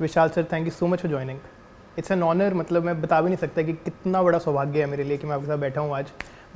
Vishal 0.00 0.28
sir 0.28 0.44
thank 0.52 0.66
you 0.66 0.70
so 0.70 0.86
much 0.86 1.00
for 1.00 1.10
joining 1.10 1.38
it's 1.98 2.10
an 2.10 2.22
honour 2.22 2.54
मतलब 2.54 2.84
मैं 2.84 3.00
बता 3.02 3.20
भी 3.20 3.28
नहीं 3.28 3.38
सकता 3.38 3.62
कि 3.62 3.72
कितना 3.74 4.22
बड़ा 4.22 4.38
सौभाग्य 4.38 4.80
है 4.80 4.86
मेरे 4.86 5.04
लिए 5.04 5.16
कि 5.16 5.26
मैं 5.26 5.34
आपके 5.34 5.46
साथ 5.46 5.58
बैठा 5.58 5.80
हूँ 5.80 5.94
आज। 5.96 6.06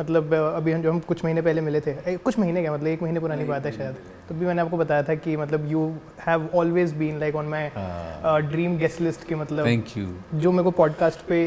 मतलब 0.01 0.35
अभी 0.35 0.73
हम 0.73 0.83
जो 0.83 0.91
हम 0.93 0.99
कुछ 1.01 1.25
महीने 1.25 1.43
पहले 1.43 1.61
मिले 1.61 1.81
थे 1.81 1.91
ए, 1.91 2.17
कुछ 2.17 2.39
महीने 2.39 2.61
क्या 2.61 2.73
मतलब 2.73 2.87
एक 2.87 3.03
महीने 3.03 3.21
पुरानी 3.21 3.45
बात 3.45 3.67
है 3.67 3.73
शायद। 3.73 3.97
तो 4.29 4.35
भी 4.35 4.47
मैंने 4.47 4.63
आपको 4.63 4.77
बताया 4.77 5.03
था 5.03 5.15
कि 5.15 5.37
मतलब 5.37 5.71
you 5.71 5.87
have 6.27 6.49
always 6.55 6.93
been 6.97 7.19
like 7.21 7.37
on 7.37 7.49
my 7.49 7.71
dream 8.51 8.77
guest 8.79 9.01
list 9.01 9.27
के 9.29 9.35
मतलब 9.35 9.67
थैंक 9.67 9.97
यू 9.97 10.07
जो 10.35 10.53
मेरे 10.53 10.65
को 10.65 10.71
पॉडकास्ट 10.71 11.27
पे 11.29 11.47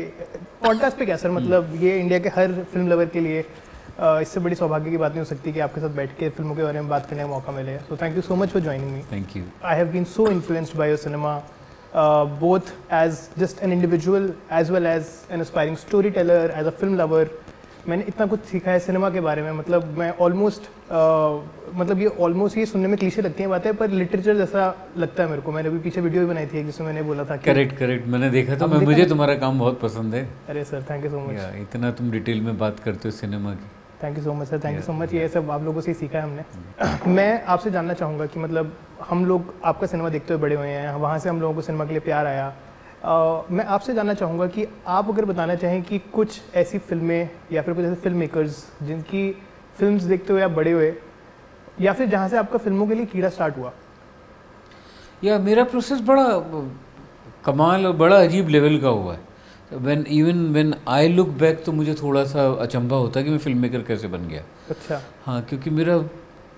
पॉडकास्ट 0.64 0.98
पे 0.98 1.05
क्या 1.05 1.18
सर 1.18 1.32
मतलब 1.32 1.73
ये 1.84 1.98
इंडिया 2.00 2.20
के 2.20 2.30
हर 2.30 2.54
फ़िल्म 2.64 2.88
लवर 2.88 3.05
के 3.05 3.20
लिए 3.20 3.44
uh, 3.44 4.21
इससे 4.21 4.39
बड़ी 4.39 4.55
सौभाग्य 4.55 4.92
की 4.92 4.98
बात 4.98 5.12
नहीं 5.12 5.21
हो 5.21 5.26
सकती 5.26 5.54
कि 5.54 5.60
आपके 5.60 5.82
साथ 5.82 5.96
बैठ 5.96 6.18
के 6.18 6.30
फ़िल्मों 6.30 6.55
के 6.55 6.64
बारे 6.64 6.82
में 6.82 6.89
बात 6.89 7.10
करने 7.10 7.21
का 7.21 7.28
मौका 7.28 7.52
मिले। 7.52 7.78
So 7.80 7.98
thank 7.98 8.16
you 8.16 8.21
so 8.21 8.36
much 8.36 8.50
for 8.50 8.62
joining 8.62 8.92
me 8.92 9.02
thank 9.12 9.36
you 9.38 9.44
I 9.64 9.78
have 9.78 9.92
been 9.92 10.04
so 10.14 10.28
influenced 10.28 10.78
by 10.78 10.89
your 10.89 10.98
cinema 10.98 11.42
both 11.96 12.73
as 12.94 13.20
just 13.39 13.64
an 13.64 13.74
individual 13.74 14.34
as 14.54 14.71
well 14.71 14.86
as 14.88 15.06
an 15.32 15.42
aspiring 15.42 15.78
storyteller 16.11 16.54
as 16.57 16.68
a 16.68 16.70
film 16.71 16.98
lover 16.98 17.29
मैंने 17.88 18.04
इतना 18.07 18.25
कुछ 18.28 18.39
सीखा 18.46 18.71
है 18.71 18.79
cinema 18.79 19.10
के 19.10 19.21
बारे 19.21 19.42
में। 19.42 19.52
मतलब 19.52 19.98
मैं 19.98 20.10
ऑलमोस्ट 20.21 20.70
मतलब 21.75 22.00
ये 22.00 22.07
ऑलमोस्ट 22.25 22.57
ये 22.57 22.65
सुनने 22.65 22.88
में 22.88 22.98
क्लीशे 22.98 23.21
लगती 23.21 23.43
हैं 23.43 23.50
बातें 23.50 23.74
पर 23.75 23.89
लिटरेचर 23.89 24.36
जैसा 24.38 24.65
लगता 24.98 25.24
है 25.24 25.29
मेरे 25.29 25.42
को। 25.42 25.51
मैंने 25.51 25.70
अभी 25.70 25.79
पीछे 25.79 26.01
वीडियो 26.01 26.21
भी 26.24 26.29
बनाई 26.29 26.46
थी 26.48 26.64
जिसमें 26.64 26.88
मैंने 26.88 27.01
बोला 27.04 27.24
था 27.25 27.38
करेक्ट 27.50 27.78
करेक्ट 27.78 28.07
मैंने 28.07 28.29
देखा 28.29 28.57
था 28.62 28.68
मैं 28.68 28.86
मुझे 28.86 29.06
तुम्हारा 29.06 29.36
काम 29.43 29.60
बहुत 29.60 29.79
पसंद 29.82 30.15
है। 30.15 30.28
अरे 30.50 30.64
sir 30.64 30.86
thank 30.89 31.06
you 31.06 31.12
so 31.12 31.20
much 31.28 31.56
इतना 31.62 31.92
तुम 31.92 32.12
डिटेल 32.12 32.42
में 32.42 32.58
बात 32.58 32.80
करते 32.80 33.08
हो 33.08 33.16
सिनेमा 33.17 33.53
की। 33.53 33.70
Thank 34.03 34.17
you 34.17 34.23
so 34.23 34.33
much 34.33 34.47
sir 34.47 34.59
thank 34.59 34.75
you 34.75 34.81
so 34.83 34.94
much 34.94 35.14
ये 35.14 35.28
सब 35.28 35.52
आप 35.52 35.64
लोगों 35.64 35.81
से 35.81 35.91
ही 35.91 35.95
सीखा 35.97 36.17
है 36.19 36.23
हमने। 36.23 37.11
मैं 37.11 37.44
आपसे 37.44 37.72
जानना 37.72 37.94
चाहूँगा 37.94 38.25
कि 38.25 38.39
मतलब 38.39 38.75
हम 39.09 39.25
लोग 39.25 39.53
आपका 39.66 39.88
सिनेमा 39.88 40.09
देखते 40.09 40.33
हुए 40.33 40.42
बड़े 40.42 40.55
हुए 40.55 40.67
हैं 40.67 40.94
वहाँ 40.95 41.19
से 41.19 41.30
हम 41.30 41.42
लोगों 41.42 41.55
को 41.55 41.61
सिनेमा 41.61 41.86
के 41.86 41.92
लिए 41.92 42.00
प्यार 42.02 42.28
आया। 42.28 42.53
Uh, 43.02 43.52
मैं 43.52 43.64
आपसे 43.66 43.94
जानना 43.94 44.14
चाहूँगा 44.14 44.45
कि 44.47 44.66
आप 44.88 45.08
अगर 45.09 45.25
बताना 45.25 45.53
चाहें 45.56 45.81
कि 45.84 45.98
कुछ 46.14 46.42
ऐसी 46.56 46.78
फ़िल्में 46.80 47.30
या 47.52 47.61
फिर 47.61 47.73
कुछ 47.73 47.86
ऐसे 47.86 47.95
फ़िल्म 48.02 48.17
मेकर्स 48.17 48.66
जिनकी 48.84 49.23
फिल्म्स 49.78 50.04
देखते 50.04 50.33
हुए 50.33 50.42
आप 50.42 50.52
बड़े 50.52 50.72
हुए 50.72 50.94
या 51.81 51.94
फिर 51.94 52.09
जहाँ 52.09 52.28
से 52.30 52.38
आपका 52.38 52.58
फ़िल्मों 52.58 52.88
के 52.88 52.95
लिए 52.95 53.06
कीड़ा 53.06 53.30
स्टार्ट 53.30 53.58
हुआ? 53.58 53.72
या 55.23 55.38
मेरा 55.39 55.64
प्रोसेस 55.64 56.02
बड़ा 56.02 56.28
कमाल 57.45 57.86
और 57.88 57.95
बड़ा 57.95 58.17
अजीब 58.17 58.50
लेवल 58.50 58.78
का 58.80 58.89
हुआ 58.89 59.14
है। 59.14 59.20
When 59.73 60.05
even 60.09 60.45
when 60.53 60.73
I 60.88 61.08
look 61.08 61.27
back 61.39 61.64
तो 61.66 61.72
मुझे 61.72 61.94
थोड़ा 62.02 62.23
सा 62.25 62.47
अचंभा 62.64 62.95
होता 62.95 63.19
है 63.19 63.25
कि 63.25 63.31
मैं 63.31 63.38
फ़िल्म 63.39 63.58
मेकर 63.58 63.81
कैसे 63.83 64.08
बन 64.08 64.27
गया। 64.27 64.44
अच्छा। 64.69 65.02
हाँ 65.25 65.41
क्योंकि 65.41 65.69
मेरा 65.69 66.03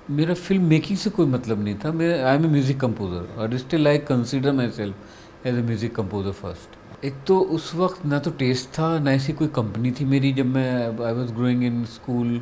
मेरा 0.10 0.34
फ़िल्म 0.34 0.64
मेकिंग 0.68 0.98
से 0.98 1.10
कोई 1.10 1.26
मतलब 1.26 1.64
नहीं 1.64 1.76
था। 1.84 1.92
मेरा 1.92 2.30
I 2.30 2.36
am 2.36 2.46
a 2.46 2.50
music 2.50 2.80
composer 2.80 3.42
और 3.42 3.58
still 3.58 3.88
I 3.88 3.98
consider 4.08 4.52
myself 4.72 5.46
as 5.48 5.58
a 5.58 5.62
music 5.62 5.96
composer 5.96 6.32
first 6.32 7.06
एक 7.06 7.14
तो 7.28 7.40
उस 7.56 7.74
वक्त 7.76 8.06
ना 8.06 8.20
तो 8.20 8.32
टेस्ट 8.40 8.70
था 8.78 8.98
ना 9.00 9.12
ऐसी 9.12 9.34
कोई 9.34 9.48
कंपनी 9.56 9.92
थी 9.92 10.06
मेरी 10.06 10.32
जब 10.34 10.46
मैं 10.46 10.72
I 11.06 11.14
was 11.14 11.32
growing 11.34 11.64
in 11.64 11.84
school 11.94 12.42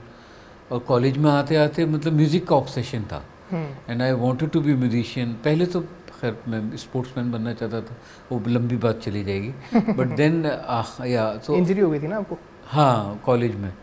और 0.72 0.80
कॉलेज 0.88 1.18
में 1.18 1.30
आते 1.32 1.56
आते 1.56 1.86
मतलब 1.86 2.14
म्यूज़िक 2.14 2.48
का 2.48 2.56
ऑब्सेशन 2.56 3.04
था। 3.12 3.24
And 3.54 4.02
I 4.02 4.12
wanted 4.12 4.50
to 4.50 4.62
be 4.62 4.74
musician 4.74 5.34
पहले 5.46 5.66
तो 5.66 5.84
खैर 6.22 6.38
मैं 6.48 6.78
स्पोर्ट्समैन 6.78 7.32
बनना 7.32 7.54
चाहता 7.54 7.82
था 7.82 7.96
वो 8.32 8.42
लंबी 8.48 8.78
बात 8.78 9.00
चली 9.04 9.24
जाएगी। 9.24 9.94
बट 9.94 10.16
देन 10.18 10.46
या 11.08 11.34
तो 11.46 11.56
इंजरी 11.56 11.82
हो 11.82 11.90
गई 11.90 12.00
थी 12.00 12.08
ना 12.08 12.18
आपको? 12.18 12.38
हाँ 12.68 13.22
कॉलेज 13.26 13.56
में। 13.56 13.74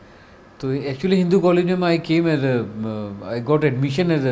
तो 0.61 0.73
एक्चुअली 0.73 1.17
हिंदू 1.17 1.41
कॉलेज 1.41 1.67
में 1.67 1.87
I 1.89 1.99
came 2.07 2.29
as 2.29 2.45
I 3.25 3.41
got 3.51 3.65
admission 3.65 4.11
as 4.11 4.27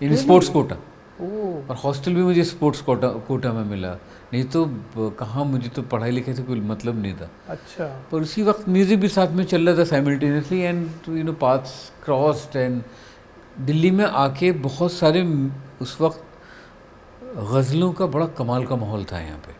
in 0.00 0.16
sports 0.16 0.48
quota 0.48 0.76
और 1.20 1.76
हॉस्टल 1.84 2.14
भी 2.14 2.22
मुझे 2.22 2.44
स्पोर्ट्स 2.44 2.80
कोटा 2.82 3.08
कोटा 3.28 3.52
में 3.52 3.64
मिला। 3.64 3.92
नहीं 4.32 4.44
तो 4.44 4.64
कहाँ 5.18 5.44
मुझे 5.44 5.68
तो 5.68 5.82
पढ़ाई 5.92 6.10
लिखाई 6.10 6.34
से 6.34 6.42
कोई 6.42 6.60
मतलब 6.62 7.00
नहीं 7.02 7.14
था। 7.14 7.30
अच्छा। 7.48 7.86
पर 8.12 8.22
उसी 8.22 8.42
वक्त 8.42 8.68
म्यूज़िक 8.68 9.00
भी 9.00 9.08
साथ 9.08 9.32
में 9.36 9.44
चल 9.44 9.68
रहा 9.68 9.78
था 9.78 9.84
simultaneously 9.90 10.60
and 10.60 11.08
you 11.08 11.24
know 11.24 11.32
paths 11.40 11.72
crossed 12.04 12.56
and 12.56 12.82
Delhi 13.66 13.90
में 13.90 14.04
आके 14.04 14.52
बहुत 14.66 14.92
सारे 14.92 15.22
उस 15.82 15.96
वक्त 16.00 16.24
गज़लों 17.32 17.92
का 17.92 18.06
बड़ा 18.06 18.26
कमाल 18.38 18.64
का 18.66 18.76
माहौल 18.76 19.04
था 19.12 19.18
यहाँ 19.20 19.38
पे। 19.46 19.54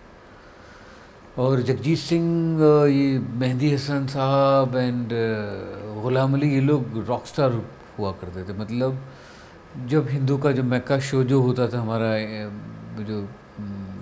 और 1.42 1.60
जगजीत 1.62 1.98
सिंह 1.98 2.60
ये 2.88 3.18
मेहंदी 3.18 3.72
हसन 3.74 4.06
साहब 4.06 4.76
एंड 4.76 5.12
ग़ुलाम 6.02 6.34
अली 6.34 6.52
ये 6.54 6.60
लोग 6.60 7.04
रॉक 7.08 7.26
स्टार 7.26 7.52
हुआ 7.98 8.10
करते 8.20 8.42
थे। 8.44 8.58
मतलब 8.58 8.98
जब 9.88 10.08
हिंदू 10.08 10.36
का 10.38 10.52
जो 10.52 10.62
मैका 10.62 10.98
शो 11.00 11.22
जो 11.24 11.40
होता 11.42 11.68
था 11.68 11.80
हमारा 11.80 12.10
जो 13.04 13.24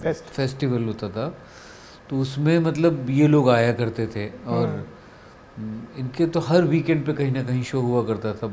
फेस्ट 0.03 0.25
फेस्टिवल 0.35 0.85
होता 0.85 1.09
था 1.09 1.29
तो 2.11 2.19
उसमें 2.21 2.59
मतलब 2.59 3.11
ये 3.11 3.27
लोग 3.29 3.51
आया 3.51 3.73
करते 3.73 4.07
थे। 4.07 4.27
और 4.47 4.67
हम्म। 5.59 6.01
इनके 6.01 6.27
तो 6.27 6.41
हर 6.41 6.63
वीकेंड 6.65 7.05
पे 7.07 7.13
कहीं 7.13 7.33
ना 7.33 7.43
कहीं 7.45 7.63
शो 7.63 7.81
हुआ 7.81 8.05
करता 8.07 8.33
था। 8.35 8.47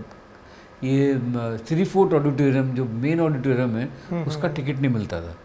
ये 0.84 1.58
थ्री 1.68 1.84
फोर्ट 1.86 2.14
ऑडिटोरियम 2.14 2.74
जो 2.76 2.86
मेन 2.86 3.20
ऑडिटोरियम 3.22 3.76
है 3.76 3.86
हम्म, 4.10 4.24
उसका 4.24 4.42
हम्म। 4.42 4.56
टिकट 4.56 4.80
नहीं 4.82 4.92
मिलता 4.92 5.22
था। 5.22 5.36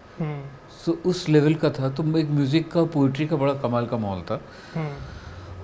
तो 0.85 0.93
उस 1.07 1.29
लेवल 1.29 1.55
का 1.55 1.71
था 1.71 1.89
तो 1.91 2.03
एक 2.19 2.31
म्यूज़िक 2.31 2.71
का 2.73 2.83
पोइट्री 2.93 3.27
का 3.27 3.37
बड़ा 3.37 3.55
कमाल 3.63 3.87
का 3.87 3.97
माहौल 3.97 4.21
था। 4.31 4.41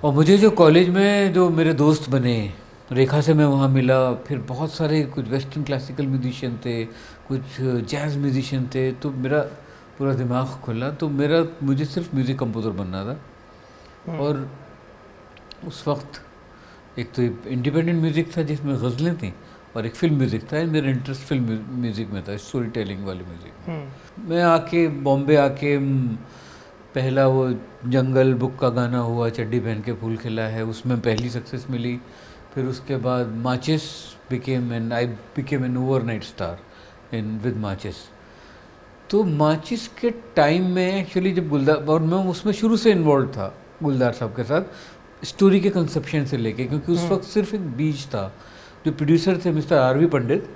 और 0.03 0.13
मुझे 0.13 0.37
जो 0.37 0.49
कॉलेज 0.51 0.89
में 0.89 1.33
जो 1.33 1.49
मेरे 1.51 1.73
दोस्त 1.75 2.09
बने 2.09 2.35
रेखा 2.91 3.19
से 3.21 3.33
मैं 3.33 3.45
वहाँ 3.45 3.67
मिला 3.69 3.99
फिर 4.27 4.37
बहुत 4.49 4.73
सारे 4.73 5.03
कुछ 5.15 5.27
वेस्टर्न 5.29 5.63
क्लासिकल 5.63 6.07
म्यूजिशियन 6.07 6.59
थे 6.65 6.83
कुछ 7.27 7.41
जैज़ 7.89 8.17
म्यूजिशियन 8.17 8.69
थे 8.75 8.91
तो 8.93 9.11
मेरा 9.13 9.41
पूरा 9.97 10.13
दिमाग 10.13 10.59
खुला 10.63 10.89
तो 10.91 11.09
मेरा 11.11 11.43
मुझे 11.63 11.85
सिर्फ़ 11.85 12.15
म्यूज़िक 12.15 12.39
कंपोज़र 12.39 12.71
बनना 12.79 13.03
था। 13.05 13.19
हम्म। 14.07 14.19
और 14.19 14.49
उस 15.67 15.83
वक्त 15.87 16.21
एक 16.99 17.11
तो 17.13 17.21
इंडिपेंडेंट 17.49 18.01
म्यूज़िक 18.01 18.37
था 18.37 18.43
जिसमें 18.43 18.75
गज़लें 18.83 19.15
थी 19.17 19.33
और 19.75 19.85
एक 19.85 19.95
फ़िल्म 19.95 20.15
म्यूज़िक 20.17 20.43
था 20.43 20.63
मेरा 20.67 20.89
इंटरेस्ट 20.89 21.21
फ़िल्म 21.23 21.59
म्यूज़िक 21.81 22.09
में 22.09 22.21
था 22.23 22.35
स्टोरी 22.39 22.69
टेलिंग 22.71 23.05
वाली 23.05 23.23
म्यूज़िक 23.23 23.67
हम्म। 23.67 24.29
मैं 24.29 24.41
आके 24.43 24.87
बॉम्बे 25.01 25.35
आके 25.37 25.77
पहला 26.95 27.27
वो 27.27 27.49
जंगल 27.87 28.33
बुक 28.33 28.57
का 28.59 28.69
गाना 28.71 28.99
हुआ 28.99 29.29
चड्डी 29.31 29.59
पहन 29.59 29.81
के 29.81 29.93
फूल 29.93 30.15
खिला 30.17 30.43
है 30.47 30.63
उसमें 30.65 30.99
पहली 30.99 31.29
सक्सेस 31.29 31.65
मिली 31.69 31.99
फिर 32.53 32.65
उसके 32.65 32.95
बाद 32.99 33.35
Maachis 33.37 33.83
became 34.29 34.71
an 34.73 34.91
I 34.93 35.07
became 35.35 35.65
an 35.65 35.77
overnight 36.03 36.23
star 36.23 37.15
in 37.15 37.37
with 37.43 37.57
Maachis 37.57 37.95
तो 39.09 39.23
माचिस 39.23 39.87
के 40.01 40.09
टाइम 40.35 40.65
में 40.71 40.87
एक्चुअली 40.87 41.31
जब 41.31 41.49
गुलदार 41.49 41.85
और 41.85 42.01
मैं 42.01 42.17
उसमें 42.27 42.53
शुरू 42.53 42.77
से 42.77 42.91
इन्वॉल्व 42.91 43.27
था 43.27 43.53
गुलदार 43.83 44.13
साहब 44.13 44.35
के 44.35 44.43
साथ 44.43 45.25
स्टोरी 45.25 45.59
के 45.59 45.69
कंसेप्शन 45.69 46.25
से 46.25 46.37
लेके 46.37 46.65
क्योंकि 46.65 46.91
उस 46.91 46.99
हम्म। 46.99 47.13
वक्त 47.13 47.25
सिर्फ़ 47.25 47.55
एक 47.55 47.67
बीज 47.77 48.05
था 48.07 48.31
जो 48.85 48.91
प्रोड्यूसर 48.91 49.39
थे 49.45 49.51
मिस्टर 49.51 49.77
आर 49.77 49.97
वी 49.97 50.05
पंडित 50.07 50.49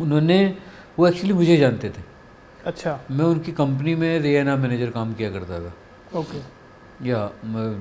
उन्होंने 0.00 0.38
वो 0.98 1.06
एक्चुअली 1.08 1.32
मुझे 1.34 1.56
जानते 1.56 1.88
थे। 1.90 2.02
अच्छा। 2.66 2.98
मैं 3.10 3.24
उनकी 3.24 3.52
कंपनी 3.52 3.94
में 3.94 4.18
रेना 4.20 4.56
मैनेजर 4.56 4.90
काम 4.90 5.12
किया 5.14 5.30
करता 5.30 5.58
था। 5.60 5.72
ओके 6.18 6.38
या 7.02 7.30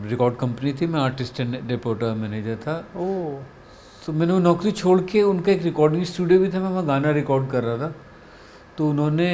रिकॉर्ड 0.09 0.35
कंपनी 0.37 0.73
थी 0.73 0.85
मैं 0.87 0.99
आर्टिस्ट 0.99 1.39
एंड 1.39 1.55
रिपोर्टर 1.71 2.13
मैनेजर 2.15 2.55
था। 2.61 2.75
ओ। 2.97 3.05
तो 4.05 4.13
मैंने 4.13 4.33
वो 4.33 4.39
नौकरी 4.39 4.71
छोड़ 4.71 4.99
के 5.01 5.21
उनका 5.23 5.51
एक 5.51 5.61
रिकॉर्डिंग 5.63 6.03
स्टूडियो 6.05 6.39
भी 6.39 6.49
था 6.53 6.59
मैं 6.59 6.69
वहाँ 6.69 6.85
गाना 6.85 7.11
रिकॉर्ड 7.11 7.49
कर 7.49 7.63
रहा 7.63 7.77
था। 7.77 7.93
तो 8.77 8.89
उन्होंने 8.89 9.29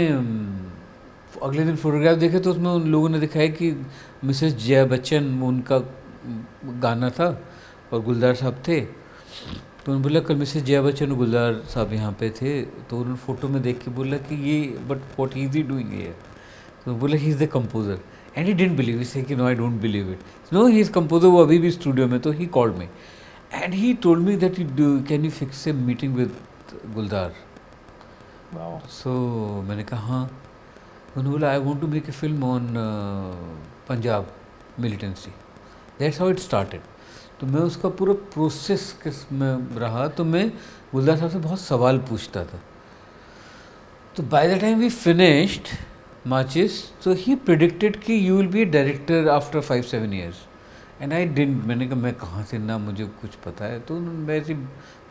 अगले 1.43 1.63
दिन 1.63 1.75
फोटोग्राफ 1.75 2.17
देखे 2.17 2.39
तो 2.39 2.51
उसमें 2.51 2.69
उन 2.69 2.87
लोगों 2.91 3.09
ने 3.09 3.19
दिखाया 3.19 3.47
कि 3.49 3.71
मिसेस 4.23 4.55
जया 4.57 4.85
बच्चन 4.85 5.41
उनका 5.43 5.77
गाना 6.81 7.09
था 7.09 7.27
और 7.93 8.01
गुलदार 8.03 8.35
साहब 8.35 8.63
थे। 8.67 8.79
तो 9.89 9.93
उन्होंने 9.93 10.07
बोला 10.07 10.19
कल 10.19 10.35
मिसेज 10.35 10.63
जया 10.63 10.81
बच्चन 10.81 11.11
और 11.11 11.17
गुलदार 11.17 11.53
साहब 11.65 11.93
यहाँ 11.93 12.11
पे 12.19 12.29
थे। 12.31 12.49
तो 12.61 12.97
उन्होंने 12.97 13.17
फ़ोटो 13.17 13.47
में 13.47 13.61
देख 13.61 13.79
के 13.83 13.91
बोला 13.91 14.17
कि 14.17 14.35
ये 14.49 14.57
but 14.89 14.97
what 15.19 15.37
is 15.37 15.55
he 15.57 15.63
doing 15.63 15.91
है 15.91 16.11
तो 16.85 16.93
बोला 16.95 17.17
he 17.17 17.29
is 17.29 17.43
the 17.43 17.47
composer 17.47 17.99
and 18.37 18.47
he 18.47 18.53
didn't 18.53 18.75
believe 18.77 19.01
say 19.03 19.23
कि 19.23 19.35
no 19.35 19.45
I 19.45 19.55
don't 19.55 19.79
believe 19.81 20.11
it 20.11 20.53
no 20.53 20.65
he 20.67 20.79
is 20.79 20.91
composer 20.91 21.27
वो 21.27 21.41
अभी 21.43 21.57
भी 21.57 21.71
स्टूडियो 21.71 22.07
में 22.07 22.19
तो 22.19 22.31
he 22.31 22.45
called 22.57 22.75
me 22.75 22.85
and 23.53 23.73
he 23.73 23.93
told 24.03 24.23
me 24.25 24.35
that 24.35 24.59
you 24.59 24.99
can 25.09 25.25
you 25.25 25.31
fix 25.31 25.67
a 25.67 25.71
meeting 25.71 26.15
with 26.15 26.35
Gulzar 26.95 27.33
so 28.91 29.11
मैंने 29.69 29.83
कहा 29.83 30.07
हाँ. 30.07 30.23
उन्होंने 31.07 31.29
बोला 31.29 31.51
I 31.51 31.57
want 31.57 31.81
to 31.81 31.87
make 31.87 32.09
a 32.09 32.11
film 32.11 32.43
on 32.43 32.73
Punjab 33.89 34.31
militancy 34.79 35.31
that's 35.99 36.19
how 36.19 36.29
it 36.29 36.39
started 36.39 36.81
तो 37.39 37.47
मैं 37.47 37.61
उसका 37.61 37.89
पूरा 37.89 38.13
प्रोसेस 38.33 38.91
किसमें 39.03 39.77
रहा 39.79 40.07
तो 40.07 40.23
मैं 40.25 40.49
गुलदार 40.91 41.17
साहब 41.17 41.29
से 41.31 41.39
बहुत 41.39 41.59
सवाल 41.59 41.97
पूछता 42.09 42.43
था। 42.45 42.59
तो 44.15 44.23
by 44.23 44.47
the 44.47 44.59
time 44.61 44.79
we 44.79 44.89
finished 44.89 45.67
Maachis 46.27 46.81
तो 47.03 47.13
ही 47.17 47.35
प्रिडिक्टेड 47.47 47.99
कि 48.03 48.17
you 48.27 48.37
will 48.37 48.47
be 48.47 48.65
director 48.65 49.27
after 49.29 49.59
five 49.61 49.83
seven 49.83 50.13
years 50.13 50.45
and 51.01 51.13
I 51.13 51.25
didn't 51.25 51.63
मैंने 51.65 51.87
कहा, 51.87 51.95
मैं 51.95 52.13
कहाँ 52.13 52.43
से 52.43 52.57
ना, 52.57 52.77
मुझे 52.77 53.05
कुछ 53.21 53.35
पता 53.45 53.65
है। 53.65 53.79
तो 53.79 53.99
मैं 53.99 54.41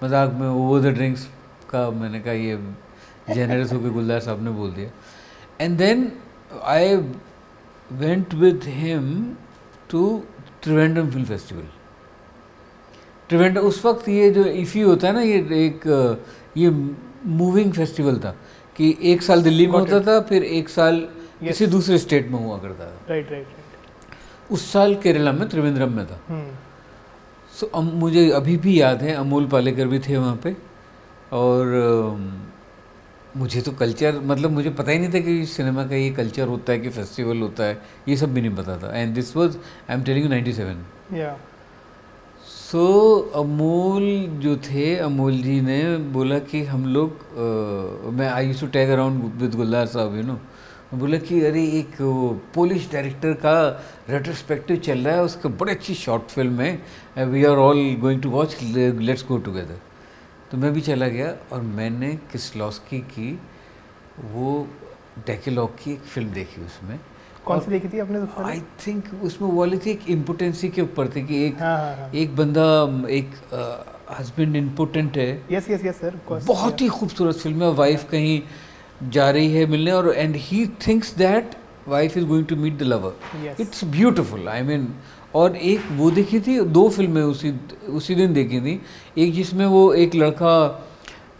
मज़ाक 0.04 0.32
में 0.40 0.48
ओवर 0.48 0.80
द 0.80 0.94
ड्रिंक्स 0.94 1.26
का 1.70 1.90
मैंने 1.90 2.20
कहा, 2.20 2.32
ये 2.34 2.58
जेनरस 3.34 3.72
होकर 3.72 3.90
गुलदार 3.90 4.20
साहब 4.20 4.42
ने 4.44 4.50
बोल 4.50 4.72
दिया। 4.72 4.90
And 5.60 5.78
then 5.78 6.12
I 6.64 6.96
went 7.92 8.34
with 8.34 8.64
him 8.66 9.36
to 9.90 10.22
Trivandrum 10.62 11.10
film 11.10 11.24
Festival. 11.26 11.66
Trivandrum 13.30 13.64
उस 13.68 13.84
वक्त 13.84 14.08
ये 14.08 14.30
जो 14.30 14.44
इफ़ी 14.44 14.80
होता 14.80 15.06
है 15.08 15.12
ना 15.14 15.22
ये 15.22 15.38
एक 15.66 15.86
ये 16.56 16.70
मूविंग 17.38 17.72
फेस्टिवल 17.72 18.18
था 18.18 18.30
कि 18.76 18.96
एक 19.02 19.22
साल 19.22 19.42
दिल्ली 19.42 19.66
में 19.66 19.78
होता 19.78 20.00
था 20.00 20.20
फिर 20.28 20.44
एक 20.44 20.68
साल 20.68 21.00
किसी 21.40 21.66
दूसरे 21.66 21.98
स्टेट 21.98 22.28
में 22.28 22.38
हुआ 22.38 22.58
करता 22.58 22.84
था। 22.84 23.00
राइट 23.10 23.30
राइट 23.32 23.46
राइट 23.46 24.52
उस 24.52 24.72
साल 24.72 24.94
केरला 24.94 25.32
में 25.32 25.48
त्रिवेंद्रम 25.48 25.92
में 25.92 26.06
था। 26.06 26.20
हम्म। 26.28 26.50
सो 27.60 27.66
अम, 27.66 27.84
मुझे 27.94 28.30
अभी 28.30 28.56
भी 28.56 28.80
याद 28.80 29.02
है 29.02 29.14
अमोल 29.14 29.46
पालेकर 29.48 29.86
भी 29.88 29.98
थे 29.98 30.16
वहाँ 30.16 30.36
पे 30.44 30.56
और 31.32 31.64
मुझे 33.36 33.60
तो 33.60 33.72
कल्चर 33.72 34.20
मतलब 34.20 34.50
मुझे 34.50 34.70
पता 34.70 34.92
ही 34.92 34.98
नहीं 34.98 35.12
था 35.14 35.20
कि 35.20 35.44
सिनेमा 35.46 35.84
का 35.86 35.96
ये 35.96 36.10
कल्चर 36.10 36.46
होता 36.48 36.72
है 36.72 36.78
कि 36.78 36.88
फेस्टिवल 36.90 37.38
होता 37.38 37.64
है 37.64 37.82
ये 38.08 38.16
सब 38.16 38.34
भी 38.34 38.40
नहीं 38.40 38.56
पता 38.56 38.76
था। 38.76 38.96
And 38.98 39.14
this 39.14 39.36
was 39.36 39.56
I 39.90 39.96
am 39.96 40.02
telling 40.02 40.24
you 40.24 40.30
97 40.32 41.14
या 41.14 41.36
सो 42.68 42.80
अमोल 43.34 44.04
जो 44.40 44.56
थे, 44.58 44.96
अमोल 44.96 45.36
जी 45.42 45.60
ने 45.60 45.96
बोला 46.12 46.38
कि 46.50 46.62
हम 46.64 46.84
लोग 46.86 48.12
मैं 48.14 48.28
I 48.28 48.46
use 48.46 48.60
to 48.60 48.66
tag 48.74 48.90
around 48.90 49.22
with 49.42 49.54
Gulzar 49.56 49.86
sahab 49.86 50.16
you 50.16 50.22
know 50.22 50.38
बोला 50.94 51.18
कि 51.18 51.40
अरे, 51.44 51.62
एक 51.78 51.96
पोलिश 52.54 52.90
डायरेक्टर 52.92 53.32
का 53.44 53.56
रेट्रोस्पेक्टिव 54.10 54.76
चल 54.76 54.98
रहा 54.98 55.14
है, 55.14 55.22
उसका 55.22 55.48
बड़ी 55.48 55.72
अच्छी 55.72 55.94
शॉर्ट 55.94 56.28
फ़िल्म 56.30 56.60
है 56.60 57.26
we 57.26 57.44
are 57.44 57.56
all 57.58 57.80
going 58.00 58.22
to 58.22 58.30
watch 58.30 58.56
let's 58.62 59.24
go 59.28 59.38
together 59.38 59.80
तो 60.50 60.56
मैं 60.58 60.72
भी 60.72 60.80
चला 60.80 61.08
गया, 61.08 61.34
और 61.52 61.62
मैंने 61.62 62.14
किसलॉस्की 62.32 63.00
की 63.14 63.38
वो 64.32 64.66
डेकेलॉग 65.26 65.74
की 65.82 65.92
एक 65.92 66.00
फ़िल्म 66.14 66.32
देखी 66.32 66.64
उसमें. 66.64 66.98
कौन 67.48 67.60
सी 67.60 67.70
देखी 67.70 67.88
थी 67.88 67.98
आपने 67.98 68.18
आई 68.44 68.60
थिंक 68.86 69.04
उसमें 69.24 69.48
वो 69.48 69.58
वाली 69.58 69.78
थी 69.78 69.90
एक 69.90 70.08
इम्पोर्टेंसी 70.10 70.68
के 70.68 70.82
ऊपर 70.82 71.08
थी 71.16 71.22
कि 71.26 71.44
एक 71.46 71.60
हाँ 71.60 71.76
हाँ 71.78 71.94
हाँ। 71.96 72.10
एक 72.14 72.36
बंदा 72.36 72.64
एक 73.10 73.30
हस्बैंड 74.18 74.56
इम्पोर्टेंट 74.56 75.16
है। 75.16 75.30
यस 75.52 75.70
यस 75.70 75.84
यस 75.84 76.00
सर 76.00 76.18
बहुत 76.46 76.80
ही 76.80 76.88
खूबसूरत 76.88 77.36
फ़िल्म 77.36 77.62
है। 77.62 77.72
वाइफ 77.74 78.08
कहीं 78.10 78.40
जा 79.12 79.30
रही 79.30 79.52
है 79.52 79.66
मिलने 79.66 79.92
और 79.92 80.12
and 80.16 80.36
he 80.38 80.66
thinks 80.86 81.14
that 81.18 81.56
wife 81.88 82.16
is 82.16 82.24
going 82.26 82.46
to 82.46 82.56
meet 82.56 82.78
the 82.78 82.82
lover 82.82 83.56
it's 83.60 83.84
beautiful 83.92 84.48
I 84.48 84.62
mean 84.62 84.88
और 85.34 85.56
एक 85.56 85.80
वो 85.96 86.10
देखी 86.10 86.40
थी 86.40 86.58
दो 86.76 86.88
फ़िल्में 86.88 87.22
उसी 87.22 87.52
उसी 87.90 88.14
दिन 88.14 88.32
देखी 88.32 88.60
थी। 88.60 88.80
एक 89.18 89.32
जिसमें 89.34 89.66
वो 89.66 89.92
एक 89.94 90.14
लड़का 90.14 90.54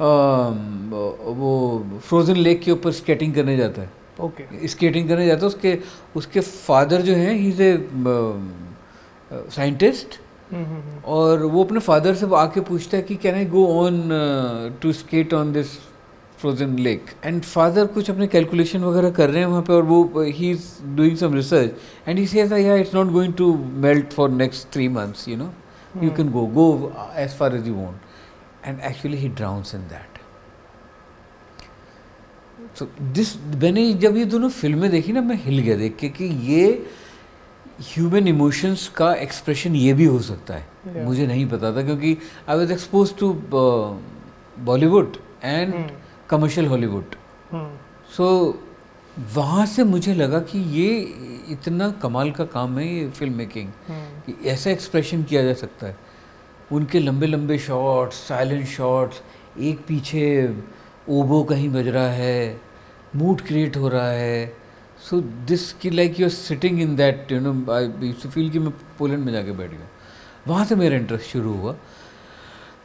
अम, 0.01 0.91
वो 0.91 2.01
फ्रोजन 2.09 2.37
लेक 2.37 2.61
के 2.63 2.71
ऊपर 2.73 2.93
स्केटिंग 2.93 3.35
करने 3.35 3.57
जाता 3.57 3.83
है। 3.83 3.91
ओके 4.21 4.69
स्केटिंग 4.69 5.09
करने 5.09 5.27
जाता 5.27 5.47
उसके 5.47 5.79
उसके 6.17 6.41
फादर 6.41 7.03
जो 7.03 7.15
हैं 7.15 7.35
ही 7.35 7.49
इज़ 7.49 7.63
ए 7.63 7.73
साइंटिस्ट 9.51 10.19
और 11.07 11.43
वो 11.45 11.65
अपने 11.65 11.81
फादर 11.81 12.15
से 12.15 12.27
आके 12.37 12.61
पूछता 12.63 12.97
है 12.97 13.03
कि 13.03 13.17
can 13.17 13.35
I 13.35 13.45
go 13.47 13.67
on 13.77 14.09
to 14.83 14.93
skate 14.93 15.35
on 15.35 15.53
this 15.53 15.77
frozen 16.41 16.79
lake 16.79 17.07
and 17.25 17.43
father 17.43 17.87
कुछ 17.95 18.11
अपने 18.11 18.27
कैलकुलेशन 18.27 18.85
वगैरह 18.85 19.11
कर 19.11 19.31
रहे 19.31 19.41
हैं 19.41 19.47
वहाँ 19.47 19.63
पे 19.63 19.73
और 19.73 19.83
वो 19.85 20.23
he 20.23 20.51
is 20.51 20.67
doing 20.97 21.17
some 21.17 21.35
research 21.35 22.09
and 22.09 22.19
he 22.19 22.27
says 22.27 22.53
yeah 22.53 22.75
it's 22.75 22.95
not 22.95 23.11
going 23.13 23.35
to 23.35 23.55
melt 23.87 24.13
for 24.13 24.31
next 24.31 24.73
three 24.75 24.89
months 24.89 25.29
you 25.29 25.37
know 25.37 25.53
you 26.03 26.11
can 26.11 26.31
go 26.31 26.47
go 26.55 26.93
as 27.17 27.37
far 27.39 27.57
as 27.57 27.69
you 27.69 27.75
want 27.75 28.67
and 28.67 28.81
actually 28.81 29.17
he 29.17 29.29
drowns 29.29 29.75
in 29.75 29.81
that 29.89 30.08
so 32.79 32.89
this 33.03 33.37
मैंने 33.63 33.93
जब 33.95 34.17
ये 34.17 34.25
दोनों 34.25 34.49
फ़िल्में 34.51 34.91
देखी 34.91 35.13
ना 35.13 35.21
मैं 35.21 35.37
हिल 35.45 35.59
गया 35.59 35.77
देख 35.77 35.97
के 35.97 36.09
कि 36.09 36.25
ये 36.53 36.67
ह्यूमन 37.83 38.29
इमोशंस 38.29 38.87
का 38.97 39.13
एक्सप्रेशन 39.15 39.75
ये 39.77 39.93
भी 39.95 40.05
हो 40.05 40.19
सकता 40.19 40.55
है। 40.55 40.67
Yeah. 40.87 41.05
मुझे 41.05 41.27
नहीं 41.27 41.47
पता 41.49 41.75
था 41.77 41.83
क्योंकि 41.83 42.17
I 42.49 42.57
was 42.57 42.73
expose 42.73 43.15
to 43.19 43.33
Bollywood 44.65 45.17
and 45.45 45.75
commercial 46.31 46.67
Hollywood 46.67 47.15
so 48.17 48.29
वहाँ 49.35 49.67
से 49.67 49.85
मुझे 49.85 50.15
लगा 50.15 50.39
कि 50.51 50.59
ये 50.81 50.89
इतना 51.53 51.91
कमाल 52.03 52.31
का 52.31 52.45
काम 52.45 52.79
है 52.79 52.87
ये 52.89 53.09
फ़िल्म 53.11 53.35
मेकिंग 53.35 53.69
हम्म 53.89 54.21
कि 54.27 54.49
ऐसा 54.49 54.71
एक्सप्रेशन 54.71 55.23
किया 55.23 55.43
जा 55.43 55.55
सकता 55.55 55.87
है। 55.87 55.97
उनके 56.73 56.99
लंबे 56.99 57.27
लंबे 57.27 57.59
शॉट्स 57.59 58.17
साइलेंट 58.29 58.67
शॉट्स 58.69 59.23
एक 59.61 59.79
पीछे 59.89 60.23
ओबो 61.09 61.43
कहीं 61.45 61.69
बज 61.69 61.89
रहा 61.89 62.11
है। 62.13 62.61
मूड 63.17 63.41
क्रिएट 63.41 63.77
हो 63.77 63.89
रहा 63.89 64.11
है। 64.11 64.47
सो 65.01 65.21
दिस 65.47 65.73
की 65.73 65.91
like 65.91 66.21
you 66.21 66.27
are 66.27 66.33
sitting 66.33 66.81
in 66.81 66.97
that 66.97 67.33
you 67.33 67.41
know 67.41 67.73
I 67.73 68.13
feel 68.27 68.51
कि 68.51 68.59
मैं 68.59 68.73
पोलैंड 68.99 69.25
में 69.25 69.33
जाके 69.33 69.53
बैठ 69.53 69.71
गया। 69.71 69.89
वहाँ 70.49 70.65
से 70.65 70.75
मेरा 70.77 70.97
इंटरेस्ट 70.97 71.33
शुरू 71.33 71.53
हुआ। 71.53 71.77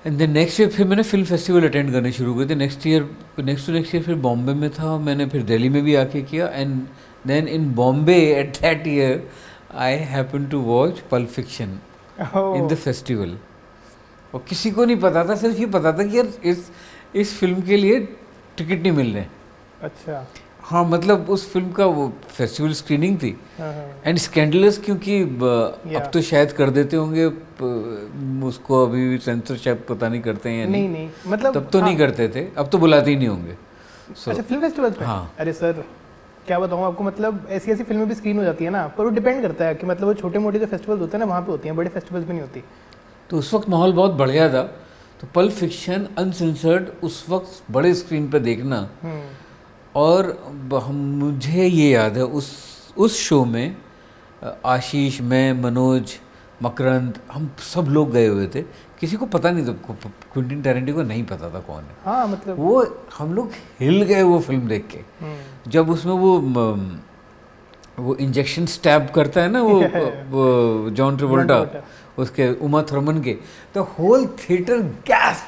एंड 0.05 0.17
देन 0.17 0.31
नेक्स्ट 0.31 0.59
ईयर 0.59 0.69
फिर 0.69 0.87
मैंने 0.87 1.03
फ़िल्म 1.03 1.25
फेस्टिवल 1.25 1.67
अटेंड 1.67 1.91
करने 1.91 2.11
शुरू 2.11 2.33
किए। 2.35 2.45
थे 2.49 2.55
next 2.55 2.87
year 2.87 3.09
next 3.39 3.67
to 3.67 3.73
next 3.73 3.95
year 3.95 4.03
फिर 4.03 4.15
बॉम्बे 4.25 4.53
में 4.53 4.69
था। 4.69 4.97
मैंने 4.99 5.25
फिर 5.25 5.43
दिल्ली 5.43 5.69
में 5.69 5.81
भी 5.83 5.95
आके 5.95 6.21
किया। 6.21 6.47
And 6.47 6.81
then 7.27 7.47
in 7.47 7.71
Bombay 7.75 8.17
at 8.31 8.57
that 8.61 8.87
year 8.87 9.29
I 9.75 9.95
happen 10.09 10.45
to 10.45 10.59
watch 10.61 10.99
Pulp 11.11 11.25
Fiction 11.25 11.77
in 12.21 12.67
the 12.67 12.75
festival 12.75 13.37
और 14.33 14.43
किसी 14.49 14.71
को 14.71 14.85
नहीं 14.85 14.97
पता 14.97 15.23
था 15.29 15.35
सिर्फ़ 15.35 15.57
ये 15.59 15.65
पता 15.75 15.91
था 15.91 16.03
कि 16.03 16.17
यार 16.17 16.27
इस 16.43 16.71
इस 17.15 17.37
फ़िल्म 17.39 17.61
के 17.61 17.77
लिए 17.77 17.99
टिकट 18.57 18.81
नहीं 18.81 18.91
मिल 18.91 19.13
रहे। 19.13 19.25
अच्छा। 19.83 20.25
हाँ 20.63 20.83
मतलब 20.89 21.29
उस 21.29 21.51
फ़िल्म 21.53 21.71
का 21.71 21.85
वो 21.85 22.07
फेस्टिवल 22.27 22.73
स्क्रीनिंग 22.73 23.17
थी। 23.17 23.29
हाँ 23.57 23.73
हाँ। 23.73 23.87
एंड 24.05 24.17
स्कैंडलस 24.17 24.77
क्योंकि 24.85 25.21
अब 25.21 26.09
तो 26.13 26.21
शायद 26.21 26.51
कर 26.51 26.69
देते 26.69 26.97
होंगे 26.97 27.25
उसको 28.47 28.85
अभी 28.85 29.07
भी 29.09 29.17
सेंसरशिप 29.17 29.85
पता 29.89 30.09
नहीं 30.09 30.21
करते 30.21 30.49
हैं 30.49 30.67
नहीं 30.67 30.89
नहीं। 30.89 31.09
मतलब 31.27 31.53
तब 31.53 31.69
तो 31.71 31.79
हाँ। 31.79 31.87
नहीं 31.87 31.97
हाँ, 31.97 32.07
करते 32.07 32.27
थे 32.35 32.47
अब 32.57 32.69
तो 32.69 32.77
बुलाते 32.77 33.11
ही 33.11 33.17
नहीं 33.17 33.27
होंगे। 33.27 33.57
So, 34.13 34.29
अच्छा 34.29 34.41
फ़िल्म 34.41 34.61
फेस्टिवल 34.61 34.91
पे? 34.91 35.05
हाँ। 35.05 35.33
अरे 35.39 35.53
सर 35.53 35.83
क्या 36.47 36.59
बताऊँ 36.59 36.85
आपको 36.85 37.03
मतलब 37.03 37.45
ऐसी 37.49 37.71
ऐसी 37.71 37.83
फ़िल्में 37.83 38.07
भी 38.07 38.15
स्क्रीन 38.15 38.37
हो 38.37 38.43
जाती 38.43 38.65
है 38.65 38.71
ना 38.71 38.87
पर 38.87 39.03
वो 39.03 39.09
डिपेंड 39.09 39.41
करता 39.41 39.65
है 39.65 39.75
कि 39.75 39.87
मतलब 39.87 40.07
वो 40.07 40.13
छोटे 40.13 40.39
मोटे 40.39 40.59
जो 40.59 40.65
फेस्टिवल्स 40.65 41.01
होते 41.01 41.17
हैं 41.17 41.19
ना 41.19 41.29
वहाँ 41.29 41.41
पे 41.41 41.51
होती 41.51 41.67
हैं 41.67 41.75
बड़े 41.77 41.89
फेस्टिवल्स 41.89 42.25
भी 42.25 42.33
नहीं 42.33 42.41
होती। 42.41 42.63
तो 43.29 43.37
उस 43.37 43.53
वक्त 43.53 43.69
माहौल 43.69 43.93
बहुत 43.93 44.11
बढ़िया 44.13 44.49
था। 44.53 44.63
तो 45.21 45.27
पल 45.35 45.49
फिक्शन 45.51 46.07
अनसेंसर्ड 46.17 46.89
उस 47.03 47.25
वक्त 47.29 47.71
बड़े 47.71 47.93
स्क्रीन 47.95 48.29
पर 48.29 48.39
देखना। 48.39 48.87
हम्म। 49.03 49.21
और 49.95 50.37
मुझे 50.91 51.65
ये 51.65 51.89
याद 51.89 52.17
है 52.17 52.23
उस 52.23 52.47
उस 52.97 53.19
शो 53.19 53.43
में 53.45 53.75
आशीष 54.65 55.19
मैं 55.21 55.53
मनोज 55.61 56.13
मकरंद 56.63 57.17
हम 57.31 57.49
सब 57.73 57.85
लोग 57.89 58.11
गए 58.11 58.27
हुए 58.27 58.47
थे। 58.55 58.61
किसी 58.99 59.15
को 59.17 59.25
पता 59.25 59.51
नहीं 59.51 59.65
था 59.67 59.95
क्विंटिन 60.33 60.61
टैरेंटिनो 60.61 60.95
को 60.97 61.03
नहीं 61.03 61.23
पता 61.31 61.49
था 61.53 61.59
कौन 61.59 61.83
है। 61.83 61.95
हाँ 62.05 62.27
मतलब 62.27 62.59
वो 62.59 62.85
हम 63.17 63.33
लोग 63.33 63.51
हिल 63.79 64.01
गए 64.03 64.21
वो 64.23 64.39
फ़िल्म 64.39 64.67
देख 64.67 64.87
के। 64.91 64.99
हम्म, 65.21 65.71
जब 65.71 65.89
उसमें 65.89 66.13
वो 66.13 66.37
वो 67.99 68.15
इंजेक्शन 68.15 68.65
स्टैब 68.65 69.09
करता 69.15 69.41
है 69.41 69.49
ना 69.51 69.61
वो 69.61 69.79
वो 70.35 70.89
जॉन 70.89 71.17
ट्रिवोल्टा 71.17 71.59
उसके 72.19 72.47
उमा 72.65 72.81
थर्मन 72.91 73.21
के 73.21 73.37
तो 73.73 73.83
होल 73.97 74.25
थिएटर 74.39 74.81
गैस 75.09 75.43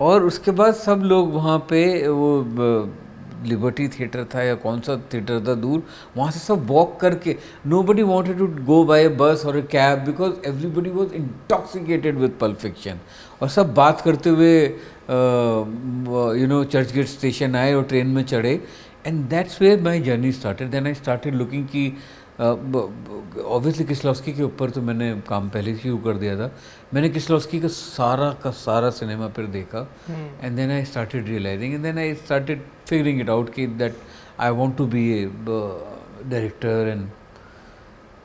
और 0.00 0.24
उसके 0.24 0.50
बाद 0.50 0.74
सब 0.74 1.02
लोग 1.04 1.32
वहाँ 1.34 1.58
पे 1.70 1.82
वो 2.08 2.30
लिबर्टी 3.44 3.86
थिएटर 3.88 4.24
था 4.34 4.42
या 4.42 4.54
कौन 4.62 4.80
सा 4.80 4.96
थिएटर 5.14 5.44
था 5.46 5.54
दूर, 5.54 5.82
वहाँ 6.16 6.30
से 6.30 6.38
सब 6.38 6.66
वॉक 6.66 6.98
करके 7.00 7.36
nobody 7.82 8.02
wanted 8.02 8.38
to 8.38 8.46
go 8.64 8.82
by 8.84 9.08
bus 9.20 9.44
और 9.46 9.60
cab 9.70 10.04
because 10.06 10.32
everybody 10.48 10.90
was 10.90 11.14
intoxicated 11.14 12.18
with 12.18 12.36
Pulp 12.40 12.54
Fiction 12.54 13.00
और 13.42 13.48
सब 13.48 13.74
बात 13.74 14.00
करते 14.00 14.30
हुए 14.30 14.54
you 16.40 16.46
know 16.46 16.62
church 16.64 16.92
gate 16.92 17.06
station 17.06 17.56
आए 17.56 17.74
और 17.74 17.82
ट्रेन 17.84 18.06
में 18.06 18.24
चढ़े 18.24 18.60
and 19.06 19.24
that's 19.28 19.60
where 19.62 19.80
my 19.82 20.00
journey 20.00 20.32
started 20.32 20.70
then 20.70 20.86
I 20.86 20.94
started 20.94 21.34
looking 21.34 21.66
की 21.66 21.92
ऑब्वियसली 22.40 23.84
किसलॉस्की 23.84 24.32
के 24.32 24.42
ऊपर 24.42 24.70
तो 24.70 24.82
मैंने 24.82 25.10
काम 25.28 25.48
पहले 25.50 25.74
से 25.74 25.82
शुरू 25.82 25.98
कर 26.04 26.16
दिया 26.18 26.36
था। 26.36 26.50
मैंने 26.94 27.08
किसलॉस्की 27.08 27.60
का 27.60 27.68
सारा 27.68 28.32
का 28.42 28.50
सारा 28.56 28.90
सिनेमा 28.90 29.28
फिर 29.28 29.46
देखा। 29.46 29.86
हम्म, 30.06 30.28
and 30.40 30.56
then 30.56 30.70
I 30.70 30.84
started 30.84 31.28
realizing 31.28 31.74
and 31.74 31.82
then 31.82 31.98
I 31.98 32.14
started 32.16 32.62
figuring 32.88 33.20
it 33.20 33.30
out 33.30 33.52
कि 33.54 33.66
that 33.66 33.96
I 34.40 34.50
want 34.50 34.76
to 34.76 34.86
be 34.86 35.08
a 35.12 35.24
director 35.36 36.88
and 36.88 37.08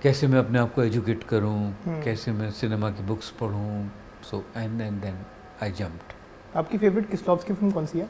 कैसे 0.02 0.28
मैं 0.28 0.40
अपने 0.40 0.60
आप 0.60 0.74
को 0.74 0.84
एजुकेट 0.84 1.24
करूँ 1.24 1.60
Hmm. 1.86 2.04
कैसे 2.04 2.32
मैं 2.32 2.52
सिनेमा 2.52 2.90
की 2.90 3.04
books 3.04 3.30
पढूं। 3.40 3.88
So 4.30 4.44
and 4.58 4.82
and 4.82 5.02
then 5.02 5.16
I 5.64 5.72
jumped 5.72 6.58
आपकी 6.58 6.78
फेवरेट 6.78 7.10
किस्टॉप्स 7.10 7.44
की 7.44 7.54
फ़िल्म 7.54 7.72
कौन 7.72 7.86
सी 7.86 8.00
है? 8.00 8.08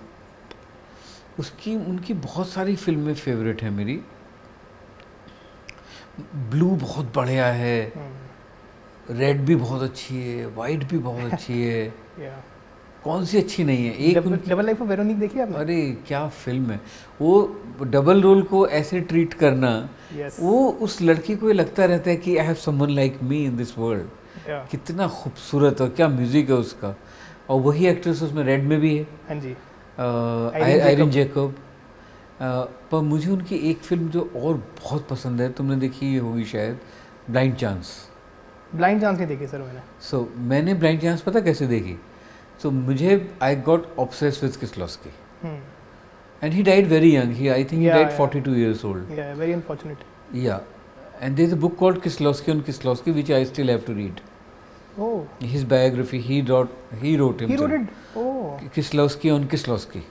उसकी 1.39 1.75
उनकी 1.75 2.13
बहुत 2.13 2.49
सारी 2.49 2.75
फ़िल्में 2.75 3.13
फेवरेट 3.15 3.63
हैं 3.63 3.71
मेरी। 3.71 3.99
ब्लू 6.51 6.69
बहुत 6.81 7.11
बढ़िया 7.15 7.45
है। 7.45 7.79
हम्म, 7.95 9.17
रेड 9.19 9.41
भी 9.45 9.55
बहुत 9.55 9.81
अच्छी 9.81 10.15
है 10.21 10.45
वाइट 10.45 10.83
भी 10.83 10.97
बहुत 10.97 11.31
अच्छी 11.33 11.61
है। 11.63 11.93
कौन 13.03 13.25
सी 13.25 13.37
अच्छी 13.37 13.63
नहीं 13.63 13.85
है? 13.85 13.93
एक 13.97 14.17
double 14.17 14.39
double 14.47 14.65
life 14.65 14.81
of 14.81 14.87
Veronique 14.89 15.19
देखी 15.19 15.39
आपने? 15.39 15.55
अरे 15.55 15.97
क्या 16.07 16.27
फ़िल्म 16.27 16.71
है। 16.71 16.79
वो 17.21 17.61
डबल 17.81 18.21
रोल 18.21 18.41
को 18.43 18.67
ऐसे 18.67 19.01
ट्रीट 19.01 19.33
करना 19.33 19.71
यस 20.17 20.37
वो 20.39 20.69
उस 20.81 21.01
लड़की 21.01 21.35
को 21.35 21.47
ये 21.47 21.53
लगता 21.53 21.85
रहता 21.85 22.09
है 22.09 22.15
कि 22.17 22.37
I 22.37 22.45
have 22.45 22.55
someone 22.55 22.89
like 22.89 23.19
me 23.23 23.43
in 23.45 23.57
this 23.57 23.77
world 23.77 24.07
कितना 24.71 25.07
खूबसूरत 25.07 25.81
और 25.81 25.89
क्या 25.89 26.07
म्यूज़िक 26.07 26.49
है 26.49 26.55
उसका। 26.55 26.95
और 27.49 27.61
वही 27.61 27.87
एक्ट्रेस 27.87 28.21
उसमें 28.23 28.43
रेड 28.43 28.63
में 28.63 28.79
भी 28.79 28.97
है। 28.97 29.03
हाँ 29.29 29.39
जी। 29.39 29.55
आयरिन. 29.99 31.09
जेकब 31.09 31.55
पर 32.41 33.01
मुझे 33.01 33.29
उनकी 33.31 33.55
एक 33.69 33.81
फ़िल्म 33.83 34.09
जो 34.09 34.29
और 34.35 34.57
बहुत 34.79 35.07
पसंद 35.09 35.41
है 35.41 35.51
तुमने 35.53 35.75
देखी 35.75 36.15
होगी 36.15 36.45
शायद 36.45 36.79
ब्लाइंड 37.29 37.55
चांस 37.55 37.95
ब्लाइंड 38.75 39.01
चांस 39.01 39.17
नहीं 39.17 39.27
देखी 39.27 39.47
सर 39.47 39.61
मैंने 39.61 39.81
सो 40.09 40.29
मैंने 40.51 40.73
ब्लाइंड 40.73 41.01
चांस 41.01 41.21
पता 41.21 41.39
कैसे 41.39 41.67
देखी 41.67 41.97
सो 42.63 42.71
मुझे 42.71 43.17
आई 43.43 43.55
गॉट 43.69 43.87
ऑब्सेस 43.99 44.43
विद 44.43 44.55
किस 44.55 44.77
and 46.43 46.53
he 46.53 46.63
died 46.63 46.87
very 46.87 47.15
young 47.15 47.33
he 47.33 47.47
I 47.47 47.63
think 47.63 47.87
died 47.87 48.11
forty 48.17 48.41
two 48.41 48.55
years 48.55 48.85
old 48.85 49.19
very 49.39 49.53
unfortunate 49.53 50.03
yeah 50.35 50.61
and 51.21 51.35
there 51.35 51.55
book 51.55 51.75
called 51.77 52.01
Kieslowski 52.41 53.11
which 53.11 53.31
I 53.31 53.45
still 53.45 53.69
have 53.69 53.83
to 53.87 53.93
read 53.93 54.19
Oh. 54.97 55.27
His 55.41 55.63
biography, 55.65 56.21
he 56.21 56.41
wrote, 56.41 56.69
he 57.01 57.17
wrote 57.17 57.41
himself. 57.41 57.69
He 57.69 57.75
wrote 57.75 57.81
it. 57.81 57.87
Oh. 58.15 58.59
Kislowski 58.73 59.33
on 59.33 59.47
Kislowski. 59.47 60.03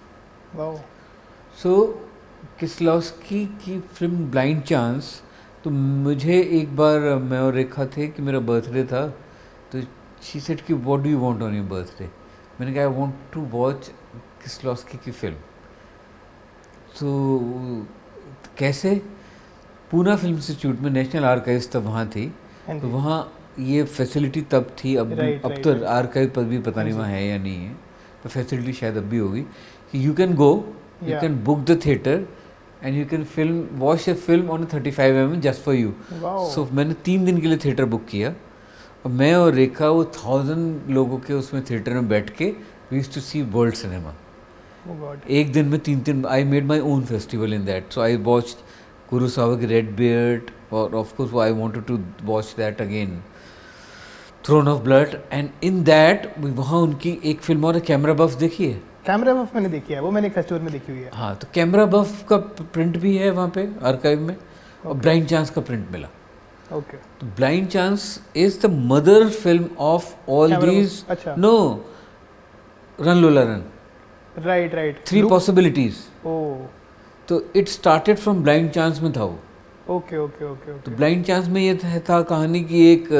Wow. 0.52 0.82
So, 1.56 2.00
Kieslowski 2.60 3.46
की 3.46 3.80
film 3.80 4.30
blind 4.30 4.62
chance 4.62 5.22
तो 5.64 5.70
मुझे 5.70 6.40
एक 6.40 6.76
बार 6.76 7.00
मैं 7.00 7.40
और 7.40 7.52
रेखा 7.52 7.86
थे 7.86 8.06
कि 8.08 8.22
मेरा 8.22 8.38
birthday 8.38 8.84
था 8.84 9.06
तो 9.72 9.80
शी 10.22 10.40
सेट 10.40 10.60
कि 10.60 10.74
what 10.74 11.00
do 11.00 11.10
you 11.10 11.18
want 11.18 11.42
on 11.42 11.54
your 11.54 11.66
birthday 11.66 12.10
मैंने 12.60 12.74
कहा 12.74 12.84
I 12.84 12.90
want 12.90 13.14
to 13.32 13.40
watch 13.40 13.88
Kieslowski 14.16 14.98
की 15.04 15.10
फ़िल्म. 15.10 15.36
तो 17.00 17.86
कैसे? 18.58 19.02
पूना 19.90 20.16
फ़िल्म 20.16 20.34
इंस्टीट्यूट 20.34 20.80
में 20.80 20.90
नेशनल 20.90 21.24
आर्काइव्स 21.24 21.72
तब 21.72 21.82
वहाँ 21.82 22.08
थी 22.08 22.34
हाँ 22.68 22.80
तो 22.80 22.88
वहाँ 22.88 23.32
ये 23.58 23.84
फैसिलिटी 23.84 24.42
तब 24.42 24.76
थी 24.84 24.96
अब 24.96 25.10
Right, 25.10 25.44
अब 25.44 25.50
right, 25.50 25.64
तो 25.64 25.72
right. 25.72 25.84
आर्काइव 25.84 26.32
पर 26.36 26.44
भी 26.44 26.58
पता 26.58 26.82
नहीं 26.82 26.92
हाँ 26.92 27.00
वहाँ 27.00 27.10
है 27.10 27.26
या 27.26 27.38
नहीं 27.38 27.64
है 27.64 27.74
तो 28.22 28.28
फैसिलिटी 28.28 28.72
शायद 28.72 28.96
अब 28.96 29.02
भी 29.02 29.18
होगी 29.18 29.42
कि 29.92 30.06
you 30.06 30.14
can 30.14 30.34
go 30.34 30.76
Yeah. 31.04 31.20
Can 31.20 31.36
book 31.44 31.58
the 31.60 31.80
theatre 31.86 32.26
and 32.84 32.96
you 32.96 33.04
can 33.06 33.24
film 33.24 33.78
watch 33.78 34.08
a 34.08 34.14
film 34.14 34.50
on 34.50 34.66
thirty 34.74 34.90
five 34.90 35.16
M 35.18 35.40
just 35.40 35.62
for 35.62 35.74
you 35.74 35.92
so 36.54 36.68
मैंने 36.72 36.94
तीन 37.04 37.24
दिन 37.24 37.40
के 37.40 37.48
लिए 37.48 37.58
थिएटर 37.64 37.84
बुक 37.84 38.04
किया 38.06 38.34
और 39.04 39.12
मैं 39.12 39.34
और 39.34 39.52
रेखा 39.54 39.88
वो 39.88 40.04
थाउज़ेंड 40.16 40.90
लोगों 40.90 41.18
के 41.18 41.32
उसमें 41.34 41.62
थिएटर 41.70 41.92
में 41.92 42.08
बैठ 42.08 42.30
के 42.36 42.50
we 42.92 43.00
to 43.14 43.20
see 43.20 43.42
world 43.56 43.74
cinema 43.74 44.14
एक 45.30 45.52
दिन 45.52 45.66
में 45.66 45.78
तीन 45.80 46.00
तीन 46.00 46.24
I 46.26 46.44
made 46.44 46.66
my 46.66 46.80
own 46.92 47.04
festival 47.04 47.54
in 47.54 47.64
that 47.64 47.92
so 47.92 48.00
I 48.00 48.16
watch 48.24 48.56
Kurosawa 49.28 49.60
की 49.60 49.66
रेड 49.66 49.94
बियर्ड 49.96 50.50
और 50.72 50.94
of 50.94 51.14
course 51.16 51.34
I 51.42 51.52
wanted 51.52 51.84
to 51.84 51.98
watch 52.24 52.54
that 52.56 52.80
again 52.82 53.20
Throne 54.46 54.68
of 54.68 54.82
Blood 54.82 55.16
and 55.32 55.48
in 55.64 55.82
that 55.84 56.32
वहाँ 56.38 56.80
उनकी 56.80 57.18
एक 57.24 57.40
फ़िल्म 57.40 57.64
और 57.64 57.78
कैमरा 57.80 58.14
बफ 58.14 58.34
देखी 58.38 58.66
है? 58.66 58.80
कैमरा 59.06 59.32
बफ 59.34 59.54
मैंने 59.54 59.68
देखी 59.68 59.94
है 59.94 60.00
वो 60.00 60.10
मैंने 60.10 60.26
एक 60.26 60.34
फेस्टिवल 60.34 60.60
में 60.60 60.72
देखी 60.72 60.92
हुई 60.92 61.00
है 61.02 61.10
हाँ 61.14 61.34
तो 61.36 61.46
कैमरा 61.54 61.84
बफ 61.86 62.24
का 62.28 62.36
प्रिंट 62.74 62.96
भी 62.98 63.16
है 63.16 63.30
वहाँ 63.30 63.48
पे 63.54 63.68
आर्काइव 63.86 64.20
में 64.20 64.34
okay. 64.34 64.86
और 64.86 64.94
ब्लाइंड 64.96 65.26
चांस 65.28 65.50
का 65.50 65.60
प्रिंट 65.60 65.90
मिला 65.92 66.08
ओके 66.72 66.76
okay. 66.76 67.20
तो 67.20 67.26
Blind 67.36 67.66
Chance 67.68 68.20
is 68.36 68.60
the 68.62 68.70
mother 68.92 69.28
film 69.30 69.68
of 69.78 70.30
all 70.30 70.54
these. 70.56 71.04
No 71.38 71.54
Run 72.98 73.16
Lola 73.16 73.42
Run 73.42 73.64
right 74.36 74.74
right 74.74 75.02
three 75.06 75.22
possibilities 75.22 75.96
तो 77.28 77.42
it 77.56 77.68
started 77.68 78.18
from 78.18 78.42
Blind 78.42 78.70
Chance 78.70 79.00
में 79.02 79.12
था 79.12 79.24
वो 79.24 79.94
ओके 79.96 80.16
ओके 80.18 80.44
ओके 80.44 80.78
तो 80.78 80.90
blind 80.90 81.24
chance 81.24 81.48
में 81.48 81.60
ये 81.60 81.74
था, 81.74 81.98
था 81.98 82.22
कहानी 82.22 82.64
की 82.64 82.86
एक 82.92 83.12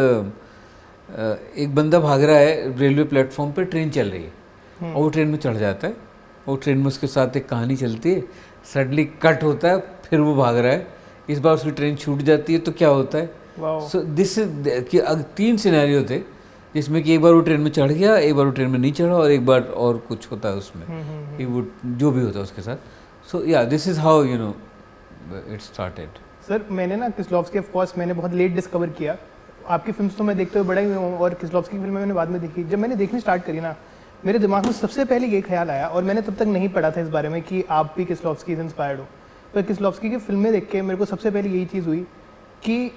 एक 1.59 1.75
बंदा 1.75 1.99
भाग 2.01 2.23
रहा 2.23 2.37
है 2.37 2.79
रेलवे 2.79 3.05
प्लेटफॉर्म 3.05 3.53
पे 3.53 3.65
ट्रेन 3.65 3.91
चल 3.91 4.11
रही 4.11 4.23
है। 4.23 4.33
और 4.85 5.03
वो 5.03 5.09
ट्रेन 5.09 5.29
में 5.29 5.39
चढ़ 5.39 5.57
जाता 5.57 5.89
है। 5.89 5.97
और 6.49 6.59
ट्रेन 6.59 6.79
में 6.79 6.87
उसके 6.87 7.07
साथ 7.07 7.37
एक 7.37 7.49
कहानी 7.49 7.77
चलती 7.77 8.13
है। 8.13 8.23
सडनली 8.75 9.05
कट 9.23 9.43
होता 9.43 9.69
है 9.69 9.79
फिर 10.05 10.21
वो 10.21 10.35
भाग 10.35 10.57
रहा 10.57 10.73
है। 10.73 10.87
इस 11.29 11.39
बार 11.39 11.55
उसकी 11.55 11.71
ट्रेन 11.71 11.97
छूट 11.97 12.23
जाती 12.23 12.53
है 12.53 12.59
तो 12.59 12.73
क्या 12.73 12.89
होता 12.91 13.19
है? 13.19 13.27
सो 13.61 14.01
दिस 14.15 14.35
कि 14.91 15.01
तीन 15.37 15.57
सिनेरियो 15.57 16.03
थे 16.11 16.19
जिसमें 16.75 17.03
कि 17.03 17.15
एक 17.15 17.21
बार 17.21 17.33
वो 17.33 17.41
ट्रेन 17.41 17.61
में 17.61 17.71
चढ़ 17.71 17.93
गया 17.93 18.17
एक 18.19 18.35
बार 18.35 18.47
वो 18.47 18.53
ट्रेन 18.53 18.71
में 18.71 18.79
नहीं 18.79 18.93
चढ़ा 18.93 19.17
और 19.17 19.31
एक 19.31 19.45
बार 19.47 19.63
और 19.63 19.99
कुछ 20.09 20.31
होता 20.31 20.49
है 20.49 20.55
उसमें। 20.55 20.87
हम्म, 20.87 21.03
हम्म, 21.03 21.37
कि 21.37 21.45
वो 21.45 21.65
जो 21.99 22.11
भी 22.11 22.23
होता 22.23 22.39
है 22.39 22.43
उसके 22.43 22.63
साथ। 22.63 23.31
So 23.31 23.45
yeah 23.45 23.63
this 23.65 23.87
is 23.89 24.01
how 24.01 24.23
you 24.25 24.39
know 24.39 24.55
it 25.55 25.61
started 25.63 26.19
sir 26.49 26.65
मैंने 26.71 26.97
ना 26.97 27.09
किस्लॉफ्सकी 27.11 27.59
ऑफ़ 27.59 27.71
कोर्स 27.73 27.97
मैंने 27.99 28.15
बहुत 28.15 28.33
लेट 28.33 28.55
डिस्कवर 28.55 28.89
किया। 28.91 29.17
आपकी 29.69 29.93
फ़िल्म 29.93 30.11
तो 30.11 30.25
मैं 30.25 30.37
देखते 30.37 30.59
हुए 30.59 30.69
बड़ा 30.69 30.81
ही 30.81 30.89
हुआ 30.89 30.97
हूँ 30.97 31.19
और 31.19 31.35
किस्लॉफ्सकी 31.35 31.77
की 31.77 31.83
फ़िल्म 31.83 31.95
मैंने 31.95 32.15
बाद 32.15 32.31
में 32.31 32.41
देखी। 32.41 32.65
जब 32.65 32.79
मैंने 32.79 32.97
देखनी 32.97 33.21
स्टार्ट 33.21 33.45
करी 33.45 33.61
ना 33.61 33.75
मेरे 34.25 34.39
दिमाग 34.39 34.67
में 34.67 34.73
सबसे 34.73 35.05
पहले 35.05 35.27
ये 35.27 35.41
ख्याल 35.43 35.71
आया 35.71 35.87
और 35.89 36.05
मैंने 36.05 36.21
तब 36.23 36.35
तक 36.35 36.47
नहीं 36.49 36.69
पढ़ा 36.69 36.91
था 36.91 37.01
इस 37.01 37.09
बारे 37.09 37.29
में 37.29 37.41
कि 37.43 37.65
आप 37.71 37.93
भी 37.97 38.05
किस्लॉफ्सकी 38.05 38.57
से 38.57 38.63
इंस्पायर्ड 38.63 39.01
हो 39.01 39.07
पर 39.55 39.63
किस्लॉफ्सकी 39.63 40.11
की 40.11 40.17
फ़िल्में 40.19 40.51
देख 40.53 40.69
के 40.71 40.83
मेरे 40.83 40.99
को 40.99 41.05
सबसे 41.05 41.31
पहले 41.31 41.49
यही 41.49 41.65
चीज़ 41.67 41.87
हुई 41.87 42.01
कि 42.65 42.91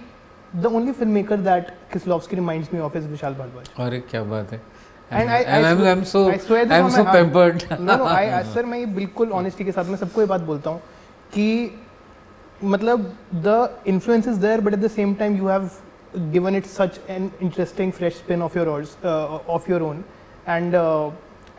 the 0.55 0.65
only 0.67 0.91
film 0.91 1.12
maker 1.12 1.38
that 1.41 1.72
Kieslowski 1.93 2.36
reminds 2.36 2.74
me 2.74 2.79
of 2.79 2.98
is 2.98 3.07
Vishal 3.07 3.34
Bhardwaj 3.36 3.69
अरे 3.88 4.00
क्या 4.12 4.24
बात 4.25 4.51
है 4.51 4.62
And 5.12 5.29
I- 5.29 5.43
I 5.48 5.57
I'm, 5.65 5.81
I'm 5.89 6.00
so 6.05 6.22
I 6.29 6.38
swear 6.38 6.63
I'm 6.67 6.88
so 6.89 7.03
my 7.03 7.03
heart. 7.03 7.13
pampered. 7.17 7.62
No 7.81 7.96
no 7.98 8.05
I 8.05 8.43
sir 8.53 8.65
मैं 8.65 8.79
ये 8.79 8.86
बिल्कुल 8.96 9.31
ऑनेस्टी 9.34 9.65
के 9.65 9.72
साथ 9.72 9.86
मैं 9.86 9.98
सबको 9.98 10.22
ये 10.22 10.27
बात 10.27 10.41
बोलता 10.43 10.69
हूँ 10.69 10.79
कि 11.34 11.46
मतलब 12.65 13.05
the 13.46 13.53
influence 13.88 14.27
is 14.27 14.39
there 14.39 14.62
but 14.62 14.74
at 14.74 14.79
the 14.79 14.88
same 14.91 15.13
time 15.15 15.38
you 15.38 15.48
have 15.48 15.69
given 16.34 16.55
it 16.55 16.65
such 16.67 17.00
an 17.10 17.29
interesting 17.41 17.91
fresh 17.91 18.17
spin 18.17 18.41
of 18.41 18.57
your 18.57 18.69
of 19.50 19.72
your 19.72 19.81
own 19.81 20.03
and 20.47 20.75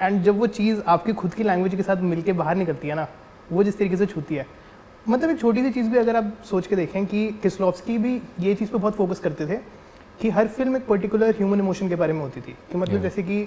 and 0.01 0.23
जब 0.25 0.39
वो 0.39 0.47
चीज़ 0.47 0.81
आपकी 0.87 1.13
खुद 1.13 1.35
की 1.35 1.43
लैंग्वेज 1.43 1.75
के 1.75 1.83
साथ 1.83 2.03
मिलके 2.11 2.33
बाहर 2.33 2.57
निकलती 2.57 2.89
है 2.89 2.95
ना 2.95 3.07
वो 3.53 3.63
जिस 3.65 3.79
तरीके 3.79 3.97
से 3.97 4.07
छूती 4.07 4.35
है। 4.35 4.47
मतलब 5.09 5.31
एक 5.31 5.41
छोटी 5.41 5.63
सी 5.63 5.71
चीज़ 5.73 5.89
भी 5.91 5.99
अगर 5.99 6.17
आप 6.17 6.33
सोच 6.45 6.67
के 6.67 6.77
देखें 6.77 7.07
कि 7.07 7.27
किस्लॉफ्सकी 7.43 7.99
भी 7.99 8.21
ये 8.41 8.55
चीज़ 8.55 8.71
पे 8.71 8.79
बहुत 8.79 8.95
फोकस 8.97 9.21
करते 9.21 9.47
थे 9.47 9.57
कि 10.21 10.31
हर 10.31 10.49
फ़िल्म 10.49 10.77
एक 10.77 10.87
पर्टिकुलर 10.87 11.35
ह्यूमन 11.39 11.59
इमोशन 11.61 11.89
के 11.89 11.95
बारे 11.97 12.13
में 12.13 12.21
होती 12.21 12.41
थी। 12.41 12.57
कि 12.71 12.79
मतलब 12.79 12.95
Yeah. 12.95 13.03
जैसे 13.03 13.23
कि 13.23 13.41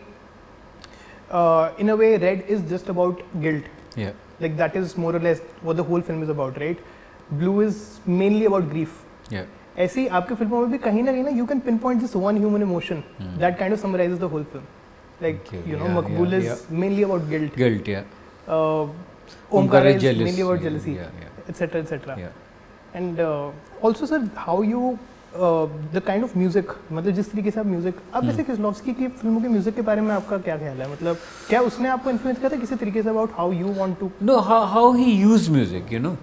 in 1.81 1.89
a 1.89 1.93
way 1.95 2.15
Red 2.17 2.43
is 2.49 2.65
just 2.73 2.89
about 2.89 3.21
guilt 3.37 3.97
like 3.97 4.57
that 4.57 4.75
is 4.75 4.99
more 4.99 5.19
what 5.65 5.77
the 5.77 5.87
whole 5.89 6.03
film 6.09 6.23
is 6.23 6.29
about 6.35 6.61
right? 6.61 6.79
Blue 7.39 7.59
is 7.61 7.75
mainly 8.19 8.45
about 8.51 8.69
grief. 8.73 8.99
Yeah. 9.33 9.45
ऐसे 9.77 10.07
आपकी 10.07 10.35
फ़िल्मों 10.35 10.59
में 10.61 10.71
भी 10.71 10.77
कहीं 10.77 11.03
ना 11.03 11.11
कहीं 11.11 11.23
ना 11.23 11.29
you 11.29 11.45
can 11.45 11.59
pinpoint 11.77 12.01
this 12.01 12.15
one 12.15 12.37
human 12.37 12.61
emotion. 12.61 13.03
That 13.21 13.57
kind 13.57 13.73
of 13.73 13.81
summarizes 13.81 14.19
the 14.19 14.23
whole 14.33 14.43
film 14.43 14.65
like 15.21 15.43
Okay, 15.47 15.67
you 15.69 15.77
know 15.77 15.85
yeah, 15.85 15.97
Maqbool 15.97 16.29
yeah, 16.29 16.43
is 16.43 16.73
mainly 16.75 17.03
about 17.03 17.27
guilt 17.29 17.55
Guilt. 17.55 17.85
Guilt, 17.85 17.89
Yeah. 17.89 19.55
Omkara 19.59 19.87
is 19.87 20.01
jealous. 20.05 20.23
Mainly 20.23 20.41
about 20.41 20.57
Yeah, 20.59 20.69
jealousy 20.69 20.95
Yeah. 20.95 21.13
Yeah. 21.21 21.49
Etcetera 21.49 21.79
etcetera 21.79 22.15
yeah. 22.15 22.35
And 22.95 23.19
also 23.85 24.05
sir 24.05 24.27
how 24.37 24.63
you 24.63 24.97
the 25.35 26.01
kind 26.07 26.23
of 26.23 26.37
music 26.37 26.71
मतलब 26.91 27.13
जिस 27.15 27.31
तरीके 27.31 27.51
से 27.51 27.59
आप 27.59 27.65
music 27.65 27.95
आप 28.13 28.21
Hmm. 28.21 28.29
जैसे 28.29 28.43
किस्लॉफ्सकी 28.43 28.93
की 28.93 29.07
फ़िल्मों 29.07 29.41
के 29.41 29.47
म्यूज़िक 29.47 29.75
के 29.75 29.81
बारे 29.89 30.01
में 30.01 30.13
आपका 30.15 30.37
क्या 30.47 30.57
ख्याल 30.57 30.81
है 30.81 30.91
मतलब 30.91 31.17
क्या 31.49 31.61
उसने 31.69 31.89
आपको 31.89 32.09
इन्फ्लुएंस 32.09 32.37
किया 32.39 32.49
था 32.51 32.57
किसी 32.61 32.75
तरीके 32.75 33.03
से 33.03 33.09
about 33.09 33.31
how 33.37 33.51
you 33.53 33.73
want 33.77 33.97
to 33.99 34.09
No, 34.29 34.39
how 34.49 34.59
how 34.73 34.85
he 35.01 35.07
used 35.21 35.51
music, 35.57 35.93
you 35.95 36.01
know. 36.07 36.15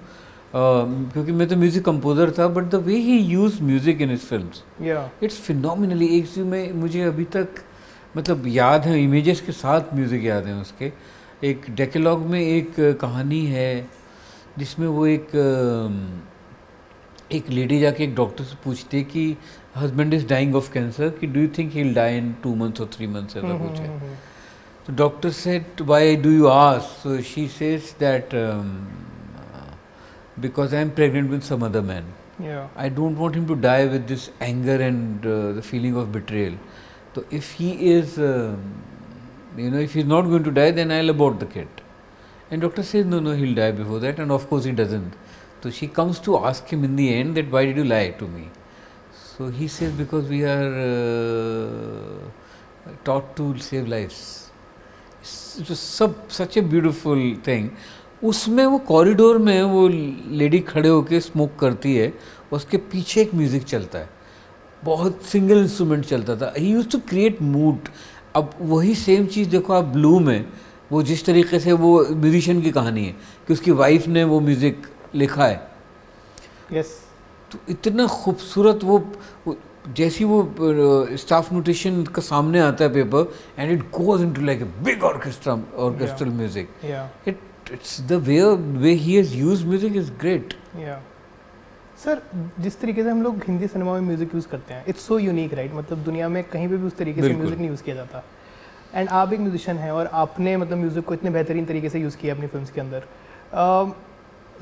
Um, 0.58 0.92
क्योंकि 1.12 1.32
मैं 1.32 1.46
तो 1.48 1.56
म्यूज़िक 1.56 1.84
कंपोजर 1.84 2.30
था 2.38 2.48
but 2.58 2.64
the 2.70 2.82
way 2.84 2.96
he 3.06 3.18
use 3.30 3.62
music 3.62 4.00
in 4.02 4.10
his 4.10 4.20
films 4.26 4.62
yeah 4.82 5.08
it's 5.22 5.40
phenomenally 5.40 6.06
एक 6.18 6.36
में 6.52 6.72
मुझे 6.80 7.02
अभी 7.04 7.24
तक 7.36 7.62
मतलब 8.18 8.46
याद 8.46 8.86
है 8.86 9.02
इमेजेस 9.02 9.40
के 9.40 9.52
साथ 9.52 9.94
म्यूज़िक 9.94 10.24
याद 10.24 10.46
हैं 10.46 10.60
उसके। 10.60 10.92
एक 11.44 11.66
डेकेलाग 11.76 12.18
में 12.26 12.40
एक 12.40 12.74
कहानी 13.00 13.44
है 13.46 13.70
जिसमें 14.58 14.86
वो 14.86 15.06
एक 15.06 15.30
एक 17.32 17.48
लेडी 17.50 17.78
जाके 17.80 18.04
एक 18.04 18.14
डॉक्टर 18.14 18.44
से 18.44 18.56
पूछते 18.64 19.02
कि 19.04 19.24
husband 19.76 20.14
is 20.14 20.26
dying 20.28 20.54
of 20.56 20.72
cancer 20.72 21.08
कि 21.20 21.26
do 21.26 21.40
you 21.40 21.48
think 21.58 21.72
he 21.72 21.84
die 21.94 22.16
in 22.18 22.32
two 22.42 22.54
months 22.54 22.80
और 22.80 22.88
थ्री 22.94 23.06
मंथ्स 23.06 23.36
ऐसा 23.36 23.46
हम्म, 23.46 23.68
कुछ 23.68 23.78
है। 23.80 23.88
हम्म, 23.88 23.98
हम्म, 23.98 24.14
तो 24.86 24.92
doctor 24.96 25.30
said 25.30 25.82
by 25.82 26.16
do 26.16 26.30
you 26.30 26.46
ask 26.46 27.02
she 27.26 27.46
says 27.48 27.94
that 28.00 28.34
because 30.40 30.74
I 30.74 30.82
am 30.82 30.90
pregnant 30.90 31.30
with 31.30 31.40
some 31.42 31.64
other 31.66 31.80
man 31.82 32.12
I 32.78 32.90
don't 32.90 33.16
want 33.18 33.36
him 33.36 33.46
to 33.46 33.54
die 33.60 33.86
with 33.88 34.02
this 34.08 34.28
anger 34.42 34.80
and 34.80 35.20
the 35.56 35.62
feeling 35.64 35.96
of 35.96 36.08
betrayal 36.08 36.58
तो 37.14 37.24
if 37.32 37.54
he 37.58 37.70
is 37.70 38.20
you 39.60 39.70
know 39.70 39.78
if 39.78 39.94
he 39.94 40.00
is 40.00 40.08
not 40.08 40.24
going 40.24 40.44
to 40.44 40.50
die 40.50 40.72
then 40.72 40.92
I 40.92 41.08
about 41.08 41.38
the 41.40 41.48
kid 41.52 41.80
and 42.52 42.62
doctor 42.62 42.82
says 42.82 43.06
no 43.06 43.20
no 43.20 43.32
he 43.32 43.54
die 43.54 43.72
before 43.72 44.00
that 44.00 44.20
and 44.20 44.30
of course 44.30 44.66
he 44.66 44.72
doesn't 44.72 45.12
तो 45.62 45.70
she 45.70 45.86
comes 45.86 46.24
to 46.24 46.34
ask 46.34 46.72
him 46.72 46.84
in 46.84 46.96
the 46.96 47.06
end 47.06 47.34
that 47.34 47.50
why 47.50 47.66
did 47.66 47.78
you 47.78 47.84
lie 47.84 48.08
to 48.10 48.26
me 48.26 48.46
so 49.36 49.48
he 49.48 49.68
says 49.68 49.92
because 49.92 50.28
we 50.28 50.42
are 50.42 50.72
taught 53.04 53.36
to 53.36 53.54
save 53.58 53.86
life 53.86 54.10
जो 55.58 55.74
सब 55.74 56.28
such 56.28 56.58
a 56.58 56.60
beautiful 56.60 57.36
thing 57.46 57.68
उसमें 58.24 58.66
वो 58.66 58.78
corridor 58.78 59.38
में 59.38 59.62
वो 59.62 59.88
lady 59.88 60.58
खड़े 60.60 60.88
होकर 60.88 61.20
smoke 61.20 61.50
करती 61.56 61.96
है, 61.96 62.12
उसके 62.52 62.76
पीछे 62.76 63.20
एक 63.22 63.34
म्यूज़िक 63.34 63.62
चलता 63.62 63.98
है। 63.98 64.08
बहुत 64.84 65.22
सिंगल 65.24 65.58
इंस्ट्रूमेंट 65.58 66.04
चलता 66.04 66.36
था। 66.36 66.52
He 66.56 66.70
use 66.70 66.88
to 66.88 66.98
create 67.08 67.42
mood 67.42 67.88
अब 68.36 68.50
वही 68.60 68.94
सेम 68.94 69.26
चीज़ 69.26 69.48
देखो 69.50 69.72
आप 69.72 69.84
ब्लू 69.96 70.18
में 70.20 70.44
वो 70.92 71.02
जिस 71.02 71.24
तरीके 71.26 71.58
से 71.60 71.72
वो 71.72 71.90
म्यूजिशियन 72.10 72.62
की 72.62 72.70
कहानी 72.70 73.04
है 73.04 73.14
कि 73.46 73.52
उसकी 73.52 73.70
वाइफ 73.80 74.06
ने 74.08 74.24
वो 74.24 74.40
म्यूज़िक 74.40 74.86
लिखा 75.14 75.44
है। 75.44 75.60
Yes 76.72 76.86
yes. 76.86 77.52
तो 77.52 77.58
इतना 77.72 78.06
खूबसूरत 78.06 78.80
वो, 78.84 78.98
वो 79.46 79.56
जैसी 79.96 80.24
वो 80.24 80.38
स्टाफ 81.16 81.52
नोटेशन 81.52 82.02
का 82.04 82.22
सामने 82.22 82.60
आता 82.60 82.84
है 82.84 82.90
paper 82.92 83.32
and 83.58 83.72
it 83.72 83.82
goes 83.90 84.22
into 84.22 84.42
like 84.46 84.62
a 84.62 84.66
big 84.84 85.04
orchestra 85.04 85.52
orchestral 85.84 86.28
music 86.30 86.68
it 87.28 87.38
it's 87.72 88.00
the 88.08 88.12
way 88.26 88.42
way 88.82 88.92
he 88.92 89.14
has 89.14 89.34
used 89.36 89.66
music 89.68 89.96
is 89.96 90.10
great 90.20 90.54
yeah 90.78 91.00
sir 92.04 92.20
जिस 92.60 92.80
तरीके 92.80 93.02
से 93.02 93.10
हम 93.10 93.22
लोग 93.22 93.42
हिंदी 93.46 93.66
सिनेमा 93.68 93.92
में 93.92 94.00
म्यूज़िक 94.00 94.34
यूज़ 94.34 94.46
करते 94.48 94.74
हैं 94.74 94.84
इट्स 94.88 95.06
सो 95.06 95.18
यूनिक 95.18 95.54
राइट 95.54 95.72
मतलब 95.74 96.02
दुनिया 96.04 96.28
में 96.28 96.42
कहीं 96.50 96.68
पे 96.68 96.76
भी 96.76 96.86
उस 96.86 96.96
तरीके 96.96 97.22
से 97.22 97.32
म्यूज़िक 97.34 97.58
नहीं 97.58 97.68
यूज़ 97.68 97.82
किया 97.82 97.94
जाता। 97.96 98.22
एंड 98.94 99.08
आप 99.08 99.32
एक 99.32 99.40
म्यूजिशियन 99.40 99.78
हैं 99.78 99.90
और 99.92 100.06
आपने 100.14 100.56
मतलब 100.56 100.78
म्यूज़िक 100.78 101.04
को 101.04 101.14
इतने 101.14 101.30
बेहतरीन 101.30 101.64
तरीके 101.66 101.88
से 101.88 102.00
यूज़ 102.00 102.16
किया 102.16 102.34
अपनी 102.34 102.46
फ़िल्म 102.46 102.66
के 102.74 102.80
अंदर। 102.80 103.04
uh, 103.54 103.92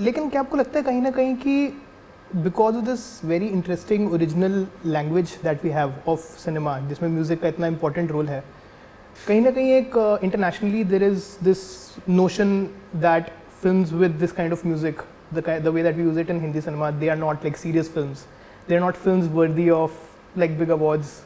लेकिन 0.01 0.29
क्या 0.31 0.41
आपको 0.41 0.57
लगता 0.57 0.79
है 0.79 0.85
कहीं 0.85 1.01
ना 1.03 1.11
कहीं 1.11 1.35
कि 1.37 1.67
because 2.37 2.77
of 2.77 2.85
this 2.85 3.25
very 3.25 3.47
interesting 3.49 4.13
original 4.13 4.67
language 4.87 5.39
that 5.43 5.65
we 5.65 5.71
have 5.71 5.93
of 6.09 6.21
cinema 6.39 6.79
जिसमें 6.89 7.09
म्यूज़िक 7.09 7.41
का 7.43 7.49
इतना 7.49 7.67
इंपॉर्टेंट 7.67 8.11
रोल 8.11 8.29
है 8.29 8.43
कहीं 9.27 9.41
ना 9.41 9.51
कहीं 9.51 9.73
एक 9.73 9.97
internationally 10.25 10.83
there 10.85 11.03
is 11.05 11.27
this 11.45 11.59
notion 12.09 12.63
that 12.97 13.31
film 13.63 13.85
with 13.99 14.11
this 14.21 14.33
kind 14.33 14.53
of 14.53 14.67
music 14.67 15.03
the 15.33 15.61
the 15.63 15.73
way 15.73 15.83
that 15.83 15.97
we 15.97 16.03
use 16.03 16.17
it 16.17 16.31
in 16.31 16.41
Hindi 16.41 16.61
cinema, 16.61 16.93
they 16.93 17.09
are 17.09 17.17
not 17.17 17.45
like 17.45 17.57
serious 17.57 17.89
films. 17.89 18.27
They 18.67 18.77
are 18.77 18.81
not 18.81 18.97
films 18.97 19.29
worthy 19.29 19.71
of 19.71 19.93
like 20.35 20.59
big 20.59 20.71
awards. 20.71 21.23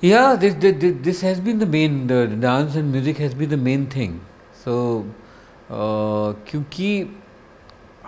Yeah, 0.00 0.36
this, 0.36 0.54
this, 0.54 0.94
this 1.00 1.20
has 1.22 1.40
been 1.40 1.58
the 1.58 1.66
main 1.66 2.06
the 2.06 2.26
dance 2.26 2.76
and 2.76 2.92
music 2.92 3.16
has 3.18 3.34
been 3.34 3.48
the 3.48 3.56
main 3.56 3.86
thing. 3.86 4.20
So 4.64 5.04
uh, 5.70 6.34
क्योंकि 6.46 6.88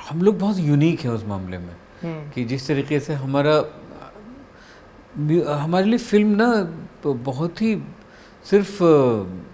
हम 0.09 0.23
लोग 0.23 0.39
बहुत 0.39 0.59
unique 0.59 1.01
हैं 1.01 1.11
उस 1.11 1.25
मामले 1.27 1.59
में 1.59 1.75
hmm. 2.03 2.35
कि 2.35 2.45
जिस 2.45 2.67
तरीके 2.69 3.01
से 3.01 3.15
हमारा 3.15 3.55
हमारे 5.63 5.85
लिए 5.87 5.99
फ़िल्म 5.99 6.37
ना 6.43 6.49
बहुत 7.05 7.63
ही 7.63 7.75
सिर्फ़ 8.51 8.79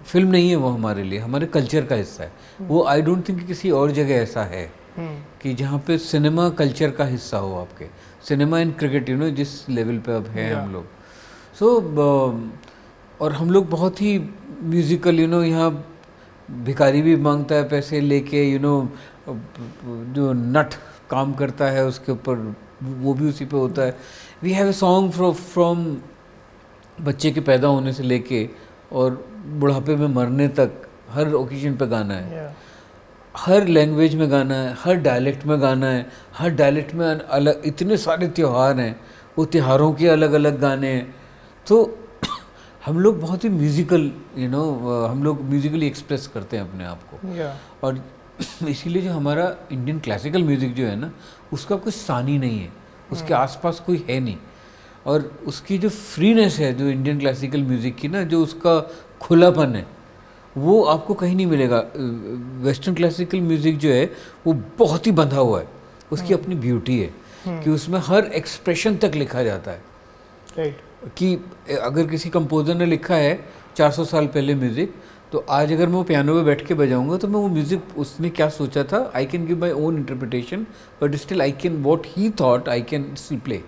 फ़िल्म 0.07 0.31
नहीं 0.31 0.51
है 0.51 0.57
वो 0.57 0.69
हमारे 0.69 1.03
लिए 1.03 1.19
हमारे 1.19 1.47
कल्चर 1.55 1.85
का 1.87 1.97
हिस्सा 1.97 2.25
है 2.25 2.31
hmm. 2.31 2.69
वो 2.69 2.85
आई 2.89 3.03
डोंट 3.03 3.29
थिंक 3.29 3.47
किसी 3.47 3.71
और 3.71 3.91
जगह 3.91 4.15
ऐसा 4.15 4.45
है 4.45 4.67
hmm. 4.67 4.84
कि 4.99 5.55
जहाँ 5.55 5.79
पे 5.87 5.99
सिनेमा 5.99 6.49
कल्चर 6.59 6.91
का 6.91 7.05
हिस्सा 7.05 7.39
हो 7.39 7.55
आपके। 7.57 7.87
Cinema 8.29 8.59
in 8.59 8.71
cricket 8.73 9.09
you 9.09 9.17
know 9.17 9.31
जिस 9.31 9.69
लेवल 9.69 9.99
पे 9.99 10.13
अब 10.13 10.27
हैं 10.29 10.53
हम 10.55 10.73
लोग। 10.73 10.85
सो 11.59 11.67
so, 11.71 13.21
और 13.21 13.33
हम 13.33 13.51
लोग 13.51 13.69
बहुत 13.71 14.01
ही 14.03 14.19
म्यूज़िकल 14.63 15.21
यू 15.21 15.27
नो 15.27 15.43
यहाँ 15.43 15.71
भिखारी 16.65 17.03
भी 17.03 17.17
माँगता 17.17 17.55
है 17.55 17.69
पैसे 17.69 18.01
लेके 18.01 18.43
यू 18.45 18.59
नो 18.59 18.89
जो 20.15 20.33
नट 20.33 20.75
काम 21.11 21.33
करता 21.35 21.71
है 21.71 21.85
उसके 21.87 22.13
ऊपर 22.13 22.55
वो 22.83 23.15
भी 23.15 23.29
उसी 23.29 23.45
पे 23.45 23.57
होता 23.57 23.83
है। 23.83 23.97
We 24.43 24.53
have 24.53 24.69
a 24.69 24.73
song 24.73 25.13
from 25.33 25.85
बच्चे 26.99 27.31
के 27.31 27.41
पैदा 27.41 27.69
होने 27.69 27.93
से 27.93 28.03
लेके 28.03 28.49
और 28.93 29.25
बुढ़ापे 29.61 29.97
में 29.97 30.07
मरने 30.09 30.49
तक 30.59 30.83
हर 31.11 31.33
ओकेजन 31.35 31.77
पे 31.77 31.87
गाना 31.87 32.15
है। 32.15 32.33
Yeah. 32.33 32.53
हर 33.35 33.67
लैंग्वेज 33.67 34.15
में 34.15 34.31
गाना 34.31 34.55
है 34.55 34.77
हर 34.79 34.95
डायलेक्ट 35.03 35.45
में 35.47 35.61
गाना 35.63 35.87
है 35.87 36.07
हर 36.35 36.51
डायलेक्ट 36.51 36.95
में 36.95 37.07
अलग 37.07 37.63
इतने 37.67 37.97
सारे 37.97 38.29
त्यौहार 38.29 38.81
हैं 38.81 38.95
वो 39.39 39.45
त्यौहारों 39.45 39.93
के 39.93 40.09
अलग 40.09 40.33
अलग 40.33 40.61
गाने 40.61 40.89
हैं 40.89 41.15
तो 41.67 41.79
हम 42.87 42.99
लोग 43.01 43.21
बहुत 43.21 43.45
ही 43.45 43.49
म्यूज़िकल 43.49 44.11
यू 44.39 44.49
नो 44.49 44.63
हम 45.07 45.23
लोग 45.25 45.43
म्यूज़िकली 45.43 45.87
एक्सप्रेस 45.87 46.27
करते 46.35 46.57
हैं 46.57 46.69
अपने 46.69 46.85
आप 46.85 47.03
को 47.11 47.17
yeah. 47.29 47.85
और 47.85 48.03
इसीलिए 48.69 49.03
जो 49.03 49.13
हमारा 49.13 49.55
इंडियन 49.73 49.99
क्लासिकल 49.99 50.45
म्यूज़िक 50.45 50.75
जो 50.75 50.87
है 50.87 50.97
ना 50.97 51.11
उसका 51.53 51.77
कोई 51.77 51.93
सानी 51.93 52.39
नहीं 52.39 52.59
है 52.59 52.73
उसके 53.13 53.27
hmm. 53.27 53.41
आसपास 53.41 53.83
कोई 53.87 54.05
है 54.09 54.21
नहीं 54.21 54.37
और 55.07 55.31
उसकी 55.47 55.79
जो 55.79 55.89
फ्रीनेस 55.89 56.59
है 56.59 56.73
जो 56.75 56.89
इंडियन 56.89 57.19
क्लासिकल 57.19 57.63
म्यूज़िक 57.63 57.97
की 57.97 58.09
ना 58.09 58.23
जो 58.25 58.43
उसका 58.43 58.81
खुलापन 59.21 59.75
है 59.77 59.87
वो 60.57 60.83
आपको 60.85 61.15
कहीं 61.15 61.35
नहीं 61.37 61.47
मिलेगा। 61.47 61.79
वेस्टर्न 62.65 62.95
क्लासिकल 62.95 63.41
म्यूज़िक 63.41 63.79
जो 63.79 63.89
है 63.89 64.05
वो 64.47 64.53
बहुत 64.79 65.07
ही 65.07 65.13
बंधा 65.13 65.37
हुआ 65.37 65.61
है। 65.61 65.67
उसकी 66.13 66.29
hmm. 66.29 66.43
अपनी 66.43 66.55
ब्यूटी 66.55 66.99
है 66.99 67.09
hmm. 67.09 67.65
कि 67.65 67.71
उसमें 67.71 67.99
हर 68.05 68.25
एक्सप्रेशन 68.35 68.97
तक 68.97 69.15
लिखा 69.15 69.43
जाता 69.43 69.71
है। 69.71 69.83
Right. 70.49 71.09
कि 71.17 71.35
अगर 71.81 72.07
किसी 72.07 72.31
कंपोजर 72.31 72.75
ने 72.75 72.87
लिखा 72.87 73.15
है 73.15 73.39
400 73.77 74.05
साल 74.07 74.27
पहले 74.27 74.55
म्यूज़िक 74.55 74.95
तो 75.33 75.45
आज 75.51 75.73
अगर 75.73 75.87
मैं 75.87 75.95
वो 75.95 76.03
पियानो 76.05 76.35
पे 76.35 76.43
बैठ 76.43 76.67
के 76.67 76.75
बजाऊँगा 76.75 77.17
तो 77.17 77.29
मैं 77.29 77.41
वो 77.41 77.49
म्यूज़िक 77.49 77.99
उसने 77.99 78.31
क्या 78.31 78.49
सोचा 78.49 78.85
था? 78.85 79.11
I 79.17 79.27
can 79.27 79.47
give 79.47 79.59
my 79.61 79.71
own 79.71 79.97
interpretation 79.97 80.67
but 81.03 81.15
still 81.17 81.43
I 81.43 81.53
can 81.63 81.83
what 81.83 82.07
he 82.07 82.31
thought 82.41 82.69
I 82.69 82.83
can 82.83 83.15
still 83.15 83.39
play 83.39 83.63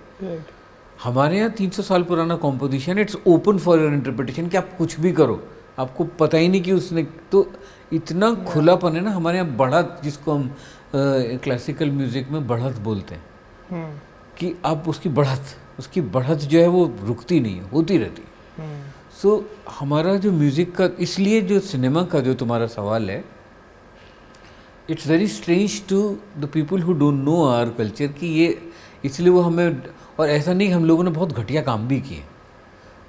हमारे 1.05 1.39
यहाँ 1.39 1.55
300 1.55 1.83
साल 1.83 2.03
पुराना 2.03 2.37
composition 2.37 2.99
it's 2.99 3.17
open 3.27 3.59
for 3.59 3.81
your 3.81 3.93
interpretation 3.93 4.49
कि 4.49 4.57
आप 4.57 4.71
कुछ 4.79 4.99
भी 5.01 5.13
करो। 5.13 5.43
आपको 5.79 6.05
पता 6.19 6.39
ही 6.39 6.49
नहीं 6.49 6.61
कि 6.63 6.73
उसने 6.73 7.03
तो 7.33 7.47
इतना 7.93 8.33
खुलापन 8.45 8.97
है 8.97 9.01
ना 9.01 9.11
हमारे 9.11 9.39
यहाँ 9.39 9.57
बढ़त 9.57 10.01
जिसको 10.05 10.35
हम 10.35 10.51
क्लासिकल 10.95 11.91
म्यूज़िक 11.91 12.29
में 12.31 12.47
बढ़त 12.47 12.79
बोलते 12.81 13.15
हैं 13.15 13.25
हम्म। 13.71 13.99
कि 14.39 14.55
आप 14.65 14.89
उसकी 14.89 15.09
बढ़त 15.11 15.57
उसकी 15.79 16.01
बढ़त 16.11 16.39
जो 16.45 16.61
है 16.61 16.69
वो 16.69 16.85
रुकती 17.03 17.41
नहीं 17.41 17.57
है 17.57 17.69
होती 17.71 17.99
रहती 17.99 18.23
सो 18.23 18.63
हम्म। 19.31 19.41
so, 19.41 19.79
हमारा 19.79 20.15
जो 20.17 20.33
म्यूज़िक 20.33 20.75
का 20.77 20.89
इसलिए 21.01 21.41
जो 21.43 21.61
सिनेमा 21.63 22.03
का 22.05 22.21
जो 22.21 22.35
तुम्हारा 22.35 22.67
सवाल 22.69 23.11
है 23.11 23.25
it's 24.91 25.07
very 25.07 25.27
strange 25.29 25.83
to 25.89 26.01
the 26.39 26.49
people 26.53 26.83
who 26.83 26.93
don't 26.95 27.25
know 27.25 27.43
our 27.45 27.71
culture 27.79 28.07
कि 28.13 28.27
ये 28.33 28.57
इसलिए 29.05 29.31
वो 29.31 29.41
हमें 29.41 29.83
और 30.19 30.29
ऐसा 30.29 30.53
नहीं 30.53 30.69
हम 30.71 30.85
लोगों 30.85 31.05
ने 31.05 31.11
बहुत 31.11 31.33
घटिया 31.33 31.63
काम 31.63 31.87
भी 31.89 32.01
किए 32.01 32.23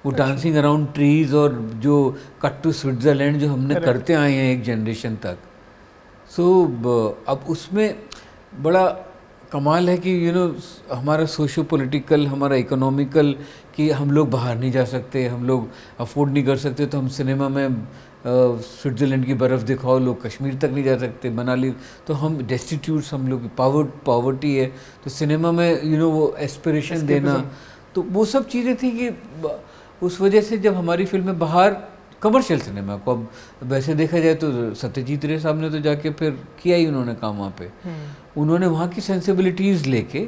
वो 0.06 0.12
डांसिंग 0.12 0.56
अराउंड 0.56 0.88
ट्रीज 0.94 1.34
और 1.34 1.54
जो 1.84 1.96
कट 2.42 2.62
टू 2.64 2.72
स्विट्ज़रलैंड 2.72 3.40
जो 3.40 3.48
हमने 3.50 3.76
करते 3.82 4.14
आए 4.14 4.34
हैं 4.34 4.52
एक 4.54 4.64
जनरेशन 4.64 5.16
तक। 5.24 5.38
सो 6.32 6.44
so, 6.44 7.30
अब 7.30 7.46
उसमें 7.50 7.96
बड़ा 8.64 8.86
कमाल 9.52 9.90
है 9.90 9.98
कि 9.98 10.14
यू 10.14 10.28
you 10.28 10.36
नो 10.36 10.48
know, 10.48 10.94
हमारा 10.94 11.26
सोशो 11.26 11.64
पॉलिटिकल 11.64 12.26
हमारा 12.28 12.56
इकोनॉमिकल 12.56 13.36
कि 13.76 13.90
हम 13.92 14.12
लोग 14.12 14.30
बाहर 14.32 14.58
नहीं 14.58 14.72
जा 14.72 14.84
सकते 14.86 15.26
हम 15.26 15.46
लोग 15.48 15.68
अफोर्ड 16.00 16.32
नहीं 16.32 16.44
कर 16.46 16.58
सकते 16.58 16.86
तो 16.86 16.98
हम 16.98 17.08
सिनेमा 17.18 17.50
में 17.50 17.88
स्विट्ज़रलैंड 18.26 19.26
की 19.26 19.34
बर्फ़ 19.34 19.64
दिखाओ 19.64 19.98
लोग 20.00 20.22
कश्मीर 20.24 20.56
तक 20.56 20.70
नहीं 20.74 20.84
जा 20.84 20.98
सकते 20.98 21.30
मनाली। 21.30 21.72
तो 22.08 22.14
हम 22.14 22.38
डेस्टिट्यूट्स 22.48 23.14
हम 23.14 23.28
लोग 23.28 23.48
पावर 23.58 23.84
पावर्टी 24.06 24.56
है। 24.56 24.66
तो 25.04 25.10
सिनेमा 25.10 25.52
में 25.52 25.70
यू 25.70 25.90
you 25.90 26.00
नो 26.00 26.06
know, 26.06 26.14
वो 26.14 26.36
एस्पिरेशन 26.40 27.06
देना। 27.08 27.36
तो 27.96 28.02
वो 28.12 28.26
सब 28.26 28.48
चीज़ें 28.48 28.76
थी 28.76 28.92
कि 28.92 29.10
उस 30.02 30.20
वजह 30.22 30.42
से 30.42 30.58
जब 30.60 30.76
हमारी 30.76 31.06
फ़िल्में 31.06 31.38
बाहर 31.40 31.78
कमर्शियल 32.22 32.60
सिनेमा 32.60 32.96
को 32.98 33.12
अब 33.12 33.28
वैसे 33.64 33.96
देखा 33.96 34.20
जाए 34.20 34.36
तो 34.36 34.74
सत्यजीत 34.76 35.26
रे 35.26 35.40
साहब 35.40 35.60
ने 35.62 35.70
तो 35.70 35.80
जाके 35.80 36.10
फिर 36.12 36.32
किया 36.62 36.78
ही 36.78 36.86
उन्होंने 36.88 37.14
काम 37.16 37.38
वहाँ 37.38 37.54
पे 37.60 37.66
हम्म। 37.84 38.42
उन्होंने 38.42 38.68
वहाँ 38.68 38.88
की 38.90 39.02
सेंसिबिलिटीज़ 39.02 39.88
लेके 39.90 40.28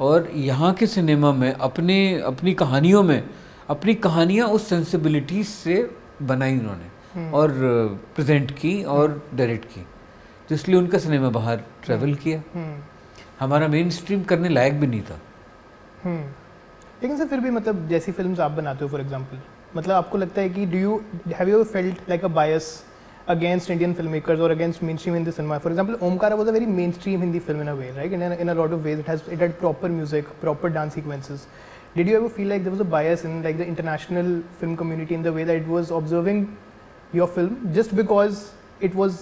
और 0.00 0.30
यहाँ 0.34 0.72
के 0.74 0.86
सिनेमा 0.86 1.32
में 1.32 1.52
अपने 1.52 1.98
अपनी 2.22 2.54
कहानियों 2.54 3.02
में 3.02 3.22
अपनी 3.70 3.94
कहानियाँ 4.00 4.48
उस 4.48 4.68
सेंसिबिलिटीज़ 4.68 5.48
से 5.48 5.76
बनाई 6.24 6.58
उन्होंने 6.58 6.90
हम्म। 7.14 7.34
और 7.34 7.50
प्रेजेंट 8.14 8.50
की 8.52 8.82
और 8.90 9.22
डायरेक्ट 9.34 9.64
की 9.64 9.86
तो 10.48 10.54
इसलिए 10.54 10.76
उनका 10.76 10.98
सिनेमा 10.98 11.28
बाहर 11.30 11.62
ट्रैवल 11.84 12.02
हम्म। 12.02 12.14
किया 12.16 12.42
हमारा 13.40 13.68
मेन 13.68 13.90
स्ट्रीम 13.90 14.22
करने 14.24 14.48
लायक 14.48 14.80
भी 14.80 14.86
नहीं 14.86 15.02
था 15.02 15.20
लेकिन 17.02 17.16
सर, 17.18 17.26
फिर 17.26 17.40
भी 17.40 17.50
मतलब 17.50 17.88
जैसी 17.88 18.12
फिल्म्स 18.12 18.40
आप 18.40 18.50
बनाते 18.50 18.84
हो 18.84 18.90
फॉर 18.90 19.00
एग्जांपल 19.00 19.38
मतलब 19.76 19.94
आपको 19.94 20.18
लगता 20.18 20.40
है 20.40 20.48
कि 20.48 20.66
do 20.66 20.78
you 20.78 21.00
have 21.28 21.48
you 21.48 21.62
felt 21.66 22.08
like 22.08 22.24
a 22.24 22.28
bias 22.30 22.68
against 23.28 23.70
Indian 23.70 23.92
film 23.94 24.10
makers 24.10 24.40
और 24.40 24.50
against 24.50 24.82
mainstream 24.96 25.14
Hindi 25.14 25.30
cinema 25.30 25.58
for 25.58 25.72
example 25.72 26.06
Omkara 26.06 26.36
was 26.36 26.48
a 26.48 26.52
very 26.52 26.66
mainstream 26.92 27.20
Hindi 27.20 27.38
film 27.38 27.60
in 27.60 27.68
a 27.68 27.72
way 27.72 27.90
right 27.96 28.12
in 28.12 28.22
in 28.22 28.48
a 28.48 28.54
of 28.56 28.72
ways 28.74 28.98
it 28.98 29.08
has 29.08 29.22
it 29.30 29.40
had 29.42 29.58
proper 29.58 29.90
music 29.90 30.28
proper 30.40 30.68
dance 30.68 30.94
sequences 30.94 31.46
did 31.96 32.08
you 32.08 32.20
have 32.20 32.28
feel 32.28 32.48
like 32.48 32.64
there 32.64 32.70
was 32.70 32.80
a 32.80 32.88
bias 32.90 33.24
in 33.26 33.42
like 33.42 33.58
the 33.58 33.68
international 33.68 34.40
film 34.60 34.74
community 34.74 35.14
in 35.14 35.22
the 35.22 35.34
way 35.34 35.44
that 35.44 35.66
was 35.68 35.92
observing 35.92 36.46
your 37.14 37.28
film 37.28 37.72
just 37.72 37.94
because 37.94 38.44
it 38.84 38.94
was 38.94 39.18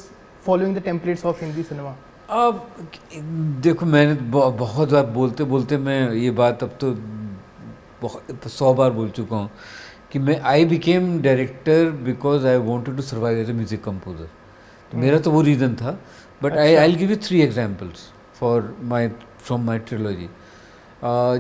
following 0.47 0.77
the 0.77 0.83
templates 0.83 1.27
of 1.27 1.45
Hindi 1.45 1.62
cinema 1.62 1.97
अब, 2.31 2.66
देखो, 3.62 3.87
मैंने 3.87 4.14
बहुत 4.31 4.93
बार 4.93 5.07
बोलते 5.14 5.45
बोलते 5.45 5.77
मैं 5.79 6.12
ये 6.12 6.31
बात 6.31 6.62
अब 6.62 6.77
तो 6.81 6.93
बहुत 8.02 8.48
सौ 8.48 8.72
बार 8.74 8.90
बोल 8.90 9.10
चुका 9.10 9.36
हूँ 9.36 9.50
कि 10.12 10.18
मैं 10.18 10.40
I 10.50 10.64
became 10.64 11.20
director 11.22 11.90
because 12.04 12.46
I 12.46 12.56
wanted 12.56 12.96
to 12.96 13.02
survive 13.02 13.38
as 13.38 13.50
a 13.50 13.52
music 13.52 13.84
composer 13.84 14.28
तो 14.92 14.98
मेरा 14.98 15.18
तो 15.18 15.30
वो 15.30 15.42
रीज़न 15.42 15.74
था 15.74 15.98
but 16.42 16.56
I 16.56 16.74
I 16.74 16.92
give 16.92 17.10
you 17.10 17.16
three 17.22 17.40
examples 17.42 18.08
for 18.40 18.76
my 18.84 19.08
from 19.40 19.64
my 19.66 19.78
trilogy 19.78 20.28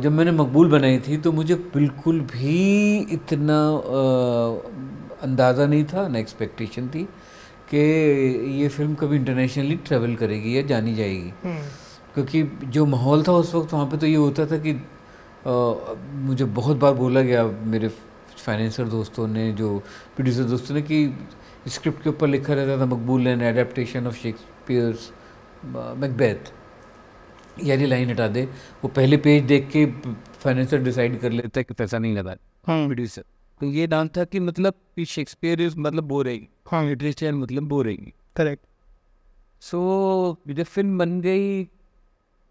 जब 0.02 0.12
मैंने 0.12 0.30
मकबूल 0.30 0.70
बनाई 0.70 0.98
थी 0.98 1.16
तो 1.16 1.32
मुझे 1.32 1.54
बिल्कुल 1.54 2.20
भी 2.20 2.98
इतना 3.12 3.58
uh, 3.72 5.22
अंदाज़ा 5.22 5.66
नहीं 5.66 5.84
था 5.84 6.06
ना 6.08 6.18
एक्सपेक्टेशन 6.18 6.88
थी 6.88 7.02
कि 7.72 7.78
ये 8.60 8.68
फ़िल्म 8.68 8.94
कभी 8.94 9.16
इंटरनेशनली 9.16 9.76
ट्रेवल 9.76 10.14
करेगी 10.14 10.56
या 10.56 10.62
जानी 10.62 10.94
जाएगी। 10.94 11.32
हम्म, 11.44 11.58
क्योंकि 12.14 12.42
जो 12.66 12.86
माहौल 12.86 13.22
था 13.22 13.32
उस 13.32 13.54
वक्त 13.54 13.72
वहाँ 13.72 13.86
पे 13.86 13.96
तो 13.96 14.06
ये 14.06 14.14
होता 14.16 14.46
था 14.46 14.58
कि 14.58 14.72
मुझे 15.46 16.44
बहुत 16.44 16.76
बार 16.76 16.92
बोला 16.94 17.20
गया 17.22 17.44
मेरे 17.44 17.88
फाइनेंसर 17.88 18.88
दोस्तों 18.88 19.26
ने 19.28 19.52
जो 19.52 19.78
प्रोड्यूसर 20.16 20.44
दोस्तों 20.50 20.74
ने 20.74 20.82
कि 20.82 20.98
स्क्रिप्ट 21.68 22.02
के 22.02 22.10
ऊपर 22.10 22.28
लिखा 22.28 22.54
रहता 22.54 22.80
था 22.80 22.86
Maqbool 22.86 23.26
and 23.26 23.42
adaptation 23.42 24.06
of 24.06 24.16
Shakespeare's 24.16 25.10
Macbeth 25.64 26.52
यानी 27.64 27.86
लाइन 27.86 28.10
हटा 28.10 28.28
दे। 28.28 28.44
वो 28.82 28.88
पहले 28.88 29.16
पेज 29.16 29.44
देख 29.44 29.68
के 29.72 29.84
फाइनेंसर 29.86 30.82
डिसाइड 30.82 31.18
कर 31.20 31.32
लेता 31.32 31.60
है 31.60 31.64
कि 31.64 31.74
पैसा 31.74 31.98
नहीं 31.98 32.14
लगा। 32.16 32.36
हाँ। 32.66 32.86
प्रोड्यूसर 32.86 33.24
तो 33.60 33.66
ये 33.66 33.86
नाम 33.86 34.08
था 34.08 34.24
कि 34.24 34.40
मतलब 34.40 34.74
शेक्सपियर 35.08 35.60
इज़ 35.62 35.74
मतलब 35.78 36.04
बोरेगी 36.08 36.48
हाँ। 36.70 36.84
लिटरेचर 36.84 37.32
मतलब 37.34 37.62
बोरेगी 37.68 38.12
करेक्ट 38.36 38.64
सो 39.62 39.80
जब 40.48 40.62
फ़िल्म 40.64 40.98
बन 40.98 41.20
गई 41.20 41.62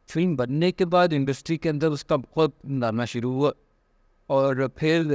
फ़िल्म 0.09 0.35
बनने 0.35 0.71
के 0.71 0.85
बाद 0.85 1.13
इंडस्ट्री 1.13 1.57
के 1.57 1.69
अंदर 1.69 1.87
उसका 1.97 2.17
बहुत 2.17 2.55
नाना 2.65 3.05
शुरू 3.05 3.31
हुआ। 3.33 3.51
और 4.29 4.67
फिर 4.77 5.07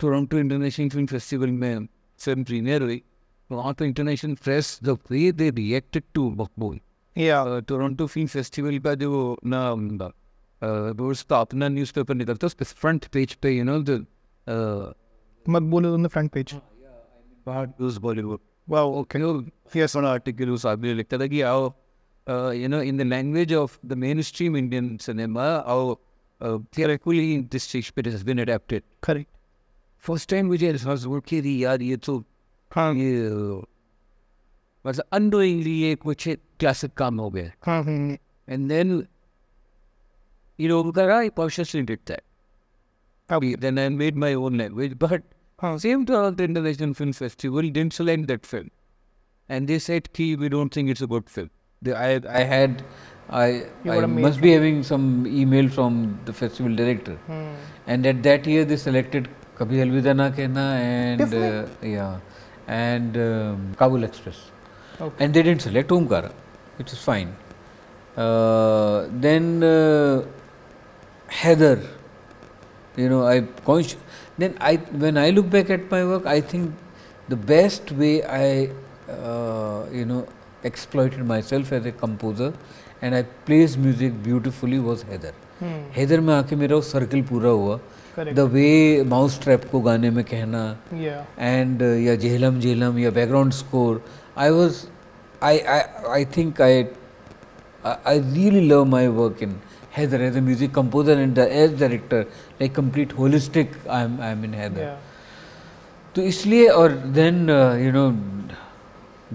टोरंटो 0.00 0.38
इंटरनेशनल 0.38 0.88
फ़िल्म 0.88 1.06
फेस्टिवल 1.06 1.50
में 1.50 1.86
फ़िल्म 2.20 2.44
प्रीमियर 2.44 2.82
हुई। 2.82 3.02
वहाँ 3.50 3.74
तो 3.74 3.84
international 3.84 4.34
press 4.44 4.78
the 4.84 4.98
way 5.10 5.32
they 5.32 5.50
reacted 5.50 6.02
to 6.14 6.30
Maqbool 6.30 6.78
या 7.16 7.60
टोरंटो 7.68 8.06
फ़िल्म 8.06 8.28
फेस्टिवल 8.28 8.78
का 8.78 8.94
जो 8.94 9.36
ना 9.46 9.70
वो 9.72 11.10
उसका 11.10 11.40
अपना 11.40 11.68
न्यूज़पेपर 11.68 12.14
निकलता 12.14 12.46
है 12.46 12.54
उस 12.60 12.72
फ्रंट 12.74 13.04
पेज 13.12 13.34
पे 13.34 13.50
you 13.50 13.64
know 13.64 13.78
the 13.82 14.04
Maqbool 15.46 15.86
on 15.86 16.02
the 16.02 16.08
front 16.08 16.30
page 16.32 16.54
news 17.48 17.98
Bollywood 18.00 18.38
wow 18.68 18.94
okay 19.00 19.18
yes 19.78 19.96
on 19.96 20.04
article 20.08 20.48
उस 20.54 20.66
आदमी 20.66 20.88
ने 20.88 20.94
लिखता 20.94 21.18
था 21.18 21.26
कि 21.26 21.40
how 21.42 21.60
uh, 22.28 22.50
you 22.50 22.68
know 22.68 22.80
in 22.80 22.96
the 22.96 23.04
language 23.04 23.52
of 23.52 23.78
the 23.82 23.96
mainstream 23.96 24.56
Indian 24.56 24.98
cinema 24.98 25.62
how 25.66 25.98
uh, 26.40 26.58
theoretically 26.72 27.40
this 27.42 27.66
Shakespeare 27.66 28.10
has 28.12 28.22
been 28.24 28.38
adapted 28.38 28.82
correct 29.02 29.28
first 30.08 30.28
time 30.28 30.44
मुझे 30.44 30.68
एहसास 30.68 31.04
हुआ 31.06 31.20
कि 31.28 31.38
अरे 31.38 31.50
यार 31.50 31.82
ये 31.82 31.96
तो 31.96 32.24
हाँ 32.74 32.94
ये 32.94 33.30
uh, 33.30 33.64
मतलब 34.86 35.04
unknowingly 35.18 35.76
ये 35.82 35.94
कुछ 36.04 36.28
क्लासिक 36.60 36.94
काम 36.94 37.20
हो 37.20 37.30
गया 37.30 37.52
हाँ 37.66 37.82
हाँ 37.84 38.18
and 38.48 38.70
then 38.70 39.08
you 40.58 40.68
know 40.68 40.90
that 40.92 41.10
I 41.10 41.28
consciously 41.30 41.82
did 41.82 42.00
that 42.06 42.24
Okay. 43.30 43.54
then 43.54 43.78
I 43.78 43.88
made 43.88 44.16
my 44.16 44.34
own 44.34 44.58
language 44.58 44.98
but 44.98 45.22
हाँ 45.62 45.78
same 45.80 46.04
to 46.06 46.30
the 46.30 46.44
International 46.44 46.94
Film 46.94 47.12
Festival 47.12 47.62
didn't 47.62 47.92
select 47.92 48.26
that 48.26 48.44
film. 48.44 48.70
And 49.48 49.68
they 49.68 49.78
said, 49.78 50.12
Ki, 50.12 50.36
we 50.36 50.48
don't 50.48 50.72
think 50.72 50.88
The, 51.82 51.96
I, 51.96 52.20
I 52.28 52.42
had, 52.42 52.84
I, 53.28 53.66
I 53.84 54.06
must 54.06 54.40
be 54.40 54.52
having 54.52 54.82
some 54.82 55.26
email 55.26 55.68
from 55.68 56.18
the 56.24 56.32
festival 56.32 56.74
director. 56.74 57.14
Hmm. 57.26 57.54
And 57.86 58.06
at 58.06 58.22
that 58.22 58.46
year 58.46 58.64
they 58.64 58.76
selected 58.76 59.28
Kabhi 59.58 59.78
Alvida 59.84 60.14
Na 60.14 60.30
Kehna 60.30 60.76
and 60.76 61.34
uh, 61.34 61.66
yeah, 61.82 62.18
and 62.68 63.16
um, 63.16 63.74
Kabul 63.76 64.04
Express. 64.04 64.50
Okay. 65.00 65.24
And 65.24 65.34
they 65.34 65.42
didn't 65.42 65.62
select 65.62 65.88
Omkara, 65.90 66.32
which 66.76 66.92
is 66.92 67.02
fine. 67.02 67.34
Uh, 68.16 69.08
then 69.10 69.64
uh, 69.64 70.24
Heather, 71.26 71.80
you 72.96 73.08
know, 73.08 73.26
I 73.26 73.40
consci- 73.40 73.96
then 74.38 74.56
I 74.60 74.76
when 74.76 75.16
I 75.18 75.30
look 75.30 75.50
back 75.50 75.70
at 75.70 75.90
my 75.90 76.04
work, 76.04 76.26
I 76.26 76.40
think 76.40 76.72
the 77.28 77.36
best 77.36 77.90
way 77.92 78.22
I 78.22 78.70
uh, 79.10 79.86
you 79.90 80.04
know 80.04 80.28
exploited 80.64 81.24
myself 81.32 81.72
as 81.72 81.86
a 81.86 81.92
composer 81.92 82.52
and 83.02 83.14
I 83.14 83.22
placed 83.46 83.78
music 83.78 84.22
beautifully 84.22 84.78
was 84.90 85.02
Heather. 85.02 85.34
Hmm, 85.60 85.82
Heather 85.96 86.20
में 86.20 86.34
आके 86.34 86.56
मेरा 86.56 86.76
वो 86.76 86.82
circle 86.82 87.22
पूरा 87.32 87.50
हुआ. 87.50 87.78
The 88.18 88.40
way 88.52 89.02
mouse 89.08 89.40
trap 89.42 89.64
को 89.70 89.80
गाने 89.80 90.10
में 90.10 90.24
कहना 90.24 90.62
एंड 91.38 91.82
या 92.06 92.14
जेहलम 92.24 92.58
जेहलम 92.60 92.98
या 92.98 93.10
background 93.18 93.52
score 93.52 94.02
I 94.38 94.50
was 94.50 94.82
I 95.42 95.58
I 95.58 96.24
think 96.36 96.60
I 96.62 96.84
I 97.86 98.18
really 98.18 98.60
love 98.68 98.84
my 98.94 99.08
work 99.20 99.42
in 99.42 99.54
Haider 99.96 100.22
as 100.22 100.36
a 100.36 100.40
music 100.40 100.74
composer 100.74 101.18
and 101.20 101.38
as 101.38 101.78
director 101.80 102.20
like 102.60 102.74
complete 102.74 103.12
holistic 103.18 103.76
I 103.90 104.04
am 104.04 104.20
I 104.20 104.32
am 104.32 104.44
in 104.44 104.54
Haider 104.54 104.96
तो 106.14 106.22
इसलिए 106.32 106.68
और 106.68 106.92
then 107.18 107.48
you 107.84 107.92
know 107.92 108.08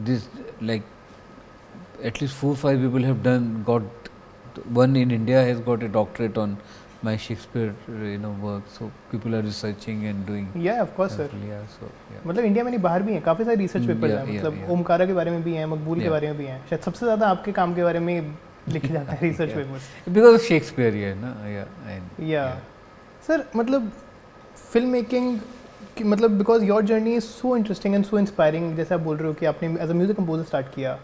this 0.06 0.30
like 0.64 0.84
at 2.04 2.22
least 2.22 2.36
four 2.36 2.56
five 2.56 2.80
people 2.80 3.04
have 3.04 3.24
done 3.24 3.64
got 3.64 3.84
one 4.74 4.96
in 4.96 5.12
India 5.12 5.44
has 5.44 5.60
got 5.60 5.84
a 5.84 5.88
doctorate 5.88 6.38
on 6.38 6.58
my 7.04 7.16
Shakespeare 7.18 7.74
you 7.88 8.18
know 8.18 8.32
work 8.42 8.64
so 8.68 8.92
people 9.12 9.36
are 9.36 9.42
researching 9.42 10.06
and 10.06 10.26
doing 10.26 10.46
या 10.66 10.82
of 10.82 10.96
course 10.98 11.12
sir 11.18 11.30
yeah 11.50 11.64
so 11.76 11.90
yeah 12.14 12.28
मतलब 12.28 12.46
India 12.46 12.64
में 12.64 12.72
नहीं 12.72 12.82
बाहर 12.82 13.04
भी 13.04 13.14
हैं 13.14 13.22
काफ़ी 13.24 13.46
सारे 13.46 13.56
research 13.58 13.84
Hmm, 13.84 13.94
papers 13.94 14.12
yeah, 14.12 14.20
हैं 14.20 14.34
yeah, 14.34 14.40
मतलब 14.40 14.60
yeah. 14.62 14.70
ओमकारा 14.72 15.06
के 15.06 15.14
बारे 15.14 15.32
में 15.32 15.44
भी 15.44 15.54
हैं 15.56 15.66
मकबूल 15.66 15.98
के 16.00 16.04
Yeah. 16.04 16.12
बारे 16.12 16.28
में 16.28 16.38
भी 16.38 16.46
हैं 16.46 16.60
शायद 16.70 16.82
सबसे 16.82 17.06
ज़्यादा 17.06 17.28
आपके 17.28 17.52
काम 17.60 17.76
के 17.76 17.84
बारे 17.84 18.00
में 18.00 18.34
लिखे 18.70 18.88
जाते 18.94 19.12
हैं 19.12 19.22
research 19.22 19.54
papers 19.54 19.90
because 20.16 20.40
of 20.40 20.48
Shakespeare 20.48 20.94
yeah 21.04 21.20
no 21.26 21.34
yeah 21.52 21.94
and 21.96 22.24
या 22.30 22.48
सर 23.28 23.46
मतलब 23.56 23.92
फ़िल्म 24.72 24.90
मेकिंग 24.92 25.40
मतलब 26.06 26.38
because 26.38 26.64
your 26.66 26.84
journey 26.86 27.16
is 27.16 27.24
so 27.26 27.56
interesting 27.58 27.96
and 27.96 28.06
so 28.06 28.20
inspiring 28.20 28.76
जैसे 28.78 28.96
आप 28.96 29.02
बोल 29.02 29.18
रहे 29.18 29.28
हो 29.28 29.34
कि 29.34 29.46
आपने 29.46 29.68
as 29.84 29.90
a 29.90 29.94
music 29.94 30.18
composer 30.18 30.44
start 30.44 30.74
किया 30.76 30.98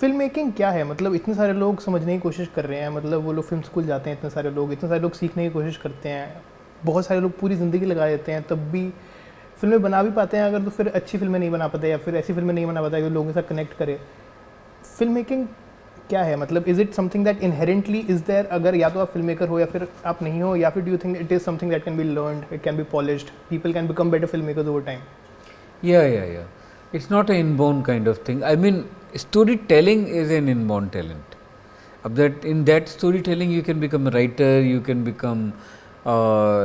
फ़िल्म 0.00 0.16
मेकिंग 0.18 0.52
क्या 0.52 0.70
है? 0.70 0.84
मतलब 0.84 1.14
इतने 1.14 1.34
सारे 1.34 1.52
लोग 1.52 1.80
समझने 1.80 2.14
की 2.14 2.20
कोशिश 2.20 2.48
कर 2.54 2.64
रहे 2.66 2.78
हैं 2.80 2.88
मतलब 2.90 3.22
वो 3.24 3.32
लोग 3.32 3.44
फ़िल्म 3.44 3.62
स्कूल 3.62 3.84
जाते 3.86 4.10
हैं, 4.10 4.16
इतने 4.18 4.30
सारे 4.30 4.50
लोग, 4.50 4.72
इतने 4.72 4.88
सारे 4.88 5.00
लोग 5.00 5.12
सीखने 5.14 5.44
की 5.44 5.50
कोशिश 5.54 5.76
करते 5.76 6.08
हैं, 6.08 6.42
बहुत 6.84 7.06
सारे 7.06 7.20
लोग 7.20 7.38
पूरी 7.40 7.56
ज़िंदगी 7.56 7.86
लगा 7.86 8.06
देते 8.06 8.32
हैं, 8.32 8.42
तब 8.48 8.58
भी 8.70 8.88
फ़िल्में 9.60 9.82
बना 9.82 10.02
भी 10.02 10.10
पाते 10.12 10.36
हैं 10.36 10.44
अगर 10.44 10.62
तो 10.62 10.70
फिर 10.70 10.88
अच्छी 10.88 11.18
फ़िल्में 11.18 11.38
नहीं 11.38 11.50
बना 11.50 11.68
पाते 11.68 11.88
या 11.88 11.98
फिर 11.98 12.16
ऐसी 12.16 12.32
फ़िल्में 12.32 12.54
नहीं 12.54 12.66
बना 12.66 12.82
पाते 12.82 13.00
जो 13.02 13.10
लोगों 13.10 13.26
के 13.26 13.40
साथ 13.40 13.48
कनेक्ट 13.48 13.76
करे। 13.78 13.98
फ़िल्म 14.98 15.12
मेकिंग 15.12 15.46
क्या 16.08 16.22
है? 16.22 16.36
मतलब 16.36 16.68
is 16.68 16.80
it 16.80 16.92
something 16.94 17.24
that 17.24 17.42
inherently 17.42 17.98
is 18.00 18.22
there 18.26 18.46
अगर 18.52 18.74
या 18.74 18.88
तो 18.90 19.00
आप 19.00 19.12
फ़िल्म 19.12 19.26
मेकर 19.26 19.48
हो 19.48 19.60
या 19.60 19.66
फिर 19.66 19.86
आप 20.06 20.22
नहीं 20.22 20.42
हो, 20.42 20.56
या 20.56 20.70
फिर 20.70 20.82
do 20.84 20.90
you 20.90 20.98
think 21.04 21.16
it 21.20 21.32
is 21.32 21.42
something 21.42 21.70
that 21.70 21.84
can 21.84 21.96
be 21.96 22.04
learn 22.04 22.42
it 22.52 22.62
can 22.62 22.76
be 22.76 22.82
polished 22.92 23.28
people 23.50 23.72
can 23.72 23.88
become 23.88 24.10
better 24.10 24.26
film 24.26 24.44
makers 24.46 24.68
over 24.68 24.82
time 24.82 25.00
या 25.84 26.02
yeah 26.02 26.28
yeah. 26.34 26.44
It's 26.96 27.08
not 27.12 27.30
an 27.34 27.38
inborn 27.44 27.78
kind 27.86 28.08
of 28.10 28.18
thing. 28.26 28.42
I 28.48 28.56
mean 28.64 28.76
story 29.16 29.56
telling 29.68 30.08
is 30.08 30.32
an 30.32 30.48
in 30.48 30.60
inborn 30.60 30.88
talent 30.88 31.34
अब 32.04 32.14
that 32.14 32.44
in 32.44 32.64
that 32.64 32.88
story 32.88 33.20
telling 33.28 33.52
you 33.52 33.62
can 33.62 33.80
become 33.80 34.06
a 34.06 34.10
writer 34.10 34.62
you 34.62 34.80
can 34.80 35.04
become 35.04 35.50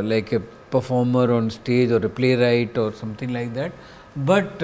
like 0.09 0.33
a 0.33 0.37
performer 0.73 1.31
on 1.31 1.49
stage 1.49 1.91
और 1.93 2.05
a 2.05 2.07
play 2.15 2.35
right 2.35 2.77
और 2.77 2.91
something 3.01 3.31
like 3.31 3.53
that 3.53 3.73
but 4.17 4.63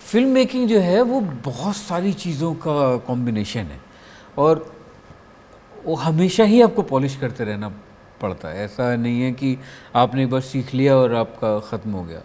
film 0.00 0.28
making 0.28 0.68
जो 0.68 0.78
है, 0.80 1.00
वो 1.02 1.20
बहुत 1.20 1.76
सारी 1.76 2.12
चीज़ों 2.12 2.52
का 2.54 2.96
कॉम्बिनेशन 3.06 3.60
है। 3.60 3.80
और 4.38 4.64
वो 5.86 5.94
हमेशा 5.94 6.44
ही 6.44 6.60
आपको 6.62 6.82
पॉलिश 6.82 7.16
करते 7.16 7.44
रहना 7.44 7.68
पड़ता 8.20 8.48
है। 8.48 8.64
ऐसा 8.64 8.94
नहीं 8.96 9.20
है 9.22 9.32
कि 9.32 9.56
आपने 9.94 10.22
एक 10.24 10.30
बार 10.30 10.40
सीख 10.40 10.74
लिया 10.74 10.96
और 10.96 11.14
आपका 11.14 11.58
ख़त्म 11.60 11.90
हो 11.90 12.02
गया। 12.02 12.22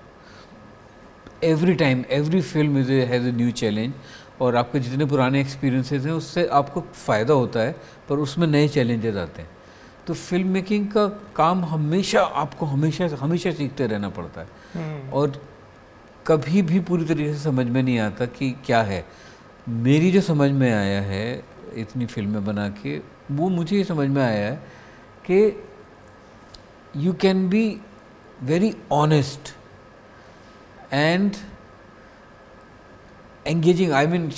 Every 1.43 1.73
time 1.75 2.03
every 2.11 2.41
film 2.41 2.77
is 2.77 2.91
has 2.91 3.27
a 3.27 3.31
new 3.31 3.51
challenge 3.51 3.93
और 4.41 4.55
आपके 4.55 4.79
जितने 4.79 5.05
पुराने 5.05 5.41
एक्सपीरियंसेस 5.41 6.05
हैं 6.05 6.11
उससे 6.11 6.45
आपको 6.53 6.81
फ़ायदा 6.81 7.33
होता 7.33 7.59
है 7.59 7.75
पर 8.09 8.19
उसमें 8.19 8.47
नए 8.47 8.67
चैलेंजेस 8.67 9.15
आते 9.15 9.41
हैं। 9.41 9.49
तो 10.07 10.13
फ़िल्म 10.13 10.47
मेकिंग 10.47 10.87
का 10.87 11.07
काम 11.35 11.63
हमेशा 11.65 12.21
आपको 12.21 12.65
हमेशा 12.65 13.07
हमेशा 13.19 13.51
सीखते 13.51 13.87
रहना 13.87 14.09
पड़ता 14.09 14.41
है। 14.41 15.09
और 15.11 15.41
कभी 16.27 16.61
भी 16.61 16.79
पूरी 16.79 17.05
तरीके 17.05 17.33
से 17.33 17.39
समझ 17.39 17.65
में 17.67 17.81
नहीं 17.83 17.99
आता 17.99 18.25
कि 18.25 18.51
क्या 18.65 18.81
है। 18.81 19.05
मेरी 19.69 20.11
जो 20.11 20.21
समझ 20.21 20.49
में 20.51 20.71
आया 20.71 21.01
है 21.01 21.43
इतनी 21.75 22.05
फ़िल्में 22.05 22.43
बना 22.45 22.67
के 22.81 22.97
वो 23.31 23.49
मुझे 23.49 23.77
ये 23.77 23.83
समझ 23.83 24.07
में 24.09 24.21
आया 24.21 24.47
है 24.47 24.55
कि 25.29 25.63
you 26.97 27.13
can 27.13 27.47
be 27.49 27.65
very 28.43 28.73
honest 28.91 29.53
and 30.93 31.31
engaging 33.47 33.91
I 33.91 34.07
mean 34.07 34.31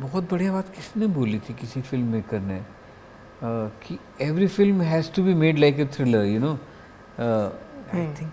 बहुत 0.00 0.30
बढ़िया 0.30 0.52
बात 0.52 0.68
किसने 0.68 1.06
बोली 1.06 1.38
थी 1.38 1.54
किसी 1.54 1.80
फ़िल्म 1.80 2.06
मेकर 2.06 2.40
ने? 2.40 2.60
uh, 2.60 3.86
कि 3.86 3.98
every 4.20 4.46
film 4.46 4.80
has 4.80 5.12
to 5.12 5.22
be 5.22 5.34
made 5.34 5.58
like 5.58 5.80
a 5.80 5.84
thriller 5.84 6.24
you 6.24 6.40
know 6.40 6.52
I 6.52 8.14
think 8.20 8.32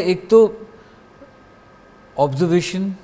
एक 0.00 0.28
तो 0.28 0.65
ऑब्जर्वेशन 2.18 2.94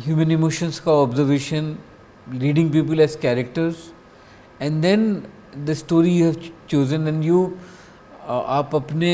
ह्यूमन 0.00 0.30
इमोशंस 0.30 0.78
का 0.80 0.92
observation 0.92 1.76
reading 2.32 2.70
people 2.72 3.00
as 3.00 3.16
characters 3.16 3.76
and 4.62 4.82
then 4.82 5.22
the 5.58 5.72
story 5.72 6.18
you 6.18 6.24
have 6.26 6.50
chosen 6.68 7.08
and 7.08 7.24
you 7.24 7.44
आप 8.28 8.74
अपने 8.74 9.12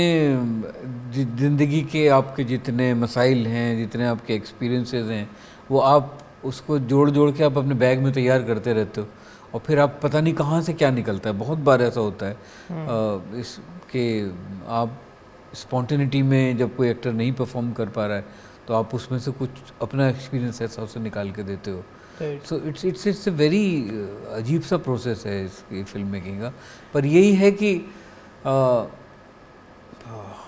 ज़िंदगी 1.15 1.81
के 1.83 2.09
आपके 2.09 2.45
जितने 2.45 2.95
मसाइल 2.95 3.47
हैं 3.47 3.77
जितने 3.79 4.07
आपके 4.07 4.35
एक्सपीरियंसेस 4.35 5.07
हैं 5.07 5.31
वो 5.71 5.81
आप 5.81 6.19
उसको 6.45 6.79
जोड़ 6.79 7.11
जोड़ 7.11 7.31
के 7.31 7.45
आप 7.45 7.59
अपने 7.59 7.75
बैग 7.75 8.01
में 8.01 8.13
तैयार 8.13 8.43
करते 8.43 8.73
रहते 8.73 9.01
हो। 9.01 9.07
और 9.55 9.61
फिर 9.61 9.79
आप 9.79 10.01
पता 10.03 10.21
नहीं 10.21 10.35
कहाँ 10.35 10.61
से 10.63 10.73
क्या 10.73 10.91
निकलता 10.91 11.31
है। 11.31 11.37
बहुत 11.37 11.59
बार 11.59 11.83
ऐसा 11.83 12.01
होता 12.01 12.27
है। 12.27 12.33
अ, 12.33 12.39
इस 13.41 13.57
कि 13.91 14.35
आप 14.69 15.01
स्पॉन्टेनिटी 15.55 16.23
में 16.23 16.57
जब 16.57 16.77
कोई 16.77 16.89
एक्टर 16.89 17.13
नहीं 17.13 17.33
परफॉर्म 17.33 17.73
कर 17.73 17.89
पा 17.89 18.07
रहा 18.07 18.17
है 18.17 18.25
तो 18.69 18.75
आप 18.75 18.95
उसमें 18.95 19.19
से 19.19 19.31
कुछ 19.31 19.51
अपना 19.83 20.09
एक्सपीरियंस 20.09 20.63
ऐसा 20.63 20.83
उसे 20.83 21.01
निकाल 21.01 21.31
के 21.31 21.43
देते 21.43 21.71
हो। 21.71 21.85
So 22.21 22.57
it's 22.69 22.85
it's 22.85 23.07
it's 23.07 23.29
a 23.29 23.33
very 23.33 23.65
अजीब 24.33 24.63
सा 24.63 24.77
प्रोसेस 24.77 25.25
है 25.27 25.45
इसकी 25.45 25.83
फ़िल्म 25.85 26.07
मेकिंग 26.07 26.41
का। 26.41 26.53
पर 26.95 27.07
यही 27.07 27.35
है 27.35 27.51
कि 27.53 27.75
अ, 28.45 28.51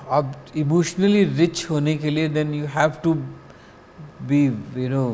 आप 0.08 0.34
इमोशनली 0.56 1.24
रिच 1.24 1.66
होने 1.70 1.96
के 1.96 2.10
लिए 2.10 2.28
then 2.28 2.54
you 2.54 2.66
have 2.66 2.92
to 3.04 3.14
be 4.22 4.44
you 4.76 4.88
know 4.88 5.04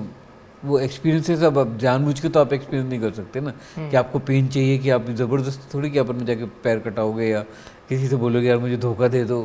वो 0.65 0.79
एक्सपीरियंसेस 0.79 1.43
अब 1.43 1.59
आप 1.59 1.77
जानबूझ 1.79 2.19
के 2.21 2.29
तो 2.29 2.41
आप 2.41 2.53
एक्सपीरियंस 2.53 2.89
नहीं 2.91 3.01
कर 3.01 3.13
सकते 3.13 3.41
ना। 3.41 3.51
कि 3.79 3.97
आपको 3.97 4.19
पेन 4.19 4.49
चाहिए 4.49 4.79
कि 4.79 4.91
आप 4.91 5.11
ज़बरदस्त 5.11 5.69
थोड़ी 5.75 5.91
कि 5.91 5.99
आप 5.99 6.09
अपने 6.11 6.25
जाके 6.25 6.47
पैर 6.65 6.79
कटाओगे 6.79 7.27
या 7.27 7.45
किसी 7.89 8.09
से 8.09 8.17
बोलोगे 8.17 8.49
यार 8.49 8.59
मुझे 8.59 8.77
धोखा 8.77 9.09
दे 9.09 9.25
दो. 9.25 9.45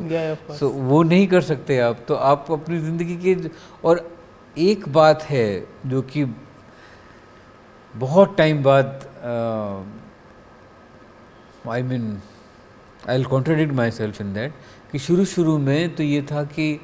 सो 0.59 0.69
वो 0.69 1.03
नहीं 1.03 1.27
कर 1.27 1.41
सकते 1.41 1.79
आप 1.79 1.99
तो 2.07 2.15
आप 2.15 2.51
अपनी 2.51 2.79
ज़िंदगी 2.79 3.15
के 3.25 3.49
और 3.87 4.09
एक 4.57 4.87
बात 4.93 5.23
है 5.23 5.67
जो 5.85 6.01
कि 6.01 6.25
बहुत 7.93 8.35
टाइम 8.37 8.63
बाद 8.63 9.07
I 11.71 11.83
mean 11.83 12.17
I 13.09 13.17
will 13.17 13.25
contradict 13.25 13.73
myself 13.91 14.21
in 14.21 14.33
that 14.33 14.53
कि 14.91 14.99
शुरू 14.99 15.25
शुरू 15.25 15.57
में 15.57 15.95
तो 15.95 16.03
ये 16.03 16.21
था 16.21 16.43
कि 16.43 16.79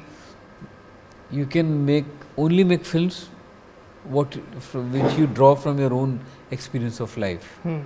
you 1.32 1.46
can 1.46 1.66
make 1.66 2.06
only 2.38 2.64
make 2.64 2.84
film 2.84 3.10
which 4.12 5.16
you 5.18 5.26
draw 5.38 5.54
from 5.54 5.80
your 5.80 5.92
own 5.94 6.12
experience 6.50 7.00
of 7.06 7.16
life 7.24 7.48
Hmm. 7.64 7.80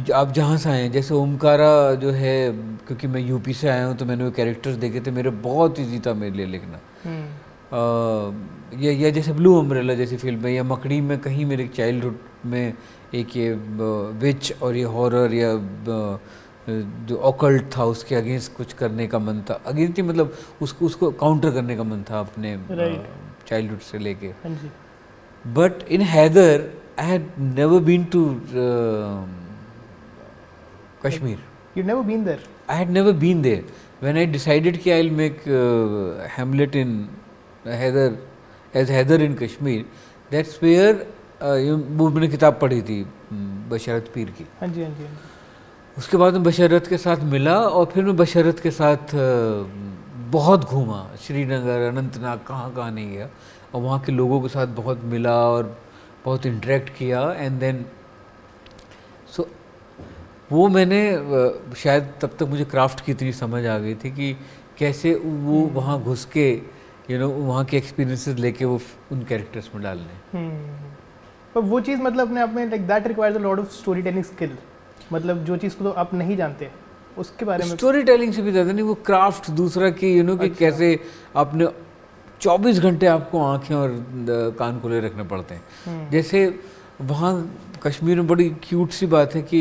कि 0.00 0.12
आप 0.12 0.32
जहाँ 0.32 0.56
से 0.56 0.70
आए 0.70 0.82
हैं 0.82 0.92
जैसे 0.92 1.14
ओमकारा 1.14 1.94
जो 1.94 2.10
है 2.10 2.52
क्योंकि 2.52 3.06
मैं 3.06 3.20
यूपी 3.20 3.52
से 3.52 3.68
आया 3.68 3.86
हूँ 3.86 3.96
तो 3.96 4.04
मैंने 4.04 4.24
वो 4.24 4.30
कैरेक्टर्स 4.30 4.74
देखे 4.74 5.00
थे 5.00 5.10
मेरे 5.10 5.30
बहुत 5.30 5.80
ईजी 5.80 5.98
था 5.98 6.14
मेरे 6.14 6.36
लिए 6.36 6.46
लिखना 6.46 6.80
Hmm. 7.06 8.34
या 8.80 8.92
या 8.92 9.10
जैसे 9.10 9.32
ब्लू 9.32 9.58
अम्ब्रेला 9.58 9.94
जैसी 9.94 10.16
फ़िल्म 10.16 10.46
है 10.46 10.54
या 10.54 10.64
मकड़ी 10.64 11.00
में 11.00 11.18
कहीं 11.18 11.46
मेरे 11.46 11.68
चाइल्डहुड 11.68 12.16
में 12.46 12.74
एक 13.14 13.36
ये 13.36 13.52
विच 14.18 14.54
और 14.62 14.76
ये 14.76 14.82
हॉरर 14.82 15.34
या 15.34 15.54
जो 17.06 17.16
ऑकल्ट 17.16 17.64
था 17.78 17.84
उसके 17.84 18.14
अगेंस्ट 18.14 18.56
कुछ 18.56 18.72
करने 18.72 19.06
का 19.06 19.18
मन 19.18 19.42
था 19.50 19.62
अगेंस्ट 19.66 19.96
ही 19.96 20.02
मतलब 20.02 20.32
उसको 20.62 20.86
उसको 20.86 21.10
काउंटर 21.10 21.50
करने 21.50 21.76
का 21.76 21.82
मन 21.82 22.02
था 22.02 22.20
अपने. 22.20 22.58
चाइल्डहुड 23.48 23.80
से 23.80 23.98
लेके 23.98 24.26
हाँ 24.26 24.54
जी 24.54 24.70
But 25.54 25.74
in 25.74 26.00
Hyder, 26.00 26.60
I 27.04 27.20
been 27.82 28.04
um 28.04 29.43
Kashmir. 31.04 31.38
You've 31.74 31.86
never 31.86 32.02
been 32.02 32.24
there. 32.24 32.40
I 32.68 32.74
had 32.82 32.90
never 32.90 33.12
been 33.24 33.42
there. 33.42 33.62
When 34.00 34.16
I 34.16 34.24
decided 34.36 34.80
कि 34.84 34.92
I'll 34.96 35.12
make 35.22 35.40
uh, 35.58 36.28
Hamlet 36.36 36.74
in 36.82 37.08
Hyder, 37.64 38.16
as 38.74 38.88
Hyder 38.88 39.18
in 39.26 39.36
Kashmir, 39.36 39.84
that's 40.30 40.60
where 40.62 40.94
uh, 41.40 41.58
वो 41.98 42.08
मैंने 42.10 42.28
किताब 42.36 42.58
पढ़ी 42.60 42.80
थी 42.90 42.98
um, 43.04 43.46
Basharat 43.70 44.10
पीर 44.14 44.30
की 44.38 44.44
हाँ 44.60 44.68
जी 44.74 44.82
हाँ 44.82 44.90
जी 44.98 45.04
हाँ 45.04 45.32
उसके 45.96 46.16
बाद 46.16 46.34
मैं 46.34 46.42
बशरत 46.42 46.86
के 46.90 46.96
साथ 46.98 47.22
मिला 47.32 47.56
और 47.78 47.84
फिर 47.94 48.04
मैं 48.04 48.16
बशरत 48.16 48.58
के 48.60 48.70
साथ 48.78 49.14
अ, 49.14 49.26
बहुत 50.36 50.64
घूमा 50.74 51.00
श्रीनगर 51.26 51.88
अनंतनाग 51.88 52.38
कहाँ 52.48 52.72
कहाँ 52.74 52.90
नहीं 52.92 53.10
गया 53.10 53.28
और 53.74 53.80
वहाँ 53.82 53.98
के 54.06 54.12
लोगों 54.12 54.40
के 54.42 54.48
साथ 54.54 54.66
बहुत 54.80 55.02
मिला 55.12 55.34
और 55.50 55.76
बहुत 56.24 56.46
इंटरेक्ट 56.46 56.88
किया 56.98 57.20
एंड 57.38 57.58
देन 57.60 57.84
वो 60.54 60.66
मैंने 60.68 61.00
शायद 61.76 62.12
तब 62.22 62.36
तक 62.38 62.46
मुझे 62.48 62.64
क्राफ्ट 62.72 63.00
की 63.04 63.12
इतनी 63.12 63.32
समझ 63.34 63.64
आ 63.66 63.78
गई 63.78 63.94
थी 64.04 64.10
कि 64.10 64.32
कैसे 64.78 65.14
वो 65.44 65.60
वहाँ 65.74 66.00
घुस 66.02 66.24
के 66.32 66.48
यू 67.10 67.18
नो 67.18 67.28
वहाँ 67.28 67.64
के 67.64 67.76
एक्सपीरियंसेस 67.76 68.36
लेके 68.38 68.64
वो 68.64 68.80
उन 69.12 69.22
कैरेक्टर्स 69.24 69.70
में 69.74 69.82
डालने 69.82 70.14
हम्म। 70.32 70.92
पर 71.54 71.60
वो 71.62 71.80
चीज़ 71.80 72.00
मतलब 72.02 72.28
अपने 72.28 72.40
आप 72.40 72.52
में 72.54 72.64
like 72.66 72.86
that 72.86 73.06
requires 73.06 73.36
a 73.36 73.40
lot 73.40 73.58
of 73.58 73.70
story 73.72 74.02
telling 74.02 74.24
skill 74.24 74.56
मतलब 75.12 75.44
जो 75.44 75.56
चीज़ 75.56 75.76
को 75.76 75.84
तो 75.84 75.90
आप 76.02 76.14
नहीं 76.14 76.36
जानते 76.36 76.70
उसके 77.18 77.44
बारे 77.44 77.64
में 77.64 77.70
स्टोरी 77.70 78.02
टेलिंग 78.02 78.32
से 78.32 78.42
भी 78.42 78.52
ज़्यादा 78.52 78.72
नहीं 78.72 78.84
वो 78.84 78.94
क्राफ्ट 79.06 79.50
दूसरा 79.58 79.90
कि 79.98 80.18
यू 80.18 80.22
नो 80.22 80.36
कि 80.36 80.46
अच्छा। 80.46 80.58
कैसे 80.58 80.98
आपने 81.36 81.68
24 82.40 82.78
घंटे 82.80 83.06
आपको 83.06 83.44
आँखें 83.44 83.74
और 83.74 83.90
कान 84.58 84.80
खुले 84.80 85.00
रखने 85.00 85.22
पड़ते 85.24 85.54
हैं। 85.54 85.62
हम्म, 85.86 86.10
जैसे 86.10 86.46
वहाँ 87.02 87.32
कश्मीर 87.86 88.16
में 88.16 88.26
बड़ी 88.26 88.48
क्यूट 88.62 88.90
सी 88.90 89.06
बात 89.06 89.34
है 89.34 89.42
कि 89.42 89.60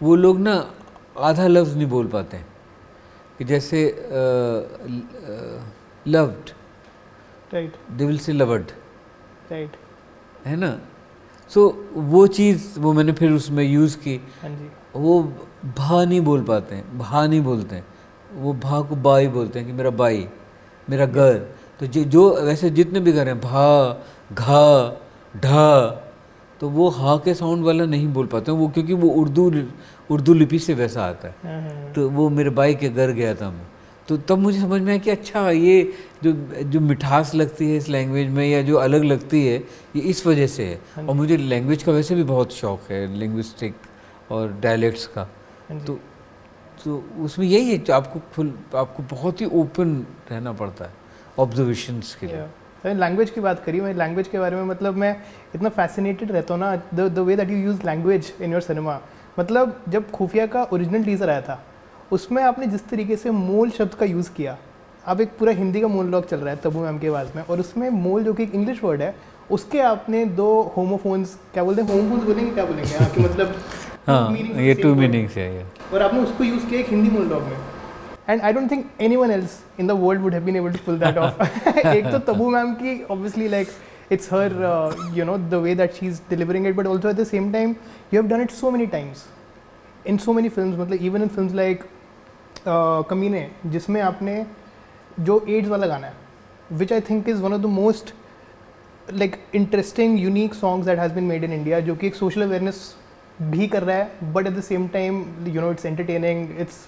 वो 0.00 0.14
लोग 0.16 0.38
ना 0.38 0.54
आधा 1.18 1.46
लफ्ज़ 1.46 1.76
नहीं 1.76 1.86
बोल 1.88 2.06
पाते 2.06 2.36
हैं 2.36 2.46
कि 3.38 3.44
जैसे 3.44 3.84
loved 6.06 6.50
right 7.54 7.76
they 7.90 8.04
will 8.06 8.18
say 8.18 8.32
lovered 8.32 8.70
right 9.50 9.76
है 10.46 10.56
ना? 10.56 10.78
सो 11.50 11.68
so, 11.68 11.74
वो 11.96 12.26
चीज़ 12.26 12.78
वो 12.80 12.92
मैंने 12.92 13.12
फिर 13.12 13.32
उसमें 13.32 13.64
यूज़ 13.64 13.96
की। 13.98 14.16
हाँ 14.42 14.50
जी। 14.50 14.70
वो 14.96 15.22
भा 15.78 16.04
नहीं 16.04 16.20
बोल 16.20 16.42
पाते 16.44 16.74
हैं 16.74 16.98
भा 16.98 17.26
नहीं 17.26 17.40
बोलते। 17.42 17.76
हैं 17.76 17.84
वो 18.32 18.52
भा 18.54 18.80
को 18.80 18.96
बा 18.96 19.16
ही 19.18 19.28
बोलते 19.28 19.58
हैं 19.58 19.68
कि 19.68 19.74
मेरा 19.74 19.90
बाई 19.90 20.28
मेरा 20.88 21.06
घर। 21.06 21.38
तो 21.80 21.86
जो 21.86 22.04
जो 22.04 22.28
वैसे 22.44 22.70
जितने 22.70 23.00
भी 23.00 23.12
घर 23.12 23.28
हैं 23.28 23.40
भा 23.40 23.66
घा 24.32 25.00
ढा 25.36 26.04
तो 26.60 26.68
वो 26.68 26.88
हा 26.90 27.16
के 27.16 27.34
साउंड 27.34 27.64
वाला 27.64 27.84
नहीं 27.86 28.06
बोल 28.08 28.26
पाते 28.26 28.52
वो 28.52 28.68
क्योंकि 28.68 28.92
वो 28.92 29.08
उर्दू 29.10 29.50
उर्दू 30.10 30.34
लिपि 30.34 30.58
से 30.58 30.74
वैसा 30.74 31.04
आता 31.04 31.28
है। 31.28 31.34
हाँ, 31.42 31.60
हाँ, 31.62 31.92
तो 31.92 32.08
वो 32.10 32.28
मेरे 32.30 32.50
भाई 32.50 32.74
के 32.74 32.88
घर 32.88 33.10
गया 33.12 33.34
था 33.34 33.50
मैं। 33.50 33.66
तो 34.08 34.16
तब 34.18 34.38
मुझे 34.38 34.60
समझ 34.60 34.80
में 34.82 34.88
आया 34.88 34.98
कि 34.98 35.10
अच्छा 35.10 35.50
ये 35.50 35.92
जो 36.22 36.32
जो 36.64 36.80
मिठास 36.80 37.34
लगती 37.34 37.70
है 37.70 37.76
इस 37.76 37.88
लैंग्वेज 37.88 38.30
में 38.30 38.46
या 38.46 38.62
जो 38.62 38.76
अलग 38.76 39.04
लगती 39.04 39.46
है 39.46 39.56
ये 39.96 40.02
इस 40.02 40.26
वजह 40.26 40.46
से 40.46 40.64
है। 40.64 41.06
और 41.06 41.14
मुझे 41.14 41.36
लैंग्वेज 41.36 41.82
का 41.82 41.92
वैसे 41.92 42.14
भी 42.14 42.22
बहुत 42.24 42.52
शौक 42.52 42.90
है 42.90 43.06
लिंग्विस्टिक 43.18 43.74
और 44.30 44.52
डायलेक्ट्स 44.62 45.06
का। 45.06 45.28
हाँ 45.68 45.80
तो 45.80 45.98
तो 46.84 47.02
उसमें 47.20 47.46
यही 47.46 47.70
है 47.70 47.92
आपको 47.92 48.20
फुल 48.32 48.52
आपको 48.76 49.02
बहुत 49.10 49.40
ही 49.40 49.46
ओपन 49.52 49.94
रहना 50.30 50.52
पड़ता 50.52 50.84
है 50.84 50.92
ऑब्जर्वेशंस 51.38 52.14
के 52.14 52.26
लिए। 52.26 52.46
लैंग्वेज 52.94 53.30
की 53.30 53.40
बात 53.40 53.62
करी 53.64 53.80
मैं 53.80 53.94
लैंग्वेज 53.94 54.28
के 54.28 54.38
बारे 54.38 54.56
में 54.56 54.64
मतलब 54.64 54.96
मैं 54.96 55.14
इतना 55.54 55.68
फैसिनेटेड 55.68 56.32
रहता 56.32 56.54
हूँ 56.54 56.60
ना 56.60 56.74
the 56.94 57.18
way 57.18 57.36
that 57.36 57.50
you 57.50 57.56
use 57.56 57.86
language 57.86 58.32
in 58.42 58.52
your 58.52 58.60
cinema 58.60 59.00
मतलब 59.38 59.76
जब 59.88 60.10
खुफिया 60.10 60.46
का 60.46 60.62
ओरिजिनल 60.72 61.04
टीजर 61.04 61.30
आया 61.30 61.40
था 61.40 61.62
उसमें 62.12 62.42
आपने 62.42 62.66
जिस 62.66 62.88
तरीके 62.88 63.16
से 63.16 63.30
मोल 63.30 63.70
शब्द 63.70 63.94
का 63.94 64.06
यूज़ 64.06 64.30
किया 64.36 64.56
अब 65.06 65.20
एक 65.20 65.36
पूरा 65.38 65.52
हिंदी 65.52 65.80
का 65.80 65.88
मोनोलॉग 65.88 66.28
चल 66.28 66.36
रहा 66.36 66.54
है 66.54 66.60
तबू 66.64 66.80
मैम 66.80 66.98
की 66.98 67.06
आवाज़ 67.06 67.28
में 67.36 67.42
और 67.42 67.60
उसमें 67.60 67.88
मोल 67.90 68.24
जो 68.24 68.34
कि 68.34 68.42
एक 68.42 68.54
इंग्लिश 68.54 68.82
वर्ड 68.84 69.02
है 69.02 69.14
उसके 69.50 69.80
आपने 69.80 70.24
दो 70.38 70.48
होमोफोन्स 70.76 71.34
क्या 71.52 71.64
बोलते 71.64 71.82
हैं 71.82 71.88
होमोफोन्स 71.90 72.24
बोलेंगे 72.24 72.50
क्या 72.50 72.64
बोलेंगे 72.64 72.96
हाँ 72.96 73.08
कि 73.10 73.20
मतलब 73.20 73.54
हाँ 74.06 74.36
ये 74.36 74.74
टू 74.74 74.94
मीनिंग्स 74.94 75.36
है 75.36 75.54
ये। 75.54 75.64
और 75.94 76.02
आपने 76.02 76.20
उसको 76.20 76.44
यूज़ 76.44 76.66
किया 76.66 76.80
एक 76.80 76.88
हिंदी 76.88 77.10
मोनोलॉग 77.10 77.42
में। 77.42 77.77
And 78.28 78.40
I 78.40 78.52
don't 78.52 78.70
think 78.70 78.86
anyone 79.16 79.30
else 79.30 79.58
in 79.80 79.86
the 79.86 79.90
world 80.00 80.22
would 80.22 80.34
have 80.34 80.44
been 80.44 80.56
able 80.56 80.72
to 80.72 80.78
pull 80.86 80.98
that 80.98 81.18
off 81.18 81.42
एक 81.78 82.06
तो 82.06 82.18
तबू 82.32 82.48
मैम 82.50 82.74
की 82.74 83.02
obviously 83.04 83.48
like 83.48 83.68
it's 84.12 84.32
her 84.32 84.52
you 85.14 85.24
know 85.24 85.36
the 85.38 85.62
way 85.62 85.74
that 85.74 85.94
she 85.94 86.06
is 86.06 86.20
delivering 86.30 86.66
it 86.66 86.76
but 86.76 86.86
also 86.86 87.08
at 87.10 87.16
the 87.16 87.24
same 87.26 87.52
time 87.52 87.74
you 88.14 88.20
have 88.20 88.30
done 88.30 88.42
it 88.42 88.50
so 88.50 88.70
many 88.70 88.86
times 88.86 89.24
in 90.06 90.18
so 90.18 90.32
many 90.32 90.48
film 90.48 90.80
मतलब 90.82 91.02
even 91.02 91.22
in 91.22 91.28
film 91.28 91.54
like 91.56 91.84
Kaminey 93.10 93.48
जिसमें 93.66 94.00
आपने 94.02 94.44
जो 95.20 95.44
AIDS 95.48 95.68
वाला 95.68 95.86
गाना 95.86 96.06
है 96.06 96.14
which 96.72 96.92
I 96.92 97.00
think 97.00 97.28
is 97.28 97.42
one 97.42 97.52
of 97.52 97.62
the 97.62 97.66
most 97.72 98.14
like 99.12 99.36
interesting 99.54 100.18
unique 100.20 100.54
songs 100.54 100.86
that 100.86 100.98
has 100.98 101.12
been 101.12 101.24
made 101.24 101.44
in 101.44 101.52
India 101.52 101.80
जो 101.80 101.94
कि 101.94 102.06
एक 102.06 102.14
सोशल 102.14 102.42
अवेयरनेस 102.42 102.82
भी 103.42 103.66
कर 103.68 103.82
रहा 103.82 103.96
है 103.96 104.32
but 104.32 104.46
at 104.46 104.52
the 104.52 104.60
same 104.62 104.86
time 104.88 105.24
you 105.46 105.60
know 105.60 105.70
it's 105.72 105.86
entertaining 105.86 106.60
it's 106.60 106.86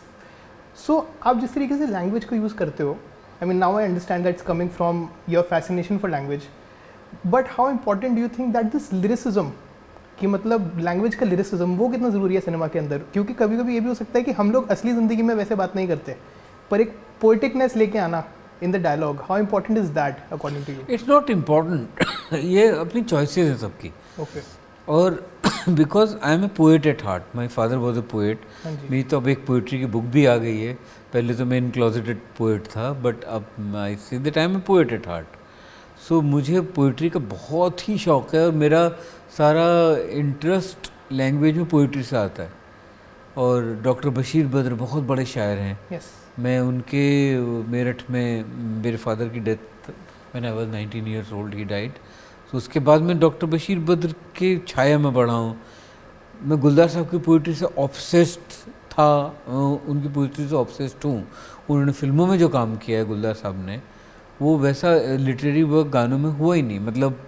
so 0.76 1.06
आप 1.22 1.38
जिस 1.38 1.54
तरीके 1.54 1.76
से 1.76 1.86
लैंग्वेज 1.86 2.24
को 2.24 2.36
यूज़ 2.36 2.54
करते 2.54 2.82
हो 2.82 2.92
I 3.42 3.48
mean 3.48 3.56
now 3.56 3.76
I 3.76 3.84
understand 3.84 4.24
that's 4.24 4.42
coming 4.42 4.70
from 4.70 5.08
your 5.28 5.44
fascination 5.44 5.98
for 5.98 6.10
language 6.10 6.42
but 7.26 7.48
how 7.50 7.70
important 7.70 8.14
do 8.16 8.22
you 8.22 8.28
think 8.28 8.52
that 8.54 8.72
this 8.72 8.92
lyricism 8.92 9.52
कि 10.20 10.26
मतलब 10.26 10.78
language 10.78 11.14
का 11.14 11.26
लिरिसिज्म 11.26 11.76
वो 11.76 11.88
कितना 11.88 12.08
ज़रूरी 12.08 12.34
है 12.34 12.40
सिनेमा 12.40 12.66
के 12.68 12.78
अंदर? 12.78 12.98
क्योंकि 12.98 13.32
कभी 13.32 13.56
कभी 13.58 13.74
ये 13.74 13.80
भी 13.80 13.88
हो 13.88 13.94
सकता 13.94 14.18
है 14.18 14.24
कि 14.24 14.32
हम 14.32 14.50
लोग 14.52 14.68
असली 14.70 14.92
ज़िंदगी 14.92 15.22
में 15.22 15.34
वैसे 15.34 15.54
बात 15.54 15.76
नहीं 15.76 15.88
करते 15.88 16.16
पर 16.70 16.80
एक 16.80 16.94
पोइटिकनेस 17.20 17.76
लेके 17.76 17.98
आना 17.98 18.24
in 18.62 18.72
the 18.72 18.76
dialogue 18.76 19.20
how 19.28 19.38
important 19.38 19.78
is 19.78 19.90
that 19.90 20.32
according 20.32 20.64
to 20.66 20.72
you 20.72 20.80
it's 20.90 21.08
not 21.08 21.30
important 21.30 22.34
ये 22.34 22.68
अपनी 22.68 23.02
चॉइसेस 23.02 23.48
हैं 23.48 23.56
सबकी। 23.56 23.88
Okay 23.88 24.22
okay. 24.22 24.44
और 24.88 25.29
because 25.68 26.16
I 26.22 26.34
am 26.34 26.44
a 26.44 26.48
poet 26.56 26.86
at 26.86 27.02
heart 27.04 27.36
my 27.36 27.48
father 27.48 27.76
was 27.76 27.98
a 27.98 28.02
poet 28.10 28.40
मेरी 28.66 29.02
तो 29.02 29.16
अब 29.16 29.28
एक 29.28 29.44
पोइट्री 29.46 29.78
की 29.78 29.86
बुक 29.86 30.04
भी 30.04 30.24
आ 30.26 30.36
गई 30.36 30.60
है। 30.60 30.72
पहले 31.12 31.34
तो 31.34 31.44
मैं 31.44 31.58
इन 31.58 31.70
क्लोजेटेड 31.70 32.20
पोएट 32.38 32.66
था 32.66 32.92
बट 33.02 33.24
अब 33.24 33.76
I 33.76 33.96
see 33.96 34.18
the 34.18 34.30
time 34.30 34.56
a 34.56 34.60
poet 34.60 34.92
at 34.92 35.08
heart 35.08 35.26
so 36.08 36.20
मुझे 36.20 36.60
पोइट्री 36.76 37.10
का 37.10 37.20
बहुत 37.20 37.88
ही 37.88 37.98
शौक 37.98 38.34
है 38.34 38.44
और 38.46 38.52
मेरा 38.52 38.88
सारा 39.36 39.66
इंटरेस्ट 40.10 40.90
लैंग्वेज 41.12 41.56
में 41.56 41.68
पोइट्री 41.68 42.02
से 42.02 42.16
आता 42.16 42.42
है। 42.42 42.52
और 43.36 43.64
डॉक्टर 43.82 44.08
बशीर 44.10 44.46
बद्र 44.46 44.74
बहुत 44.74 45.04
बड़े 45.04 45.24
शायर 45.24 45.58
हैं। 45.58 45.78
यस 45.92 46.10
मैं 46.38 46.58
उनके 46.60 47.38
मेरठ 47.70 48.02
में 48.10 48.44
मेरे 48.82 48.96
फादर 48.96 49.28
की 49.28 49.40
डेथ 49.40 49.90
मैंने 50.34 50.48
I 50.48 50.54
was 50.54 50.68
nineteen 50.68 51.08
years 51.08 51.32
old 51.32 51.54
he 51.54 51.64
died 51.64 51.92
तो 52.52 52.58
उसके 52.58 52.80
बाद 52.80 53.02
मैं 53.02 53.18
डॉक्टर 53.20 53.46
बशीर 53.46 53.78
बद्र 53.80 54.14
के 54.36 54.56
छाया 54.68 54.98
में 54.98 55.12
बढ़ा 55.14 55.32
हूँ। 55.32 55.56
मैं 56.42 56.58
गुलदार 56.60 56.88
साहब 56.88 57.08
की 57.10 57.18
पोइट्री 57.18 57.54
से 57.54 57.66
ऑब्सेस्ड 57.78 58.52
था 58.92 59.08
उनकी 59.48 60.08
पोइट्री 60.08 60.46
से 60.48 60.54
ऑब्सेस्ड 60.56 61.04
हूँ। 61.04 61.26
उन्होंने 61.70 61.92
फ़िल्मों 61.92 62.26
में 62.26 62.38
जो 62.38 62.48
काम 62.48 62.76
किया 62.76 62.98
है 62.98 63.04
गुलदार 63.06 63.34
साहब 63.34 63.64
ने, 63.66 63.80
वो 64.42 64.56
वैसा 64.58 64.94
लिटरेरी 65.18 65.62
वर्क 65.64 65.86
गानों 65.88 66.18
में 66.18 66.30
हुआ 66.30 66.54
ही 66.54 66.62
नहीं। 66.62 66.80
मतलब 66.80 67.20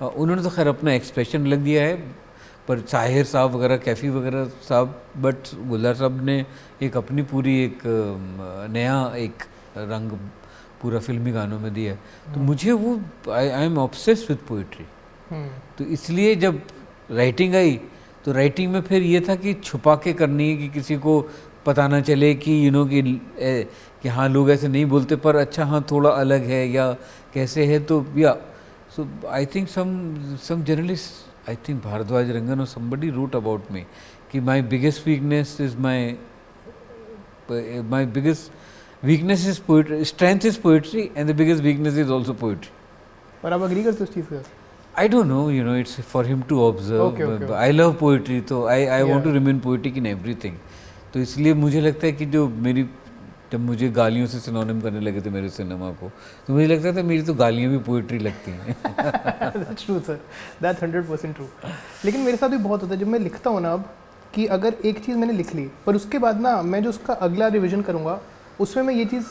उन्होंने 0.00 0.42
तो 0.42 0.50
खैर 0.50 0.68
अपना 0.68 0.92
एक्सप्रेशन 0.92 1.46
लग 1.46 1.58
दिया 1.64 1.82
है, 1.82 1.96
पर 2.68 2.80
साहिर 2.80 3.24
साहब 3.24 3.54
वगैरह, 3.54 3.76
कैफ़ी 3.76 4.08
वगैरह 4.10 4.44
साहब 4.68 5.02
बट 5.16 5.54
गुलदार 5.68 5.94
साहब 5.94 6.24
ने 6.24 6.44
एक 6.82 6.96
अपनी 6.96 7.22
पूरी 7.22 7.62
एक 7.64 7.82
नया 8.72 9.12
एक 9.16 9.42
रंग 9.76 10.10
पूरा 10.82 10.98
फिल्मी 10.98 11.32
गानों 11.32 11.58
में 11.60 11.72
दिया 11.74 11.94
तो 12.34 12.40
मुझे 12.40 12.72
वो 12.72 13.00
I 13.32 13.48
I 13.48 13.66
am 13.66 13.78
obsessed 13.78 14.26
with 14.28 14.38
poetry 14.48 14.86
तो 15.78 15.84
इसलिए 15.84 16.34
जब 16.34 16.60
राइटिंग 17.10 17.54
आई 17.54 17.80
तो 18.24 18.32
राइटिंग 18.32 18.72
में 18.72 18.80
फिर 18.80 19.02
ये 19.02 19.20
था 19.28 19.34
कि 19.34 19.54
छुपा 19.64 19.94
के 20.04 20.12
करनी 20.12 20.50
है 20.50 20.56
कि 20.56 20.68
किसी 20.68 20.96
को 20.96 21.20
पता 21.66 21.86
ना 21.88 22.00
चले 22.00 22.34
कि 22.34 22.66
यू 22.66 22.70
नो 22.70 22.84
कि 22.86 23.20
ए, 23.38 23.66
कि 24.02 24.08
हाँ 24.08 24.28
लोग 24.28 24.50
ऐसे 24.50 24.68
नहीं 24.68 24.84
बोलते 24.86 25.16
पर 25.16 25.36
अच्छा 25.36 25.64
हाँ 25.64 25.84
थोड़ा 25.90 26.10
अलग 26.10 26.44
है 26.44 26.66
या 26.68 26.92
कैसे 27.34 27.64
है 27.66 27.80
तो 27.84 28.04
या 28.16 28.36
so 28.96 29.06
I 29.30 29.46
think 29.46 29.68
some 29.68 29.90
some 30.42 30.64
journalist 30.64 31.48
I 31.48 31.56
think 31.68 31.82
Baradwaj 31.84 32.30
Rangan 32.30 32.60
और 32.60 32.66
somebody 32.66 33.12
रूट 33.12 33.36
अबाउट 33.36 33.70
me 33.72 33.82
कि 34.32 34.40
my 34.40 34.62
biggest 34.62 35.06
weakness 35.06 35.56
is 35.60 35.76
my 35.76 36.16
my 37.90 38.06
biggest 38.06 38.52
weakness 39.02 39.46
is 39.46 39.58
poetry 39.58 40.04
strength 40.04 40.44
is 40.44 40.56
poetry 40.58 41.10
and 41.16 41.28
the 41.28 41.34
biggest 41.34 41.62
weakness 41.62 41.96
is 41.96 42.10
also 42.10 42.34
poetry 42.34 42.72
और 43.44 43.52
आप 43.52 43.62
agree 43.62 43.82
करते 43.84 43.98
हो 43.98 44.04
उस 44.04 44.14
चीज़ 44.14 44.24
से 44.30 44.42
I 45.00 45.06
don't 45.08 45.28
know, 45.28 45.42
you 45.48 45.64
know, 45.64 45.74
it's 45.80 45.92
for 46.12 46.22
him 46.24 46.40
to 46.48 46.56
observe. 46.64 47.00
Okay, 47.02 47.24
okay, 47.24 47.46
but 47.46 47.56
I 47.56 47.70
love 47.70 47.92
poetry, 47.98 48.40
तो 48.48 48.56
I 48.70 48.78
I 48.96 49.02
want 49.10 49.22
to 49.24 49.30
Yeah. 49.30 49.36
remain 49.38 49.60
poetic 49.66 50.00
in 50.00 50.08
everything. 50.12 50.56
तो 51.12 51.20
इसलिए 51.20 51.54
मुझे 51.60 51.80
लगता 51.80 52.06
है 52.06 52.12
कि 52.12 52.26
जो 52.32 52.46
मेरी 52.66 52.82
जब 53.52 53.60
मुझे 53.60 53.88
गालियों 53.90 54.26
से 54.32 54.38
सिनोनिम 54.40 54.80
करने 54.80 55.00
लगे 55.00 55.20
थे 55.20 55.30
मेरे 55.30 55.48
सिनेमा 55.50 55.90
को 56.00 56.10
तो 56.46 56.52
मुझे 56.54 56.66
लगता 56.66 56.92
था 56.96 57.02
मेरी 57.06 57.22
तो 57.30 57.34
गालियाँ 57.34 57.70
भी 57.70 57.78
पोइट्री 57.88 58.18
लगती 58.18 58.50
हैं 58.50 59.74
true 59.74 59.98
sir 60.00 60.20
that's 60.62 60.82
hundred 60.82 61.08
percent 61.08 61.34
true 61.36 61.46
लेकिन 62.04 62.20
मेरे 62.20 62.36
साथ 62.36 62.48
भी 62.48 62.56
बहुत 62.68 62.82
होता 62.82 62.94
है 62.94 63.00
जब 63.00 63.08
मैं 63.14 63.18
लिखता 63.20 63.50
हूँ 63.50 63.60
ना 63.62 63.72
अब 63.72 63.88
कि 64.34 64.46
अगर 64.58 64.74
एक 64.84 65.04
चीज़ 65.04 65.16
मैंने 65.18 65.32
लिख 65.32 65.54
ली 65.54 65.68
पर 65.86 65.96
उसके 65.96 66.18
बाद 66.26 66.40
ना 66.40 66.60
मैं 66.62 66.82
जो 66.82 66.90
उसका 66.90 67.14
अगला 67.28 67.48
रिविजन 67.56 67.82
करूँगा 67.90 68.20
उसमें 68.60 68.84
मैं 68.84 68.94
ये 68.94 69.04
चीज़ 69.04 69.26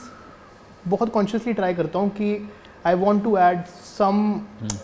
बहुत 0.87 1.09
कॉन्शियसली 1.13 1.53
ट्राई 1.53 1.73
करता 1.73 1.99
हूँ 1.99 2.09
कि 2.09 2.49
I 2.87 2.95
want 2.95 3.23
to 3.23 3.37
add 3.37 3.63
some 3.85 4.39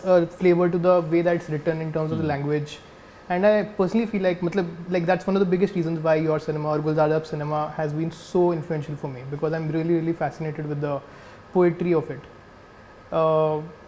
flavour 0.06 0.70
to 0.70 0.78
the 0.78 0.86
way 1.10 1.22
that's 1.22 1.50
return 1.50 1.82
in 1.82 1.92
terms 1.92 2.12
of 2.12 2.20
the 2.20 2.24
language 2.24 2.76
and 3.30 3.44
I 3.44 3.62
personally 3.78 4.06
feel 4.06 4.22
like 4.22 4.44
मतलब 4.44 4.86
like 4.90 5.06
that's 5.06 5.28
one 5.28 5.36
of 5.36 5.44
the 5.44 5.48
biggest 5.48 5.76
reason 5.76 5.96
why 5.98 6.24
your 6.24 6.40
cinema 6.40 6.70
और 6.70 6.82
Gulzar 6.82 7.08
Sahab 7.10 7.22
cinema 7.22 7.64
has 7.78 7.94
been 7.94 8.10
so 8.10 8.52
influential 8.54 8.98
for 8.98 9.10
me 9.10 9.22
because 9.30 9.54
I 9.54 9.62
am 9.62 9.70
really 9.70 9.94
really 9.94 10.12
fascinated 10.12 10.66
with 10.66 10.84
the 10.84 11.00
poetry 11.54 11.94
of 11.94 12.12
it 12.12 12.22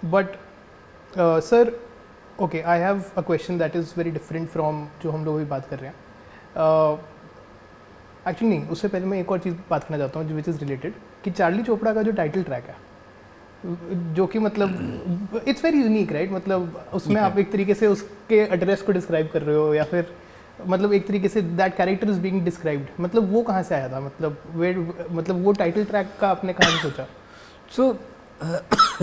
but 0.05 0.37
sir 1.19 1.73
okay 2.43 2.61
I 2.63 2.81
have 2.81 3.03
a 3.17 3.21
question 3.21 3.59
that 3.59 3.77
is 3.77 3.93
very 3.97 4.11
different 4.11 4.49
from 4.49 4.87
जो 5.03 5.11
हम 5.11 5.25
लोग 5.25 5.35
अभी 5.35 5.45
बात 5.45 5.69
कर 5.71 5.79
रहे 5.79 5.91
हैं। 5.91 5.97
Actually 8.29 8.59
नहीं 8.59 8.69
उससे 8.69 8.89
पहले 8.89 9.07
मैं 9.07 9.21
एक 9.21 9.33
और 9.33 9.39
चीज़ 9.39 9.55
बात 9.71 9.85
करना 9.85 9.99
चाहता 9.99 10.21
हूँ 10.21 10.33
विच 10.33 10.49
इज़ 10.49 10.59
रिलेटेड 10.59 10.93
कि 11.25 11.31
चार्ली 11.31 11.63
चोपड़ा 11.63 11.95
का 11.95 12.03
जो 12.03 12.13
टाइटल 12.13 12.43
ट्रैक 12.43 12.65
है 12.65 12.89
जो 14.15 14.27
कि 14.27 14.39
मतलब 14.39 15.41
इट्स 15.49 15.65
वेरी 15.65 15.79
यूनिक 15.83 16.13
राइट 16.13 16.33
मतलब 16.33 16.91
उसमें 16.95 17.21
आप 17.21 17.39
एक 17.39 17.53
तरीके 17.53 17.75
से 17.75 17.87
उसके 17.87 18.35
एड्रेस 18.35 18.83
को 18.83 18.93
डिस्क्राइब 18.93 19.31
कर 19.33 19.43
रहे 19.43 19.57
हो 19.57 19.75
या 19.75 19.85
फिर 19.85 20.13
मतलब 20.67 20.93
एक 20.93 21.07
तरीके 21.07 21.29
से 21.29 21.43
that 21.43 21.77
character 21.77 22.11
is 22.11 22.21
being 22.21 22.45
described 22.45 22.87
मतलब 23.01 23.33
वो 23.33 23.43
कहाँ 23.43 23.63
से 23.63 23.75
आया 23.75 23.89
था? 23.89 24.01
मतलब 24.01 24.43
वे 24.55 24.75
मतलब 25.11 25.45
वो 25.45 25.53
टाइटल 25.53 25.85
ट्रैक 25.85 26.11
का 26.21 26.29
आपने 26.29 26.53
कहाँ 26.53 26.71
से 26.71 26.83
सोचा? 26.83 27.07
सो 27.77 27.99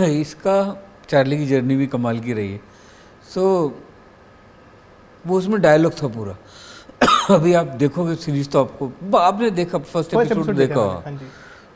इसका 0.00 0.84
चार्ली 1.08 1.38
की 1.38 1.46
जर्नी 1.46 1.76
भी 1.76 1.86
कमाल 1.86 2.20
की 2.20 2.32
रही 2.32 2.52
है। 2.52 2.60
सो 3.34 3.68
so, 3.68 3.86
वो 5.26 5.38
उसमें 5.38 5.60
डायलॉग 5.60 5.92
था 5.92 6.08
पूरा। 6.08 6.36
अभी 7.30 7.52
आप 7.58 7.66
देखोगे 7.78 8.14
सीरीज़ 8.14 8.48
तो 8.50 8.60
आपको 8.60 9.16
आपने 9.18 9.50
देखा 9.50 9.78
फ़र्स्ट 9.78 10.14
एपिसोड 10.14 10.56
देखा 10.56 10.80
होगा। 10.80 11.02
हाँ 11.06 11.18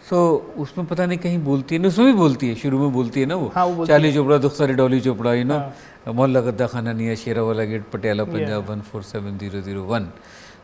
सो 0.08 0.18
उसमें 0.58 0.86
पता 0.86 1.06
नहीं 1.06 1.18
कहीं 1.18 1.38
बोलती 1.44 1.74
है 1.74 1.80
नहीं 1.80 1.90
उसमें 1.90 2.06
भी 2.06 2.12
बोलती 2.18 2.48
है 2.48 2.54
शुरू 2.54 2.78
में 2.78 2.92
बोलती 2.92 3.20
है 3.20 3.26
ना 3.26 3.34
वो। 3.34 3.50
हाँ, 3.54 3.64
वो 3.66 3.86
चार्ली 3.86 4.12
चोपड़ा 4.12 4.38
दुख 4.38 4.52
सारी 4.54 4.74
डॉली 4.74 5.00
चोपड़ा 5.00 5.34
यू 5.34 5.44
नो 5.44 5.54
हाँ। 5.54 6.12
मोहल्ला 6.14 6.40
गद्दा 6.40 6.66
खाना 6.66 6.90
है 6.92 7.16
Shera 7.16 7.42
Wala 7.42 7.64
gate 7.64 7.84
Patiala 7.92 8.24
Punjab 8.24 8.70
one 8.70 8.80
four 8.90 9.02
seven 9.02 9.38
zero 9.38 9.60
zero 9.60 9.82
one. 9.84 10.08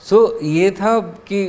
So 0.09 0.39
ये 0.43 0.71
था 0.79 0.99
कि 1.29 1.43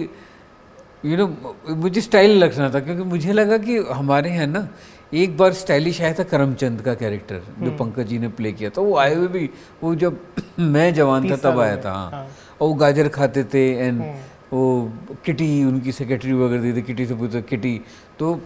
यू 1.06 1.17
नो 1.17 1.28
मुझे 1.76 2.02
स्टाइल 2.02 2.43
रखना 2.43 2.69
था 2.73 2.80
क्योंकि 2.80 3.04
मुझे 3.04 3.34
लगा 3.34 3.58
कि 3.58 3.78
हमारे 3.93 4.32
यहाँ 4.32 4.47
ना 4.47 4.67
एक 5.13 5.38
बार 5.38 5.54
स्टाइलिश 5.54 6.02
आया 6.02 6.13
था 6.13 6.23
करमचंद 6.32 6.82
का 6.82 6.93
कैरेक्टर 6.93 7.41
जो 7.60 7.71
पंकज 7.78 8.08
जी 8.08 8.17
ने 8.19 8.28
प्ले 8.38 8.52
किया 8.52 8.69
था। 8.69 8.82
वो 8.82 8.97
आए 8.97 9.13
हुए 9.15 9.28
भी 9.28 9.50
वो 9.84 9.95
जब 9.95 10.19
मैं 10.60 10.93
जवान 10.93 11.30
था 11.32 11.36
तब 11.43 11.60
आया 11.60 11.78
था 11.86 11.91
हाँ। 11.93 12.12
हाँ। 12.12 12.28
और 12.60 12.67
वो 12.67 12.74
गाजर 12.76 13.08
खाते 13.10 13.43
थे 13.43 13.63
एंड 13.72 14.02
हम्म। 14.02 14.13
वो 14.52 14.91
किटी 15.26 15.63
उनकी 15.63 15.91
सेक्रेटरी 15.91 16.34
वगैरह 16.34 16.62
दी 16.62 16.74
थी 16.74 16.82
किटी 16.82 17.06
से 17.06 17.15
पूछते 17.15 17.41
किटी। 17.41 17.82
तो 18.20 18.39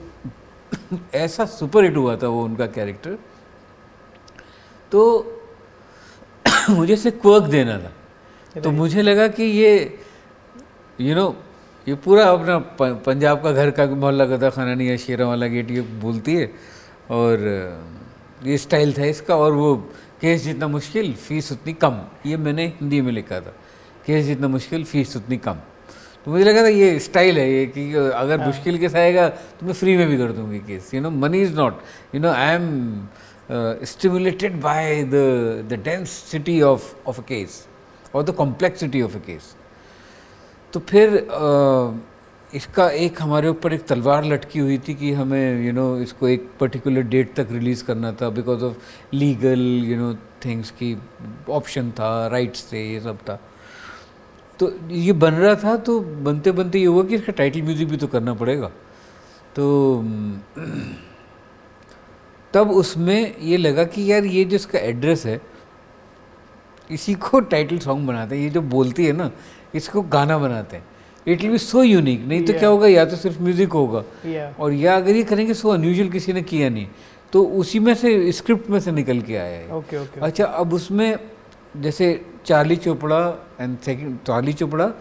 ऐसा 1.13 1.45
सुपर 1.47 1.83
हिट 1.83 1.97
हुआ 1.97 2.15
था 2.15 2.27
वो 2.27 2.43
उनका 2.43 2.65
कैरेक्टर 2.67 3.17
तो 4.91 5.01
मुझे 6.69 6.95
से 6.95 7.11
क्वर्क 7.11 7.43
देना 7.51 7.77
था। 7.79 7.91
तो 8.61 8.71
मुझे 8.71 9.01
लगा 9.01 9.27
कि 9.29 9.43
ये 9.43 9.99
यू 10.99 11.15
नो 11.15 11.35
ये 11.87 11.95
पूरा 11.95 12.25
अपना 12.31 12.57
पंजाब 13.05 13.41
का 13.43 13.51
घर 13.51 13.71
का 13.71 13.85
मोहल्ला 13.87 14.25
गदा 14.25 14.49
खाना 14.49 14.73
नहीं 14.73 14.87
है 14.87 14.97
शेरा 14.97 15.25
वाला 15.27 15.47
गेट 15.47 15.71
ये 15.71 15.81
बोलती 16.01 16.35
है। 16.35 16.45
और 17.11 17.37
ये 18.45 18.57
स्टाइल 18.57 18.93
था 18.97 19.05
इसका 19.05 19.35
और 19.35 19.51
वो 19.53 19.75
केस 20.21 20.43
जितना 20.43 20.67
मुश्किल 20.67 21.13
फ़ीस 21.15 21.51
उतनी 21.51 21.73
कम 21.73 22.01
ये 22.25 22.37
मैंने 22.37 22.65
हिंदी 22.79 23.01
में 23.01 23.11
लिखा 23.11 23.39
था। 23.41 23.53
केस 24.05 24.25
जितना 24.25 24.47
मुश्किल 24.47 24.83
फ़ीस 24.85 25.15
उतनी 25.17 25.37
कम। 25.37 25.57
तो 26.25 26.31
मुझे 26.31 26.43
लगा 26.43 26.63
था 26.63 26.67
ये 26.67 26.97
स्टाइल 26.99 27.37
है 27.39 27.49
ये 27.51 27.65
कि 27.75 27.93
अगर 27.93 28.45
मुश्किल 28.45 28.77
केस 28.77 28.95
आएगा 28.95 29.27
तो 29.29 29.65
मैं 29.65 29.73
फ्री 29.73 29.95
में 29.97 30.07
भी 30.07 30.17
कर 30.17 30.31
दूँगी 30.31 30.59
case. 30.67 30.93
You 30.93 31.01
know 31.01 31.09
money 31.09 31.41
is 31.41 31.55
not 31.55 31.81
you 32.15 32.21
know 32.21 32.31
I 32.31 32.55
am 32.55 33.07
stimulated 33.85 34.59
by 34.61 35.03
the 35.03 35.15
the 35.69 35.81
density 35.85 36.61
of 36.61 36.93
of 37.07 37.19
a 37.19 37.23
case 37.27 37.65
और 38.15 38.23
the 38.23 38.31
complexity 38.37 39.01
of 39.01 39.15
a 39.15 39.19
case 39.25 39.55
तो 40.73 40.79
फिर 40.79 41.17
अ, 41.17 41.99
इसका 42.55 42.89
एक 42.89 43.21
हमारे 43.21 43.47
ऊपर 43.47 43.73
एक 43.73 43.85
तलवार 43.87 44.25
लटकी 44.25 44.59
हुई 44.59 44.77
थी 44.87 44.93
कि 44.95 45.11
हमें 45.13 45.61
यू 45.61 45.67
you 45.67 45.75
नो 45.75 45.93
know, 45.93 46.03
इसको 46.03 46.27
एक 46.27 46.49
पर्टिकुलर 46.59 47.01
डेट 47.13 47.33
तक 47.35 47.47
रिलीज़ 47.51 47.83
करना 47.85 48.11
था 48.21 48.29
because 48.29 48.63
of 48.63 49.15
legal 49.15 49.61
you 49.85 49.97
know 49.97 50.13
things 50.45 50.71
की 50.81 50.95
ऑप्शन 51.49 51.91
था 51.99 52.27
राइट्स 52.27 52.71
थे 52.71 52.91
ये 52.93 52.99
सब 52.99 53.17
था। 53.29 53.39
तो 54.61 54.71
ये 54.91 55.13
बन 55.15 55.33
रहा 55.33 55.55
था 55.55 55.75
तो 55.77 55.99
बनते 55.99 56.51
बनते 56.53 56.79
ये 56.79 56.85
हुआ 56.85 57.03
कि 57.03 57.15
इसका 57.15 57.33
टाइटल 57.33 57.61
म्यूज़िक 57.61 57.89
भी 57.89 57.97
तो 57.97 58.07
करना 58.07 58.33
पड़ेगा। 58.33 58.71
तो 59.55 59.63
तब 62.53 62.71
उसमें 62.73 63.37
ये 63.41 63.57
लगा 63.57 63.83
कि 63.85 64.11
यार 64.11 64.25
ये 64.25 64.43
जो 64.45 64.55
इसका 64.55 64.79
एड्रेस 64.79 65.25
है 65.25 65.39
इसी 66.89 67.13
को 67.15 67.39
टाइटल 67.51 67.77
सॉन्ग 67.79 68.07
बनाते 68.07 68.35
हैं। 68.35 68.43
ये 68.43 68.49
जो 68.49 68.61
बोलती 68.61 69.05
है 69.05 69.13
ना 69.13 69.29
इसको 69.75 70.01
गाना 70.13 70.37
बनाते 70.37 70.77
हैं। 70.77 70.83
It 71.27 71.41
will 71.41 71.51
be 71.51 71.57
so 71.57 71.83
unique 71.83 72.25
नहीं 72.27 72.39
तो 72.39 72.45
Yeah. 72.45 72.59
क्या 72.59 72.69
होगा 72.69 72.87
या 72.87 73.05
तो 73.05 73.15
सिर्फ़ 73.15 73.41
म्यूज़िक 73.43 73.71
होगा। 73.73 74.03
या 74.25 74.53
और 74.59 74.73
या 74.73 74.95
अगर 74.95 75.15
ये 75.15 75.23
करेंगे 75.23 75.53
सो 75.53 75.69
अनयूजुअल 75.69 76.09
किसी 76.09 76.33
ने 76.33 76.41
किया 76.43 76.69
नहीं। 76.69 76.87
तो 77.33 77.43
उसी 77.59 77.79
में 77.79 77.93
से 77.95 78.31
स्क्रिप्ट 78.31 78.69
में 78.69 78.79
से 78.79 78.91
निकल 78.91 79.21
के 79.21 79.35
आया 79.35 79.57
है 79.57 79.77
ओके 79.77 79.97
ओके 79.97 80.19
अच्छा 80.19 80.45
अब 80.45 80.73
उसमें 80.73 81.19
जैसे 81.77 82.09
Charlie 82.45 82.75
Chopra 82.75 83.19
and 83.59 83.77
second 83.79 84.17
Charlie 84.27 84.53
Chopra 84.53 84.91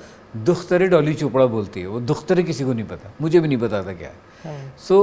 दुख्तरे 0.47 0.87
Dolly 0.89 1.15
Chopra 1.15 1.47
बोलती 1.47 1.81
है। 1.81 1.87
वो 1.87 2.01
दुख्तरे 2.03 2.43
किसी 2.43 2.65
को 2.65 2.73
नहीं 2.73 2.87
पता। 2.87 3.13
मुझे 3.21 3.41
भी 3.41 3.49
नहीं 3.49 3.59
पता 3.59 3.83
था 3.83 3.93
क्या। 3.93 4.11
है। 4.45 4.73
सो 4.79 5.03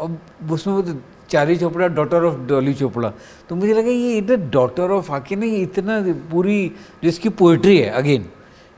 अब 0.00 0.18
उसमें 0.52 0.74
वो 0.74 0.82
तो 0.82 0.94
Charlie 1.30 1.56
Chopra 1.56 1.86
daughter 1.88 2.24
of 2.24 2.38
Dolly 2.48 2.74
Chopra. 2.74 3.12
तो 3.48 3.54
मुझे 3.56 3.72
लगा 3.74 3.90
ये 3.90 4.16
इधर 4.18 4.36
डॉटर 4.50 4.90
ऑफ़ 4.90 5.10
आके 5.12 5.36
ना 5.36 5.46
ये 5.46 5.58
इतना 5.62 6.00
पूरी 6.30 6.68
जो 7.02 7.08
इसकी 7.08 7.28
पोइट्री 7.40 7.76
है 7.78 7.88
अगेन 7.90 8.28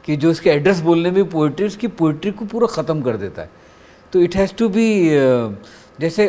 कि 0.05 0.17
जो 0.17 0.31
इसके 0.31 0.51
एड्रेस 0.51 0.81
बोलने 0.81 1.11
में 1.11 1.29
पोइट्री 1.31 1.67
उसकी 1.67 1.89
पोइट्री 2.01 2.31
को 2.33 2.45
पूरा 2.45 2.67
ख़त्म 2.67 3.03
कर 3.03 3.17
देता 3.17 3.43
है। 3.43 3.51
तो 4.13 4.21
इट 4.21 4.37
हैज़ 4.37 4.55
टू 4.55 4.69
बी 4.69 4.89
जैसे 6.01 6.29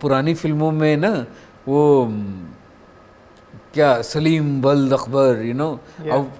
पुरानी 0.00 0.34
फ़िल्मों 0.34 0.70
में 0.72 0.96
ना 0.96 1.10
वो 1.68 1.80
क्या 3.74 3.90
सलीम 4.02 4.60
बल्द 4.62 4.92
अकबर 4.92 5.42
यू 5.44 5.54
नो 5.54 5.70
अब 6.10 6.32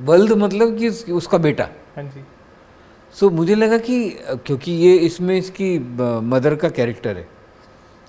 बल्द 0.00 0.32
मतलब 0.34 0.76
कि 0.78 0.88
उसका 1.12 1.38
बेटा। 1.38 1.68
हाँ 1.96 2.04
जी। 2.04 2.24
सो 3.14 3.30
मुझे 3.30 3.54
लगा 3.54 3.78
कि 3.78 3.98
क्योंकि 4.46 4.72
ये 4.72 4.94
इसमें 5.06 5.36
इसकी 5.36 5.78
मदर 6.24 6.54
का 6.54 6.68
कैरेक्टर 6.70 7.16
है। 7.16 7.26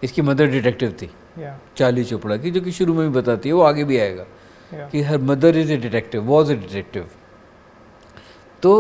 इसकी 0.04 0.22
मदर 0.22 0.48
डिटेक्टिव 0.52 0.92
थी। 1.02 1.10
या 1.40 1.58
चार्ली 1.78 2.04
चोपड़ा 2.04 2.38
की 2.38 2.52
जो 2.52 2.62
कि 2.62 2.72
शुरू 2.72 2.94
में 2.94 3.08
भी 3.08 3.14
बताती 3.16 3.50
है 3.50 3.56
वो 3.56 3.62
आगे 3.64 3.84
भी 3.84 3.98
आएगा। 3.98 4.26
या 4.72 4.88
कि 4.90 5.02
her 5.02 5.18
mother 5.22 5.58
is 5.58 5.72
a 5.74 5.78
detective 5.78 6.24
was 6.24 6.52
a 6.52 6.56
detective 6.56 7.08
तो 8.64 8.72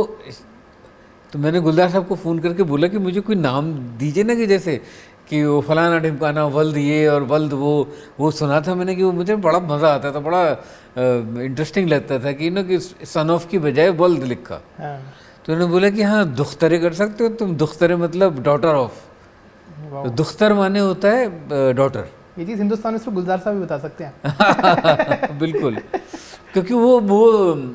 तो 1.34 1.40
मैंने 1.40 1.60
गुलदार 1.60 1.90
साहब 1.90 2.08
को 2.08 2.16
फ़ोन 2.16 2.40
करके 2.40 2.64
बोला 2.64 2.88
कि 2.88 2.98
मुझे 3.00 3.22
कोई 3.22 3.36
नाम 3.36 3.72
दीजिए 3.98 4.24
ना 4.24 4.36
कि 4.36 4.46
जैसे 4.48 4.80
कि 5.30 5.44
वो 5.44 5.60
फलाना 5.62 5.98
ढिमकाना 6.00 6.46
वल्द 6.56 6.78
ये 6.78 7.08
और 7.08 7.24
वल्द 7.24 7.54
वो 7.54 7.74
वो 8.20 8.32
सुना 8.32 8.60
था 8.62 8.76
मैंने 8.76 8.96
कि 8.96 9.04
वो 9.04 9.12
मुझे 9.12 9.36
बड़ा 9.40 9.60
मज़ा 9.60 9.94
आता 9.94 10.12
था 10.14 10.20
बड़ा 10.20 10.42
इंटरेस्टिंग 11.44 11.90
लगता 11.90 12.20
था 12.20 12.32
कि 12.32 12.50
ना 12.50 12.64
कि 12.64 12.80
सन 12.80 13.30
ऑफ़ 13.30 13.48
की 13.48 13.58
बजाय 13.60 13.90
वल्द 14.02 14.24
लिखा। 14.24 14.60
हाँ। 14.80 14.98
तो 15.46 15.54
उन्होंने 15.54 15.72
बोला 15.72 15.90
कि 15.90 16.02
हाँ 16.02 16.26
दुख्तरे 16.36 16.78
कर 16.80 16.94
सकते 16.94 17.24
हो 17.24 17.30
तुम 17.40 17.56
दुख्तरे 17.58 17.96
मतलब 17.96 18.44
डॉटर 18.44 18.76
ऑफ़ 18.76 19.00
तो 20.04 20.10
दुख्तर 20.12 20.54
माने 20.54 20.80
होता 20.80 21.10
है 21.10 21.74
डॉटर 21.74 22.08
ये 22.40 22.46
चीज़ 22.46 22.60
हिंदुस्तान 22.60 22.94
में 22.94 23.14
गुलजार 23.14 23.38
साहब 23.40 23.56
ही 23.56 23.62
बता 23.64 23.78
सकते 23.78 24.04
हैं। 24.04 25.38
बिल्कुल। 25.40 25.78
क्योंकि 26.54 26.74
वो 26.74 27.00
वो 27.02 27.20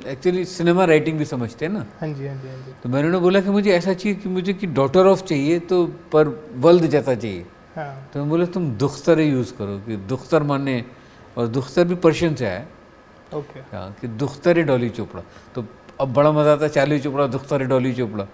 एक्चुअली 0.08 0.44
सिनेमा 0.44 0.84
राइटिंग 0.84 1.18
भी 1.18 1.24
समझते 1.24 1.64
हैं 1.66 1.72
ना। 1.72 1.84
हाँ 2.00 2.08
जी 2.08 2.26
हाँ 2.26 2.36
जी 2.42 2.48
हाँ 2.48 2.56
जी। 2.56 2.72
तो 2.82 2.88
मैंने 2.88 3.08
उन्हें 3.08 3.22
बोला 3.22 3.40
कि 3.40 3.50
मुझे 3.50 3.70
ऐसा 3.72 3.92
चाहिए 3.92 4.14
कि 4.18 4.28
मुझे 4.28 4.52
कि 4.54 4.66
डॉटर 4.78 5.06
ऑफ़ 5.06 5.22
चाहिए 5.24 5.58
तो 5.70 5.84
पर 6.12 6.28
वल्द 6.56 6.86
जैसा 6.86 7.14
चाहिए। 7.14 7.44
हाँ। 7.76 8.10
तो 8.12 8.20
मैं 8.20 8.28
बोला 8.28 8.46
तुम 8.54 8.70
दुख्तर 8.78 9.18
ही 9.18 9.28
यूज़ 9.28 9.52
करो 9.58 9.78
कि 9.86 9.96
दुख्तर 10.08 10.42
माने 10.42 10.84
और 11.36 11.46
दुख्तर 11.48 11.84
भी 11.84 11.94
पर्शियन 12.04 12.34
से 12.34 12.46
आया। 12.46 12.64
ओके 13.34 13.60
हाँ 13.72 13.90
कि 14.00 14.08
दुख्तर 14.08 14.62
डॉली 14.64 14.88
चोपड़ा 14.90 15.22
तो 15.54 15.64
अब 16.00 16.12
बड़ा 16.14 16.30
मज़ा 16.32 16.52
आता 16.52 16.64
है 16.64 16.70
चार्ली 16.70 16.98
चोपड़ा 17.00 17.26
दुख्तर 17.26 17.64
डॉली 17.66 17.92
चोपड़ा 17.94 18.26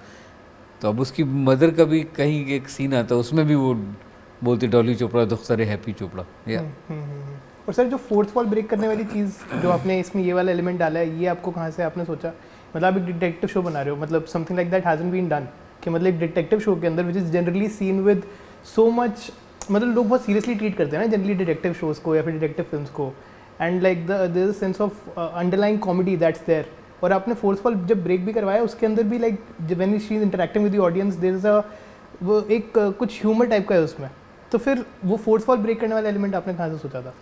तो 0.80 0.88
अब 0.88 1.00
उसकी 1.00 1.24
मदर 1.24 1.70
का 1.74 1.84
भी 1.84 2.02
कहीं 2.16 2.44
एक 2.56 2.68
सीन 2.68 2.94
आता 2.94 3.14
है 3.14 3.20
उसमें 3.20 3.46
भी 3.46 3.54
वो 3.54 3.74
बोलती 4.44 4.66
डॉली 4.68 4.94
चोपड़ा 4.94 5.24
दुख्तर 5.24 5.60
हैप्पी 5.62 5.92
चोपड़ा 5.92 6.24
या 6.48 6.60
हम्म, 6.60 6.72
हम्म, 6.88 7.02
हम्म। 7.02 7.36
और 7.68 7.74
सर 7.74 7.86
जो 7.88 7.96
फोर्थ 7.96 8.36
वॉल 8.36 8.46
ब्रेक 8.46 8.68
करने 8.70 8.88
वाली 8.88 9.04
चीज़ 9.04 9.34
जो 9.62 9.70
आपने 9.70 9.98
इसमें 10.00 10.22
ये 10.22 10.32
वाला 10.32 10.52
एलिमेंट 10.52 10.78
डाला 10.78 11.00
है 11.00 11.18
ये 11.20 11.26
आपको 11.26 11.50
कहाँ 11.50 11.70
से 11.70 11.82
आपने 11.82 12.04
सोचा? 12.04 12.32
मतलब 12.76 12.84
आप 12.84 12.96
एक 12.96 13.04
डिटेक्टिव 13.06 13.50
शो 13.50 13.62
बना 13.62 13.80
रहे 13.82 13.94
हो 13.94 14.00
मतलब 14.02 14.24
something 14.24 14.58
like 14.58 14.70
that 14.70 14.86
hasn't 14.86 15.10
been 15.10 15.28
done 15.28 15.48
कि 15.84 15.90
मतलब 15.90 16.06
एक 16.06 16.18
डिटेक्टिव 16.18 16.60
शो 16.60 16.74
के 16.76 16.86
अंदर 16.86 17.02
which 17.02 17.16
is 17.16 17.30
generally 17.32 17.68
seen 17.68 18.00
with 18.00 18.22
so 18.74 18.90
much 18.90 19.30
मतलब 19.70 19.94
लोग 19.94 20.08
बहुत 20.08 20.24
सीरियसली 20.24 20.54
ट्रीट 20.54 20.76
करते 20.76 20.96
हैं 20.96 21.04
ना 21.04 21.16
जनरली 21.16 21.34
डिटेक्टिव 21.34 21.72
शोज़ 21.72 22.00
को 22.00 22.14
या 22.14 22.22
फिर 22.22 22.32
डिटेक्टिव 22.32 22.64
फ़िल्म 22.70 22.84
को 22.94 23.12
and 23.60 23.82
like 23.82 24.06
the 24.06 24.52
sense 24.60 24.80
of 24.80 25.20
underlying 25.20 25.78
comedy 25.78 26.16
that's 26.16 26.46
there 26.46 26.66
और 27.02 27.12
आपने 27.12 27.34
फोर्थ 27.34 27.64
वॉल 27.64 27.74
जब 27.86 28.02
ब्रेक 28.04 28.24
भी 28.26 28.32
करवाया 28.32 28.62
उसके 28.62 28.86
अंदर 28.86 29.02
भी 29.02 29.18
like 29.18 29.40
when 29.62 29.98
she 29.98 30.16
is 30.16 30.22
interacting 30.22 30.64
with 30.64 30.78
audience 30.80 31.14
there 31.14 31.34
is 31.34 31.46
a 31.46 31.60
वो 32.22 32.40
एक 32.40 32.78
uh, 32.78 32.92
कुछ 32.94 33.20
ह्यूमर 33.20 33.46
टाइप 33.46 33.68
का 33.68 33.74
है 33.74 33.80
उसमें। 33.82 34.08
तो 34.52 34.58
फिर 34.58 34.84
वो 35.04 35.16
फोर्थ 35.16 35.48
वॉल 35.48 35.58
ब्रेक 35.58 35.80
करने 35.80 35.94
वाला 35.94 36.08
एलिमेंट 36.08 36.34
आपने 36.34 36.54
कहाँ 36.54 36.68
से 36.70 36.78
सोचा 36.78 37.00
था? 37.02 37.14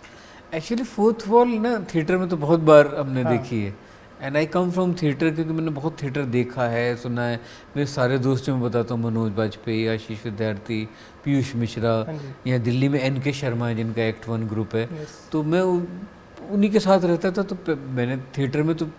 एक्चुअली 0.53 0.83
फोर्थ 0.83 1.23
वॉल 1.27 1.49
ना 1.59 1.69
थिएटर 1.93 2.17
में 2.17 2.27
तो 2.29 2.37
बहुत 2.37 2.59
बार 2.61 2.87
हमने 2.95 3.21
हाँ। 3.23 3.31
देखी 3.31 3.61
है। 3.61 3.73
And 4.21 4.35
I 4.37 4.45
come 4.45 4.69
from 4.71 4.93
theatre 4.93 5.29
क्योंकि 5.35 5.53
मैंने 5.53 5.71
बहुत 5.71 5.95
थिएटर 6.01 6.25
देखा 6.33 6.67
है 6.69 6.95
सुना 6.95 7.23
है। 7.23 7.39
मेरे 7.75 7.85
सारे 7.85 8.17
दोस्तों 8.19 8.53
में 8.55 8.63
बताता 8.63 8.93
हूँ 8.93 9.03
मनोज 9.03 9.31
वाजपेयी 9.37 9.87
आशीष 9.87 10.25
विद्यार्थी 10.25 10.77
पीयूष 11.23 11.55
मिश्रा 11.55 11.93
हाँ 12.07 12.19
यहाँ 12.47 12.59
दिल्ली 12.59 12.89
में 12.89 12.99
एन 12.99 13.19
के 13.21 13.33
शर्मा 13.33 13.67
है 13.67 13.75
जिनका 13.75 14.03
एक्ट 14.03 14.27
वन 14.29 14.47
ग्रुप 14.47 14.75
है। 14.75 14.87
तो 15.31 15.43
मैं 15.43 15.61
उन्हीं 15.61 16.69
के 16.71 16.79
साथ 16.79 17.05
रहता 17.05 17.31
था 17.31 17.43
तो 17.43 17.75
मैंने 17.97 18.17
थिएटर 18.37 18.63
में 18.63 18.75
तो 18.75 18.89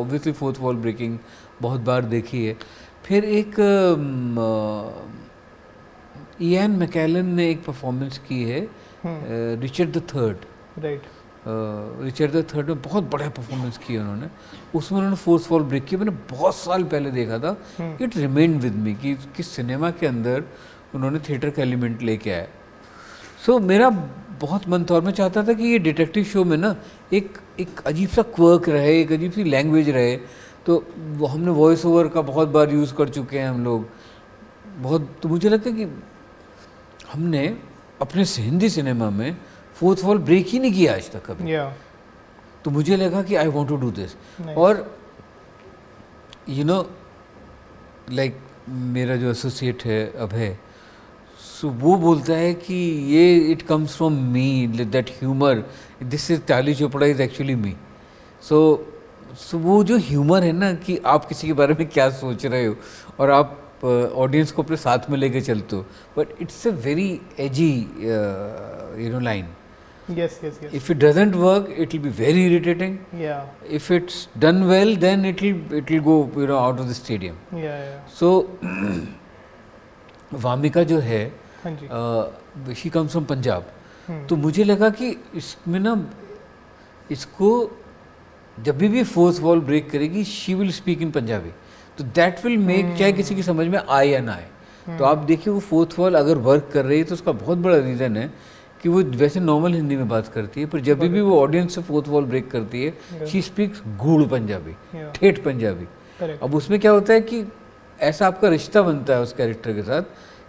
ऑब्वियसली 0.00 0.32
फोर्थ 0.32 0.60
वॉल 0.60 0.76
ब्रेकिंग 0.76 1.18
बहुत 1.60 1.80
बार 1.82 2.04
देखी 2.06 2.44
है। 2.46 2.56
फिर 3.04 3.24
एक 3.24 3.60
ईएन 6.42 6.70
मैकेलन 6.70 7.26
ने 7.34 7.50
एक 7.50 7.64
परफॉर्मेंस 7.64 8.18
की 8.28 8.42
है 8.44 8.66
Richard 9.60 9.92
the 9.98 10.02
third 10.14 10.36
right 10.78 11.02
Richard 11.46 12.32
the 12.32 12.44
third 12.54 12.68
में 12.68 12.82
बहुत 12.82 13.10
बढ़िया 13.10 13.28
परफॉर्मेंस 13.28 13.78
की 13.78 13.94
है 13.94 14.00
उन्होंने। 14.00 14.28
उसमें 14.74 14.98
उन्होंने 14.98 15.16
फोर्थ 15.16 15.50
वॉल 15.50 15.62
ब्रेक 15.62 15.84
किया। 15.84 15.98
मैंने 15.98 16.12
बहुत 16.30 16.56
साल 16.56 16.84
पहले 16.84 17.10
देखा 17.10 17.38
था। 17.38 17.56
इट 18.02 18.16
रिमेन 18.16 18.58
विद 18.60 18.74
मी 18.74 18.94
कि 18.94 19.14
कि 19.36 19.42
सिनेमा 19.42 19.90
के 19.90 20.06
अंदर 20.06 20.44
उन्होंने 20.94 21.18
थिएटर 21.18 21.50
का 21.50 21.62
एलिमेंट 21.62 22.02
लेके 22.02 22.30
आया। 22.30 22.46
सो 23.46 23.52
so, 23.52 23.62
मेरा 23.62 23.90
बहुत 24.40 24.68
मन 24.68 24.84
था 24.84 24.94
और 24.94 25.00
मैं 25.00 25.12
चाहता 25.12 25.42
था 25.44 25.52
कि 25.52 25.64
ये 25.64 25.78
डिटेक्टिव 25.78 26.24
शो 26.24 26.44
में 26.44 26.56
ना 26.56 26.74
एक 27.12 27.38
एक 27.60 27.80
अजीब 27.86 28.08
सा 28.08 28.22
क्वर्क 28.34 28.68
रहे 28.68 29.00
एक 29.00 29.12
अजीब 29.12 29.32
सी 29.32 29.44
लैंग्वेज 29.44 29.88
रहे। 29.90 30.16
तो 30.66 30.84
वो 30.98 31.26
हमने 31.26 31.50
वॉइस 31.50 31.84
ओवर 31.86 32.08
का 32.08 32.22
बहुत 32.22 32.48
बार 32.48 32.72
यूज़ 32.72 32.94
कर 32.94 33.08
चुके 33.08 33.38
हैं 33.38 33.48
हम 33.48 33.64
लोग। 33.64 33.88
बहुत 34.78 35.16
तो 35.22 35.28
मुझे 35.28 35.48
लगता 35.48 35.70
है 35.70 35.76
कि 35.76 36.02
हमने 37.12 37.46
अपने 38.00 38.24
हिंदी 38.28 38.68
सिनेमा 38.68 39.10
में 39.10 39.36
फोर्थ 39.84 40.04
वॉल 40.04 40.18
ब्रेक 40.24 40.46
ही 40.48 40.58
नहीं 40.58 40.72
किया 40.72 40.94
आज 40.94 41.10
तक 41.12 41.24
कभी। 41.26 41.44
तो 42.64 42.70
मुझे 42.70 42.96
लगा 42.96 43.22
कि 43.22 43.34
I 43.36 43.46
want 43.46 43.68
to 43.68 43.76
do 43.76 43.90
this 43.90 44.16
और 44.56 44.84
यू 46.48 46.64
नो 46.64 46.78
लाइक 48.10 48.38
मेरा 48.68 49.16
जो 49.16 49.30
एसोसिएट 49.30 49.82
है 49.84 50.00
अभय 50.18 50.56
सो 51.40 51.68
वो 51.82 51.94
बोलता 51.96 52.34
है 52.34 52.52
कि 52.54 52.74
ये 53.14 53.36
it 53.52 53.62
comes 53.62 53.96
from 53.96 54.12
me 54.32 54.66
that 54.68 55.10
humour 55.20 55.64
this 56.02 56.30
is 56.30 56.40
Charlie 56.40 56.74
Chopra 56.74 57.06
is 57.06 57.22
actually 57.22 57.54
me 57.54 57.74
so 58.48 58.60
so 59.40 59.58
वो 59.58 59.82
जो 59.84 59.98
ह्यूमर 59.98 60.44
है 60.44 60.52
ना 60.52 60.72
कि 60.86 60.96
आप 61.06 61.24
किसी 61.24 61.46
के 61.46 61.52
बारे 61.52 61.74
में 61.74 61.86
क्या 61.88 62.08
सोच 62.10 62.46
रहे 62.46 62.64
हो 62.66 62.76
और 63.20 63.30
आप 63.30 63.60
ऑडियंस 63.84 64.52
को 64.52 64.62
अपने 64.62 64.76
साथ 64.76 65.10
में 65.10 65.18
लेके 65.18 65.40
चलते 65.40 65.76
हो 65.76 65.86
but 66.18 66.42
it's 66.42 66.66
a 66.66 66.70
very 66.84 67.08
edgy 67.40 67.70
you 69.04 69.10
know 69.12 69.20
line 69.20 69.46
yes 70.10 70.38
yes 70.44 70.58
yes 70.62 70.72
if 70.76 70.90
it 70.90 70.98
doesn't 71.02 71.36
work 71.42 71.68
it 71.84 71.94
will 71.94 72.02
be 72.06 72.10
very 72.16 72.42
irritating. 72.46 72.96
या 73.20 73.36
if 73.78 73.90
it's 73.90 74.26
done 74.44 74.66
well 74.70 74.94
then 75.04 75.24
it 75.30 75.42
will 75.44 75.76
it 75.80 75.90
will 75.90 76.04
go 76.08 76.16
you 76.40 76.48
know 76.50 76.58
out 76.58 76.82
of 76.82 76.88
the 76.88 76.96
stadium. 77.00 77.36
या 77.54 77.76
या 77.76 78.00
so 78.18 78.28
Wamiqa 80.44 80.82
जो 80.92 80.98
है 81.08 81.22
हाँ 81.64 82.74
she 82.76 82.90
comes 82.90 83.10
from 83.10 83.24
Punjab 83.24 83.72
तो 84.28 84.36
मुझे 84.36 84.64
लगा 84.64 84.88
कि 85.00 85.16
इसमें 85.36 85.78
ना 85.80 85.94
इसको 87.10 87.50
जब 88.56 88.78
भी 88.78 88.88
भी 88.88 89.02
फोर्थ 89.04 89.40
वॉल 89.42 89.60
ब्रेक 89.68 89.90
करेगी 89.90 90.24
she 90.24 90.54
will 90.54 90.70
speak 90.72 91.02
in 91.02 91.10
Punjabi 91.10 91.50
तो 91.98 92.04
दैट 92.18 92.44
विल 92.44 92.58
मेक 92.58 92.96
चाहे 92.98 93.12
किसी 93.12 93.34
की 93.34 93.42
समझ 93.42 93.66
में 93.66 93.78
आए 93.78 94.06
या 94.08 94.20
ना 94.20 94.32
आए. 94.32 94.48
तो 94.98 95.04
आप 95.04 95.18
देखिए 95.28 95.52
वो 95.52 95.60
फोर्थ 95.60 95.98
वॉल 95.98 96.14
अगर 96.14 96.38
वर्क 96.48 96.68
कर 96.72 96.84
रही 96.84 96.98
है 96.98 97.04
तो 97.04 97.14
उसका 97.14 97.32
बहुत 97.32 97.58
बड़ा 97.58 97.76
रीज़न 97.76 98.16
है 98.16 98.26
कि 98.84 98.88
वो 98.88 99.02
वैसे 99.18 99.40
नॉर्मल 99.40 99.74
हिंदी 99.74 99.96
में 99.96 100.08
बात 100.08 100.26
करती 100.28 100.60
है 100.60 100.66
पर 100.66 100.80
जब 100.80 100.98
भी 100.98 101.08
भी 101.08 101.20
वो 101.20 101.40
ऑडियंस 101.40 101.74
से 101.74 101.82
फोर्थ 101.82 102.08
वॉल 102.08 102.24
ब्रेक 102.24 102.50
करती 102.50 102.84
है 102.84 103.26
शी 103.26 103.42
स्पीक्स 103.42 103.82
गूढ़ 104.02 104.22
पंजाबी 104.28 104.74
ठेठ 105.14 105.38
पंजाबी। 105.44 105.86
अब 106.42 106.54
उसमें 106.54 106.78
क्या 106.80 106.90
होता 106.90 107.12
है 107.12 107.20
कि 107.20 107.44
ऐसा 108.00 108.26
आपका 108.26 108.48
रिश्ता 108.48 108.82
बनता 108.82 109.14
है 109.14 109.20
उस 109.20 109.32
कैरेक्टर 109.32 109.72
के 109.72 109.82
साथ 109.82 110.02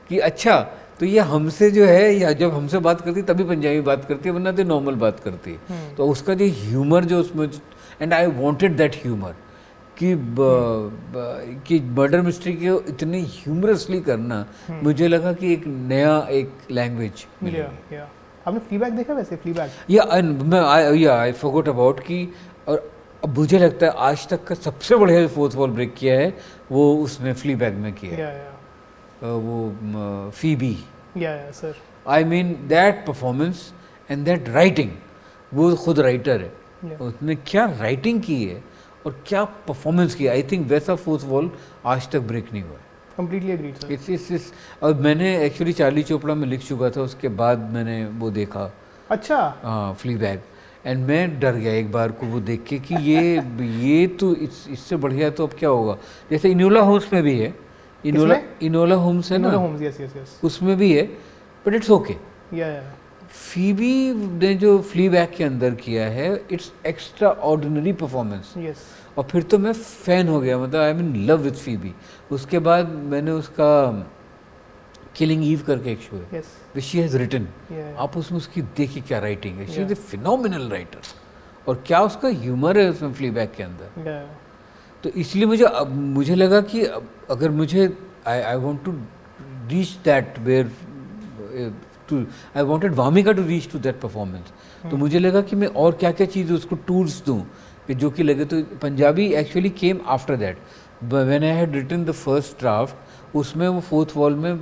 कि 0.09 0.19
अच्छा 0.19 0.59
तो 0.99 1.05
ये 1.05 1.19
हमसे 1.19 1.69
जो 1.71 1.85
है 1.85 2.13
या 2.15 2.31
जब 2.41 2.53
हमसे 2.53 2.79
बात 2.79 3.01
करती 3.01 3.19
है 3.19 3.25
तभी 3.25 3.43
पंजाबी 3.43 3.81
बात 3.87 4.05
करती 4.05 4.29
है 4.29 4.35
वरना 4.35 4.51
तो 4.51 4.63
नॉर्मल 4.63 4.95
बात 4.95 5.19
करती 5.19 5.51
है। 5.51 5.57
हम्म। 5.69 5.95
तो 5.95 6.07
उसका 6.09 6.33
जो 6.33 6.45
ह्यूमर 6.59 7.05
जो 7.05 7.19
उसमें 7.19 7.49
and 8.01 8.13
I 8.13 8.25
wanted 8.41 8.77
that 8.77 8.95
humour 8.95 9.35
कि 9.97 10.13
ब- 10.15 10.91
ब- 11.15 11.61
कि 11.67 11.79
मर्डर 11.97 12.21
मिस्ट्री 12.21 12.53
को 12.53 12.79
इतनी 12.89 13.21
ह्यूमरसली 13.23 13.99
करना 14.01 14.45
मुझे 14.83 15.07
लगा 15.07 15.33
कि 15.33 15.53
एक 15.53 15.67
नया 15.67 16.17
एक 16.39 16.51
लैंग्वेज 16.71 17.25
या 17.93 18.07
आपने 18.47 18.59
फ्लीबैग 18.59 18.93
देखा 18.93 19.13
वैसे 19.13 19.35
फ्लीबैग 19.35 19.69
या 19.89 20.03
मैं 20.23 20.59
आई 20.59 20.99
या 20.99 21.15
आई 21.15 21.31
फॉरगॉट 21.31 21.69
अबाउट 21.69 21.99
कि 21.99 22.27
और 22.67 22.91
अब 23.23 23.37
मुझे 23.37 23.59
लगता 23.59 23.85
है 23.85 23.91
आज 23.97 24.27
तक 24.27 24.43
का 24.43 24.55
सबसे 24.55 24.95
बढ़िया 24.95 25.27
फोर्थ 25.27 25.55
वॉल 25.55 25.71
ब्रेक 25.71 25.95
किया 25.95 26.19
है 26.19 26.37
वो 26.71 26.95
उसने 27.03 27.33
फ्ली 27.33 27.55
बैग 27.55 27.73
में 27.73 27.93
किया 27.93 28.11
है। 28.13 28.19
या 28.21 28.29
या। 28.29 29.33
वो 29.35 30.31
फीबी 30.31 30.77
या 31.17 31.31
या 31.31 31.51
sir. 31.51 31.75
I 32.07 32.23
mean 32.23 32.55
that 32.67 33.05
performance 33.07 33.73
and 34.11 34.25
that 34.25 34.49
writing 34.49 34.91
वो 35.53 35.75
खुद 35.75 35.99
राइटर 35.99 36.41
है। 36.41 36.51
Yeah. 36.85 37.01
उसने 37.01 37.35
क्या 37.35 37.65
राइटिंग 37.79 38.21
की 38.21 38.43
है 38.45 38.63
और 39.05 39.23
क्या 39.27 39.43
परफॉर्मेंस 39.43 40.15
की 40.15 40.27
आई 40.27 40.43
थिंक 40.43 40.67
वैसा 40.67 40.95
फोर्थ 40.95 41.25
वॉल 41.25 41.51
आज 41.85 42.09
तक 42.09 42.19
ब्रेक 42.19 42.53
नहीं 42.53 42.63
हुआ 42.63 42.77
completely 43.17 43.51
agreed 43.51 43.75
sir 43.75 43.91
it's 43.93 44.09
it's 44.09 44.31
it's 44.31 44.51
और 44.83 44.93
मैंने 44.93 45.37
एक्चुअली 45.45 45.73
चार्ली 45.73 46.03
चोपड़ा 46.03 46.35
में 46.35 46.47
लिख 46.47 46.61
चुका 46.61 46.89
था 46.89 47.01
उसके 47.01 47.27
बाद 47.27 47.69
मैंने 47.73 48.05
वो 48.19 48.29
देखा। 48.31 48.71
अच्छा। 49.11 49.37
हाँ 49.63 49.93
फ्ली 49.93 50.15
बैग 50.15 50.39
एंड 50.85 51.05
मैं 51.07 51.39
डर 51.39 51.55
गया 51.55 51.73
एक 51.73 51.91
बार 51.91 52.11
को 52.11 52.25
वो 52.25 52.39
देख 52.39 52.63
के 52.63 52.79
कि 52.79 52.95
ये 52.95 53.41
ये 53.83 54.07
तो 54.07 54.33
इस, 54.35 54.67
इससे 54.69 54.95
बढ़िया 54.95 55.29
तो 55.29 55.47
अब 55.47 55.53
क्या 55.59 55.69
होगा? 55.69 55.97
जैसे 56.31 56.49
इनोला 56.49 56.81
होम्स 56.81 57.13
में 57.13 57.21
भी 57.23 57.39
है। 57.39 57.53
इनोला 58.05 58.35
इनोला 58.61 58.95
होम्स 58.95 59.31
है 59.31 59.37
ना? 59.37 59.51
होम्स 59.51 59.81
यस 59.81 60.01
यस 60.01 60.15
यस 60.17 60.39
उसमें 60.43 60.75
भी 60.77 60.91
है 60.93 61.03
बट 61.65 61.73
इट्स 61.73 61.89
ओके 61.91 62.15
या 62.53 62.67
या 62.67 62.83
फीबी 63.29 64.13
ने 64.39 64.53
जो 64.55 64.77
फ्ली 64.81 65.07
बैग 65.09 65.29
के 65.37 65.43
अंदर 65.43 65.75
किया 65.75 66.05
है 66.07 66.29
it's 66.51 66.71
extra 66.85 67.29
ordinary 67.29 67.93
performance 67.93 68.53
yes 68.57 68.83
और 69.17 69.23
फिर 69.23 69.43
तो 69.43 69.57
मैं 69.57 69.73
फ़ैन 69.73 70.27
हो 70.27 70.39
गया 70.39 70.57
मतलब 70.57 70.81
I 70.81 70.89
am 70.89 70.99
in 70.99 71.15
love 71.25 71.39
with 71.41 71.63
Phoebe 71.65 71.93
उसके 72.31 72.59
बाद 72.59 72.89
मैंने 73.11 73.31
उसका 73.31 73.71
किलिंग 75.17 75.45
ईव 75.45 75.61
करके 75.67 75.91
एक 75.91 76.01
शो 76.01 76.17
है 76.17 76.43
विच 76.75 76.83
शी 76.83 76.99
हैज़ 76.99 77.17
रिटन 77.17 77.47
आप 77.97 78.17
उसमें 78.17 78.37
उसकी 78.37 78.61
देखिए 78.77 79.03
क्या 79.07 79.19
राइटिंग 79.19 79.59
है. 79.59 79.67
She 79.67 79.81
is 79.81 79.91
a 79.91 79.95
phenomenal 79.95 80.69
writer 80.69 80.99
और 81.67 81.83
क्या 81.87 82.01
उसका 82.01 82.29
ह्यूमर 82.41 82.79
है 82.79 82.89
उसमें 82.89 83.13
फ्ली 83.13 83.31
के 83.31 83.63
अंदर? 83.63 84.07
या 84.07 84.19
तो 85.03 85.09
इसलिए 85.09 85.45
मुझे 85.45 85.63
अब 85.63 85.93
मुझे 85.93 86.35
लगा 86.35 86.61
कि 86.61 86.83
अगर 87.29 87.49
मुझे 87.51 87.97
I 88.27 88.41
I 88.41 88.55
want 88.55 88.83
to 88.85 88.91
reach 89.71 89.97
that 90.05 90.39
where 90.39 90.71
to 92.09 92.25
I 92.57 92.63
wanted 92.63 92.93
Wamika 92.93 93.31
to 93.31 93.43
reach 93.43 93.71
to 93.71 93.79
that 93.79 93.99
performance 94.01 94.53
तो 94.91 94.97
मुझे 94.97 95.19
लगा 95.19 95.41
कि 95.41 95.55
मैं 95.55 95.67
और 95.83 95.95
क्या 95.95 96.11
क्या 96.11 96.27
चीज़ 96.27 96.53
उसको 96.53 96.75
टूल्स 96.87 97.23
दूँ. 97.25 97.41
कि 97.87 97.93
जो 97.95 98.09
कि 98.09 98.23
लगे 98.23 98.45
तो 98.45 98.61
Punjabi 98.81 99.25
actually 99.35 99.69
came 99.79 99.99
after 100.07 100.35
that 100.35 100.57
when 101.03 101.43
I 101.43 101.49
had 101.49 101.75
written 101.75 102.05
the 102.05 102.11
first 102.13 102.59
draft 102.59 103.35
उसमें 103.35 103.67
वो 103.67 103.79
फोर्थ 103.81 104.15
वॉल 104.15 104.35
में 104.35 104.55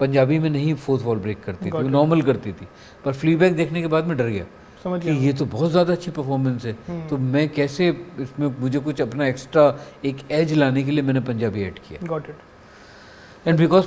पंजाबी 0.00 0.38
में 0.38 0.48
नहीं 0.50 0.74
फोर्थ 0.76 1.02
वॉल 1.04 1.18
ब्रेक 1.18 1.42
करती 1.44 1.70
थी. 1.70 1.88
नॉर्मल 1.88 2.22
करती 2.22 2.52
थी. 2.52 2.66
पर 3.04 3.12
फ्लीबैक 3.12 3.56
देखने 3.56 3.80
के 3.80 3.86
बाद 3.86 4.06
मैं 4.06 4.16
डर 4.16 4.28
गया 4.28 4.44
समझ 4.84 5.02
कि 5.02 5.10
ये 5.26 5.32
तो 5.32 5.44
बहुत 5.46 5.70
ज़्यादा 5.70 5.92
अच्छी 5.92 6.10
परफॉर्मेंस 6.10 6.64
है। 6.64 6.72
हम्म। 6.88 7.06
तो 7.08 7.18
मैं 7.18 7.48
कैसे 7.50 7.88
इसमें 8.20 8.46
मुझे 8.60 8.78
कुछ 8.78 9.00
अपना 9.00 9.26
एक्स्ट्रा 9.26 9.66
एक 10.04 10.30
एज 10.30 10.52
लाने 10.54 10.82
के 10.82 10.90
लिए 10.90 11.02
मैंने 11.02 11.20
पंजाबी 11.28 11.62
ऐड 11.62 11.78
किया। 11.78 12.06
Got 12.06 12.28
it 12.30 13.48
and 13.48 13.58
because 13.58 13.86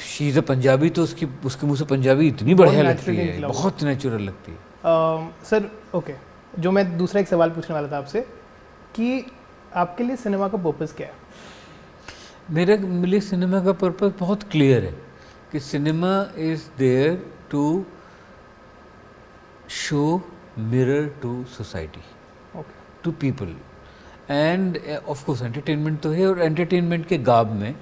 she 0.00 0.28
is 0.28 0.38
a 0.38 0.42
Punjabi 0.48 0.90
तो 0.90 1.02
उसकी 1.02 1.26
उसके 1.44 1.66
मुँह 1.66 1.78
से 1.78 1.84
पंजाबी 1.84 2.28
इतनी 2.28 2.54
बढ़िया 2.54 2.82
लगती 2.82 3.16
है 3.16 3.40
बहुत 3.40 3.82
नेचुरल 3.84 4.22
लगती 4.22 4.52
है। 4.52 4.58
सर 5.44 5.70
ओके 5.94 6.12
जो 6.58 6.70
मैं 6.72 6.96
दूसरा 6.98 7.20
एक 7.20 7.28
सवाल 7.28 7.50
पूछने 7.50 7.74
वाला 7.74 7.88
था 7.92 7.98
आपसे 7.98 8.20
कि 8.94 9.24
आपके 9.74 10.04
लिए 10.04 10.16
सिनेमा 10.16 10.48
का 10.48 10.58
पर्पज़ 10.58 10.94
क्या 10.94 11.06
है? 11.06 11.14
मेरे 12.50 12.76
लिए 13.06 13.20
सिनेमा 13.20 13.60
का 13.64 13.72
पर्पज़ 13.72 14.12
बहुत 14.20 14.42
क्लियर 14.42 14.84
है 14.84 14.94
कि 15.52 15.60
cinema 15.60 16.14
is 16.38 16.62
there 16.78 17.32
to 17.50 17.84
show 19.70 20.22
mirror 20.58 21.08
to 21.22 21.44
society 21.44 22.02
to 23.04 23.12
people 23.12 23.56
and 24.30 24.78
of 25.08 25.24
course 25.24 25.42
entertainment 25.42 26.00
तो 26.00 26.10
है 26.10 26.26
और 26.26 26.40
एंटरटेनमेंट 26.40 27.06
के 27.06 27.18
गाब 27.18 27.52
में 27.52 27.74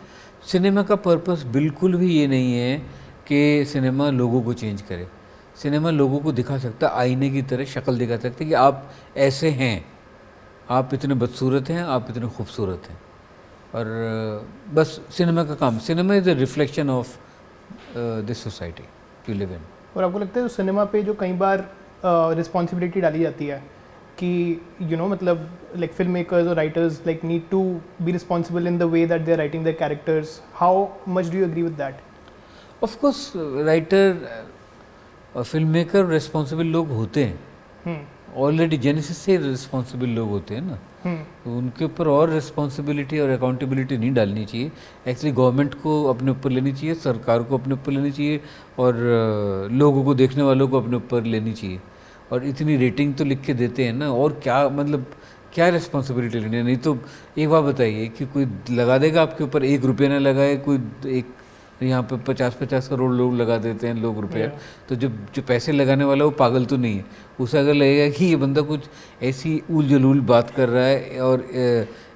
सिनेमा 0.46 0.82
का 0.82 0.96
पर्पस 0.96 1.42
बिल्कुल 1.42 1.96
भी 1.96 2.12
ये 2.18 2.26
नहीं 2.26 2.54
है 2.54 2.78
कि 3.26 3.64
सिनेमा 3.64 4.10
लोगों 4.10 4.42
को 4.42 4.52
चेंज 4.52 4.82
करे। 4.82 5.08
सिनेमा 5.62 5.90
लोगों 5.90 6.18
को 6.20 6.32
दिखा 6.32 6.58
सकता 6.58 6.88
है 6.88 6.92
आईने 6.98 7.30
की 7.30 7.42
तरह 7.50 7.64
शक्ल 7.72 7.98
दिखा 7.98 8.16
सकता 8.16 8.44
है 8.44 8.48
कि 8.48 8.54
आप 8.54 8.90
ऐसे 9.28 9.50
हैं। 9.60 9.84
आप 10.70 10.94
इतने 10.94 11.14
बदसूरत 11.14 11.70
हैं 11.70 11.82
आप 11.96 12.06
इतने 12.10 12.28
खूबसूरत 12.36 12.88
हैं। 12.90 12.98
और 13.74 13.86
बस 14.74 15.00
सिनेमा 15.16 15.44
का 15.44 15.54
काम 15.54 15.78
cinema 15.78 16.14
is 16.14 16.30
a 16.30 16.34
reflection 16.34 16.90
of 16.90 17.16
this 18.26 18.42
society 18.44 18.84
you 19.28 19.34
live 19.34 19.52
in 19.52 19.60
और 19.96 20.04
आपको 20.04 20.18
लगता 20.18 20.40
है 20.40 20.46
जो 20.46 20.54
सिनेमा 20.54 20.84
पे 20.84 21.02
जो 21.02 21.14
कई 21.20 21.32
बार 21.42 21.68
रिस्पॉन्सिबिलिटी 22.04 22.98
uh, 22.98 23.02
डाली 23.02 23.22
जाती 23.22 23.46
है 23.46 23.58
कि 24.18 24.60
यू 24.82 24.88
you 24.88 24.96
नो 24.96 24.98
know, 24.98 25.12
मतलब 25.12 25.48
लाइक 25.76 25.92
फ़िल्म 25.92 26.12
मेकर्स 26.12 26.46
और 26.48 26.56
writers 26.56 27.00
like 27.06 27.24
need 27.24 27.48
to 27.50 27.62
be 28.02 28.12
responsible 28.12 28.66
in 28.66 28.78
the 28.78 28.82
way 28.92 29.04
that 29.06 29.22
they 29.22 29.32
are 29.32 29.38
writing 29.38 29.64
their 29.64 29.76
characters 29.76 30.40
how 30.54 30.86
much 31.08 31.28
do 31.30 31.38
you 31.38 31.44
agree 31.44 31.62
with 31.62 31.72
that 31.72 32.00
of 32.84 32.96
course 33.00 33.32
writer 33.36 34.26
और 35.36 35.44
film 35.44 35.68
maker 35.68 36.06
responsible 36.06 36.66
लोग 36.66 36.88
होते 36.90 37.24
हैं। 37.24 38.08
Already 38.36 38.76
genesis 38.76 39.18
से 39.18 39.36
responsible 39.36 40.08
लोग 40.08 40.28
होते 40.28 40.54
हैं 40.54 40.62
ना। 40.62 40.78
तो 41.44 41.56
उनके 41.58 41.84
ऊपर 41.84 42.08
और 42.08 42.30
रिस्पॉन्सिबिलिटी 42.30 43.18
और 43.18 43.28
अकाउंटेबिलिटी 43.30 43.96
नहीं 43.98 44.12
डालनी 44.14 44.44
चाहिए। 44.44 44.70
एक्चुअली 45.08 45.32
गवर्नमेंट 45.36 45.74
को 45.74 46.02
अपने 46.04 46.30
ऊपर 46.30 46.50
लेनी 46.50 46.72
चाहिए 46.72 46.94
सरकार 46.94 47.42
को 47.42 47.58
अपने 47.58 47.74
ऊपर 47.74 47.92
लेनी 47.92 48.10
चाहिए 48.10 48.40
और 48.78 49.68
लोगों 49.72 50.04
को 50.04 50.14
देखने 50.14 50.42
वालों 50.42 50.68
को 50.68 50.80
अपने 50.80 50.96
ऊपर 50.96 51.24
लेनी 51.24 51.52
चाहिए। 51.52 51.80
और 52.32 52.44
इतनी 52.44 52.76
रेटिंग 52.76 53.14
तो 53.14 53.24
लिख 53.24 53.40
के 53.40 53.54
देते 53.54 53.84
हैं 53.84 53.92
ना 53.92 54.10
और 54.12 54.40
क्या 54.42 54.68
मतलब 54.68 55.06
क्या 55.54 55.68
रिस्पॉन्सिबिलिटी 55.68 56.38
लेनी 56.38 56.56
है? 56.56 56.62
नहीं 56.62 56.76
तो 56.76 56.98
एक 57.38 57.48
बात 57.48 57.64
बताइए 57.64 58.06
कि 58.08 58.26
कोई 58.26 58.46
लगा 58.70 58.98
देगा 58.98 59.22
आपके 59.22 59.44
ऊपर? 59.44 59.64
एक 59.64 59.84
रुपये 59.84 60.08
ना 60.08 60.18
लगाए 60.18 60.56
कोई 60.56 60.76
एक 61.08 61.34
यहाँ 61.82 62.02
पे 62.02 62.16
पचास 62.24 62.54
पचास 62.54 62.88
करोड़ 62.88 63.10
लोग 63.12 63.34
लगा 63.34 63.56
देते 63.58 63.86
हैं 63.86 63.94
लोग 63.94 64.20
रुपया। 64.20 64.46
तो 64.88 64.94
जो 64.94 65.08
जो 65.34 65.42
पैसे 65.42 65.72
लगाने 65.72 66.04
वाला 66.04 66.24
वो 66.24 66.30
पागल 66.30 66.64
तो 66.64 66.76
नहीं 66.76 66.96
है। 66.96 67.04
उसे 67.40 67.58
अगर 67.58 67.74
लगेगा 67.74 68.08
कि 68.16 68.24
ये 68.24 68.36
बंदा 68.36 68.62
कुछ 68.62 68.88
ऐसी 69.22 69.60
उल 69.70 69.88
जलूल 69.88 70.20
बात 70.26 70.50
कर 70.50 70.68
रहा 70.68 70.84
है 70.84 71.20
और 71.20 71.44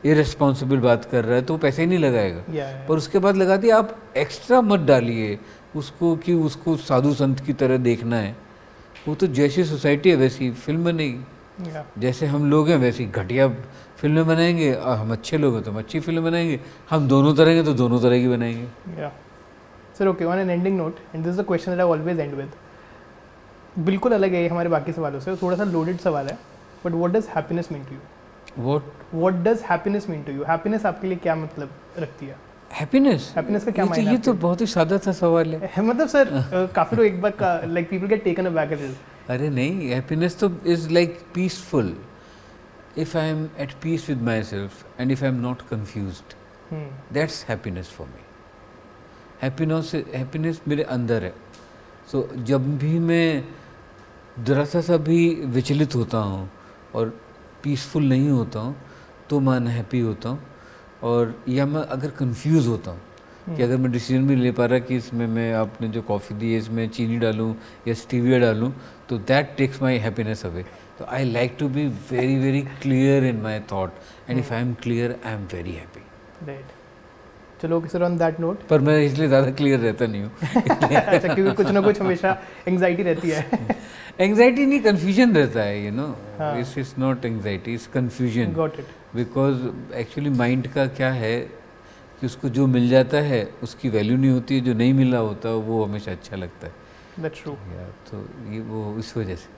इरेस्पॉन्सिबल 0.05 0.79
बात 0.79 1.05
कर 1.05 1.25
रहा 1.25 1.37
है 1.37 1.43
तो 1.43 1.55
वो 1.55 1.59
पैसे 1.59 1.83
ही 1.83 1.89
नहीं 1.89 1.99
लगाएगा। 1.99 2.87
पर 2.89 2.97
उसके 2.97 3.19
बाद 3.19 3.37
लगा 3.37 3.57
दिया 3.57 3.77
आप 3.79 3.97
एक्स्ट्रा 4.17 4.61
मत 4.63 4.81
डालिए 4.81 5.39
उसको 5.77 6.15
कि 6.17 6.33
उसको 6.33 6.77
साधु 6.79 7.15
संत 7.15 7.41
की 7.41 7.53
तरह 7.53 7.77
देखना 7.77 8.17
है। 8.17 8.37
वो 9.09 9.15
तो 9.15 9.27
जैसी 9.29 9.65
सोसाइटी 9.65 10.11
है 10.11 10.17
वैसी 10.17 10.51
फ़िल्म 10.51 10.85
बनेगी। 10.85 11.21
जैसे 11.99 12.27
हम 12.27 12.51
लोग 12.51 12.69
हैं 12.69 12.77
वैसी 12.77 13.05
घटिया 13.07 13.49
फ़िल्में 13.99 14.27
बनाएँगे 14.27 14.73
और 14.75 14.97
हम 14.97 15.13
अच्छे 15.13 15.39
लोग 15.39 15.55
हैं 15.55 15.63
तो 15.63 15.71
हम 15.71 15.79
अच्छी 15.79 16.01
फ़िल्म 16.01 16.25
बनाएँगे। 16.25 16.59
हम 16.91 17.07
दोनों 17.09 17.35
तरह 17.35 17.55
के 17.55 17.63
तो 17.63 17.73
दोनों 17.75 18.01
तरह 18.01 18.21
की 18.21 18.29
बनाएँगे। 18.29 19.03
Sir 19.99 20.09
okay 20.09 20.25
on 20.25 20.39
an 20.39 20.51
ending 20.51 20.77
note 20.77 20.97
and 21.15 21.25
this 21.25 21.33
is 21.35 21.41
the 21.41 21.45
question 21.47 21.73
that 21.73 21.81
I 21.81 21.87
always 21.87 22.21
end 22.21 22.35
with 22.35 22.53
बिल्कुल 23.79 24.13
अलग 24.13 24.33
है 24.33 24.49
हमारे 24.49 24.69
बाकी 24.69 24.93
सवालों 24.93 25.21
से 25.21 25.37
थोड़ा 25.37 25.57
सा 25.57 25.65
लोडेड 25.65 25.99
सवाल 25.99 26.27
है 26.27 26.39
but 26.85 26.93
what 26.93 27.11
does 27.11 27.29
happiness 27.37 27.73
mean 27.73 27.85
to 27.85 27.95
you 27.95 28.01
what 28.65 28.93
what 29.15 29.35
does 29.45 29.63
happiness 29.71 30.09
mean 30.11 30.23
to 30.23 30.33
you 30.33 30.45
happiness 30.45 30.87
आपके 30.87 31.07
लिए 31.07 31.17
क्या 31.17 31.35
मतलब 31.35 31.71
रखती 31.99 32.27
है? 32.27 32.37
हैप्पीनेस 32.73 33.33
Happiness 33.39 33.65
का 33.65 33.71
क्या 33.71 33.85
ये 33.85 33.89
तो 33.89 33.95
मायने 33.95 34.11
ये 34.11 34.19
तो 34.19 34.33
बहुत 34.33 34.61
ही 34.61 34.67
सादा 34.67 34.97
सा 34.99 35.13
सवाल 35.13 35.55
है। 35.55 35.71
मतलब 35.79 36.09
सर 36.09 36.31
काफ़ी 36.77 36.97
लोग 36.97 37.07
एक 37.07 37.21
बार 37.23 37.67
like 37.67 37.89
people 37.91 38.07
get 38.07 38.25
taken 38.25 38.47
aback 38.47 38.73
at 38.73 38.81
it 38.81 39.31
अरे 39.31 39.49
नहीं 39.51 39.89
हैप्पीनेस 39.89 40.39
तो 40.39 40.51
is 40.67 40.89
like 40.91 41.19
peaceful 41.35 41.97
if 42.99 43.17
I 43.19 43.29
am 43.29 43.49
at 43.59 43.73
peace 43.83 44.09
with 44.11 44.23
myself 44.43 45.01
and 45.01 45.11
if 45.11 45.25
I 45.25 45.31
am 45.31 45.41
not 45.41 45.63
confused 45.63 46.35
that's 47.13 47.45
happiness 47.49 47.89
for 47.89 48.07
me 48.07 48.24
happiness 49.45 49.95
happiness 50.15 50.61
मेरे 50.69 50.83
अंदर 50.97 51.25
है। 51.25 51.35
सो 52.13 52.21
so, 52.21 52.43
जब 52.45 52.77
भी 52.79 52.99
मैं 53.01 53.45
ज़रा 54.47 54.65
सा 54.65 54.97
भी 55.07 55.19
विचलित 55.55 55.95
होता 55.95 56.19
हूँ 56.19 56.49
और 56.95 57.19
पीसफुल 57.63 58.09
नहीं 58.09 58.29
होता 58.29 58.61
हूँ 58.61 58.77
तो 59.31 59.41
मैं 59.41 59.57
अनहैप्पी 59.57 60.01
होता 60.01 60.29
हूँ 60.29 60.43
और 61.03 61.35
या 61.49 61.67
मैं 61.67 61.83
अगर 61.97 62.11
कंफ्यूज 62.19 62.67
होता 62.67 62.91
हूँ 62.91 63.57
कि 63.57 63.63
अगर 63.63 63.77
मैं 63.77 63.91
डिसीज़न 63.93 64.27
भी 64.27 64.37
ले 64.37 64.51
पा 64.53 64.67
रहा 64.67 64.79
कि 64.89 64.97
इसमें 64.97 65.27
मैं 65.29 65.53
आपने 65.55 65.89
जो 65.89 66.03
कॉफ़ी 66.03 66.37
दी 66.37 66.53
है 66.53 66.59
इसमें 66.59 66.89
चीनी 66.89 67.19
डालूँ 67.19 67.55
या 67.89 67.95
स्टीविया 67.95 68.39
डालूँ 68.39 68.73
तो 69.09 69.19
that 69.31 69.55
takes 69.57 69.83
my 69.83 69.99
happiness 69.99 70.45
away 70.47 70.65
तो 70.99 71.05
I 71.07 71.25
like 71.33 71.57
to 71.59 71.69
be 71.69 71.87
very 72.13 72.39
very 72.39 72.63
clear 72.83 73.25
in 73.25 73.43
my 73.43 73.61
thought 73.73 73.91
and 74.31 74.39
if 74.39 74.53
I 74.55 74.61
am 74.61 74.75
clear 74.83 75.19
I 75.27 75.35
am 75.35 75.47
very 75.53 75.73
happy 75.73 76.47
right 76.47 76.74
चलो 77.63 77.81
सर 77.89 78.03
ऑन 78.03 78.17
दैट 78.19 78.41
नोट 78.41 78.63
पर 78.69 78.81
मैं 78.81 78.99
इसलिए 79.03 79.29
ज़्यादा 79.29 79.51
क्लियर 79.59 79.79
रहता 79.81 80.07
नहीं 80.07 80.23
हूँ। 80.23 80.31
अच्छा 80.95 81.35
क्योंकि 81.35 81.53
कुछ 81.55 81.71
ना 81.71 81.81
कुछ 81.81 82.01
हमेशा 82.01 82.37
एंग्जाइटी 82.69 83.03
रहती 83.03 83.31
है। 83.31 83.77
एंग्जाइटी 84.21 84.67
नहीं 84.67 84.81
कन्फ्यूज़न 84.81 85.35
रहता 85.37 85.63
है 85.63 85.85
यू 85.85 85.93
नो। 85.93 86.09
इस 86.61 86.77
is 86.79 86.93
not 86.99 87.25
anxiety 87.25 87.75
is 87.75 87.89
confusion 87.95 88.53
got 88.55 88.79
it 88.79 88.87
because 89.17 89.57
actually 89.97 90.31
mind 90.31 90.69
का 90.75 90.87
क्या 90.99 91.11
है 91.13 91.39
कि 92.21 92.27
उसको 92.27 92.49
जो 92.51 92.67
मिल 92.67 92.89
जाता 92.89 93.21
है 93.23 93.43
उसकी 93.63 93.89
वैल्यू 93.89 94.17
नहीं 94.17 94.31
होती 94.31 94.55
है 94.55 94.61
जो 94.65 94.75
नहीं 94.75 94.93
मिला 94.95 95.19
होता 95.21 95.55
वो 95.69 95.85
हमेशा 95.85 96.13
अच्छा 96.13 96.37
लगता 96.37 96.67
है। 96.67 96.73
दैट्स 97.23 97.43
ट्रू 97.43 97.53
या 97.53 97.89
तो 98.11 98.27
ये 98.53 98.61
वो 98.69 98.99
इस 98.99 99.17
वजह 99.17 99.37
से। 99.37 99.49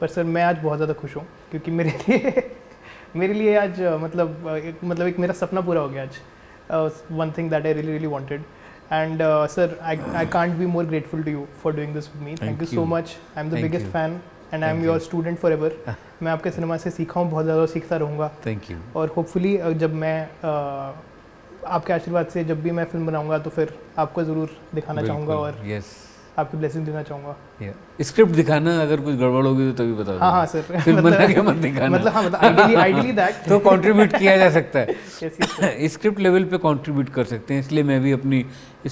पर 0.00 0.08
सर 0.08 0.24
मैं 0.24 0.42
आज 0.42 0.58
बहुत 0.58 0.78
ज़्यादा 0.78 0.94
खुश 1.00 1.16
हूँ 1.16 1.26
क्योंकि 1.50 1.70
मेरे 1.70 1.90
लिए 2.08 2.50
मेरे 3.16 3.34
लिए 3.34 3.56
आज 3.58 3.80
मतलब 4.02 4.48
एक 4.56 4.84
मतलब 4.84 5.06
एक 5.06 5.18
मेरा 5.18 5.34
सपना 5.34 5.60
पूरा 5.60 5.80
हो 5.80 5.88
गया 5.88 6.02
आज। 6.02 6.18
One 6.70 7.32
thing 7.38 7.50
that 7.50 7.66
I 7.66 7.72
really 7.72 7.90
really 7.92 8.06
wanted 8.06 8.42
and 8.92 9.22
sir 9.50 9.78
I 9.82 9.98
I 10.14 10.26
can't 10.26 10.54
be 10.58 10.66
more 10.66 10.84
grateful 10.84 11.22
to 11.22 11.30
you 11.30 11.46
for 11.62 11.76
doing 11.76 11.94
this 11.94 12.08
with 12.14 12.22
me 12.24 12.34
thank 12.42 12.50
you 12.50 12.66
Thank 12.66 12.74
so 12.74 12.80
you. 12.80 12.88
Much 12.92 13.16
I 13.36 13.44
am 13.44 13.50
the 13.50 13.52
Thank 13.52 13.62
biggest 13.62 13.86
you. 13.86 13.92
Fan 13.92 14.20
and 14.54 14.64
I 14.64 14.70
am 14.70 14.76
Thank 14.76 14.86
your 14.86 14.98
student 15.00 15.38
forever 15.52 15.76
मैं 16.22 16.32
आपके 16.32 16.50
cinema 16.50 16.76
से 16.76 16.90
सीखा 16.90 17.20
हूँ 17.20 17.30
बहुत 17.30 17.44
ज़्यादा 17.44 17.66
सीखता 17.66 17.96
रहूँगा। 17.96 18.30
Thank 18.46 18.70
you 18.70 18.78
और 18.96 19.12
होपफुली 19.16 19.56
जब 19.74 19.94
मैं 19.94 20.18
आपके 21.66 21.92
आशीर्वाद 21.92 22.26
से 22.26 22.44
जब 22.44 22.62
भी 22.62 22.70
मैं 22.70 22.84
फ़िल्म 22.84 23.06
बनाऊँगा 23.06 23.38
तो 23.38 23.50
फिर 23.50 23.74
आपको 23.98 24.22
ज़रूर 24.24 24.56
दिखाना 24.74 25.02
चाहूँगा 25.06 25.34
और 25.34 25.62
यस 25.66 25.94
आपकी 26.38 26.56
ब्लेसिंग 26.56 26.84
देना 26.86 27.02
चाहूँगा। 27.02 27.34
स्क्रिप्ट 28.02 28.32
दिखाना 28.34 28.70
अगर 28.82 29.00
कुछ 29.00 29.14
गड़बड़ 29.16 29.44
होगी 29.46 29.70
तो 29.70 29.76
तभी 29.82 29.92
बता 29.94 30.12
हाँ 30.20 30.30
हाँ 30.32 30.46
सर 30.52 30.62
फिर 30.62 31.00
बना 31.00 31.26
के 31.26 31.40
मत 31.40 31.56
दिखाना। 31.56 31.88
मतलब 31.96 32.12
हाँ 32.12 32.22
मतलब 32.22 32.44
आइडियली 32.44 32.74
आइडियली 32.74 33.12
दैट 33.12 33.34
तो 33.48 33.58
कंट्रीब्यूट 33.68 34.16
किया 34.16 34.36
जा 34.36 34.50
सकता 34.50 34.78
है। 34.78 35.88
स्क्रिप्ट 35.94 36.18
लेवल 36.20 36.44
पे 36.52 36.58
कंट्रीब्यूट 36.64 37.08
कर 37.14 37.24
सकते 37.32 37.54
हैं 37.54 37.60
इसलिए 37.60 37.84
मैं 37.90 38.00
भी 38.02 38.12
अपनी 38.12 38.44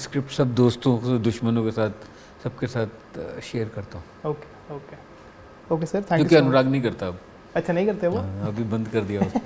स्क्रिप्ट 0.05 0.31
सब 0.33 0.55
दोस्तों 0.55 1.23
दुश्मनों 1.23 1.65
के 1.65 1.71
साथ 1.81 2.09
सबके 2.45 2.67
साथ 2.67 3.21
शेयर 3.51 3.69
करता 3.75 3.99
हूँ। 3.99 4.31
Okay 4.31 4.75
okay 4.75 4.97
okay 5.75 5.87
sir 5.87 6.01
thank 6.01 6.19
क्योंकि 6.19 6.37
अनुराग 6.37 6.67
नहीं 6.67 6.83
करता 6.83 7.07
अब। 7.07 7.19
अच्छा 7.57 7.73
नहीं 7.73 7.87
करते 7.87 8.09
वो? 8.09 8.19
हाँ, 8.19 8.47
अभी 8.49 8.65
बंद 8.65 8.89
कर 8.89 9.01
दिया 9.11 9.21
उसने। 9.21 9.41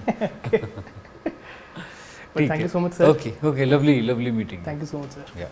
Thank 2.39 2.61
you 2.61 2.69
so 2.69 2.79
much 2.81 2.93
sir 2.93 3.09
okay 3.09 3.33
okay 3.49 3.65
lovely 3.65 4.01
lovely 4.01 4.31
meeting 4.31 4.67
thank 4.67 4.81
you 4.81 4.87
so 4.87 4.99
much 4.99 5.11
sir 5.11 5.41
या 5.41 5.49